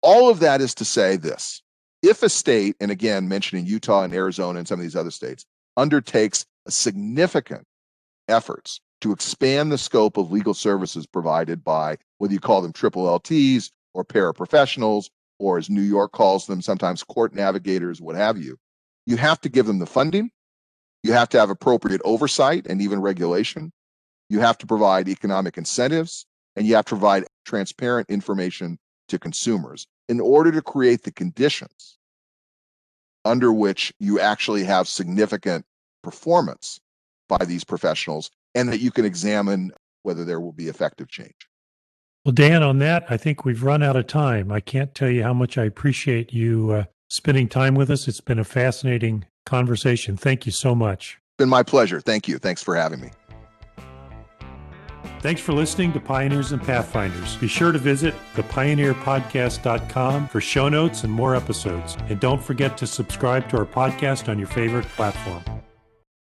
All 0.00 0.30
of 0.30 0.40
that 0.40 0.62
is 0.62 0.74
to 0.76 0.86
say 0.86 1.18
this 1.18 1.60
if 2.00 2.22
a 2.22 2.30
state, 2.30 2.76
and 2.80 2.90
again, 2.90 3.28
mentioning 3.28 3.66
Utah 3.66 4.04
and 4.04 4.14
Arizona 4.14 4.60
and 4.60 4.66
some 4.66 4.80
of 4.80 4.82
these 4.82 4.96
other 4.96 5.10
states, 5.10 5.44
undertakes 5.76 6.46
significant 6.66 7.66
efforts 8.26 8.80
to 9.02 9.12
expand 9.12 9.70
the 9.70 9.76
scope 9.76 10.16
of 10.16 10.32
legal 10.32 10.54
services 10.54 11.06
provided 11.06 11.62
by 11.62 11.98
whether 12.18 12.32
you 12.32 12.40
call 12.40 12.62
them 12.62 12.72
triple 12.72 13.04
LTs 13.04 13.70
or 13.94 14.04
paraprofessionals, 14.04 15.10
or 15.38 15.58
as 15.58 15.68
New 15.68 15.82
York 15.82 16.12
calls 16.12 16.46
them, 16.46 16.62
sometimes 16.62 17.02
court 17.02 17.34
navigators, 17.34 18.00
what 18.00 18.16
have 18.16 18.38
you. 18.38 18.56
You 19.06 19.16
have 19.16 19.40
to 19.42 19.48
give 19.48 19.66
them 19.66 19.78
the 19.78 19.86
funding. 19.86 20.30
You 21.02 21.12
have 21.12 21.28
to 21.30 21.38
have 21.38 21.50
appropriate 21.50 22.00
oversight 22.04 22.66
and 22.66 22.80
even 22.80 23.00
regulation. 23.00 23.72
You 24.28 24.40
have 24.40 24.58
to 24.58 24.66
provide 24.66 25.08
economic 25.08 25.56
incentives 25.56 26.26
and 26.56 26.66
you 26.66 26.74
have 26.74 26.86
to 26.86 26.96
provide 26.96 27.26
transparent 27.44 28.10
information 28.10 28.78
to 29.08 29.18
consumers 29.18 29.86
in 30.08 30.20
order 30.20 30.50
to 30.52 30.62
create 30.62 31.02
the 31.02 31.12
conditions 31.12 31.98
under 33.24 33.52
which 33.52 33.92
you 33.98 34.18
actually 34.18 34.64
have 34.64 34.88
significant 34.88 35.64
performance 36.02 36.80
by 37.28 37.44
these 37.44 37.64
professionals 37.64 38.30
and 38.54 38.68
that 38.68 38.80
you 38.80 38.90
can 38.90 39.04
examine 39.04 39.72
whether 40.02 40.24
there 40.24 40.40
will 40.40 40.52
be 40.52 40.68
effective 40.68 41.08
change. 41.08 41.48
Well, 42.26 42.32
Dan, 42.32 42.64
on 42.64 42.80
that, 42.80 43.06
I 43.08 43.16
think 43.16 43.44
we've 43.44 43.62
run 43.62 43.84
out 43.84 43.94
of 43.94 44.08
time. 44.08 44.50
I 44.50 44.58
can't 44.58 44.92
tell 44.96 45.08
you 45.08 45.22
how 45.22 45.32
much 45.32 45.56
I 45.56 45.62
appreciate 45.62 46.32
you 46.32 46.72
uh, 46.72 46.84
spending 47.08 47.48
time 47.48 47.76
with 47.76 47.88
us. 47.88 48.08
It's 48.08 48.20
been 48.20 48.40
a 48.40 48.44
fascinating 48.44 49.26
conversation. 49.44 50.16
Thank 50.16 50.44
you 50.44 50.50
so 50.50 50.74
much. 50.74 51.20
It's 51.20 51.36
been 51.38 51.48
my 51.48 51.62
pleasure. 51.62 52.00
Thank 52.00 52.26
you. 52.26 52.38
Thanks 52.38 52.64
for 52.64 52.74
having 52.74 53.00
me. 53.00 53.10
Thanks 55.20 55.40
for 55.40 55.52
listening 55.52 55.92
to 55.92 56.00
Pioneers 56.00 56.50
and 56.50 56.60
Pathfinders. 56.60 57.36
Be 57.36 57.46
sure 57.46 57.70
to 57.70 57.78
visit 57.78 58.12
thepioneerpodcast.com 58.34 60.26
for 60.26 60.40
show 60.40 60.68
notes 60.68 61.04
and 61.04 61.12
more 61.12 61.36
episodes. 61.36 61.96
And 62.08 62.18
don't 62.18 62.42
forget 62.42 62.76
to 62.78 62.88
subscribe 62.88 63.48
to 63.50 63.58
our 63.58 63.66
podcast 63.66 64.28
on 64.28 64.36
your 64.36 64.48
favorite 64.48 64.86
platform. 64.96 65.44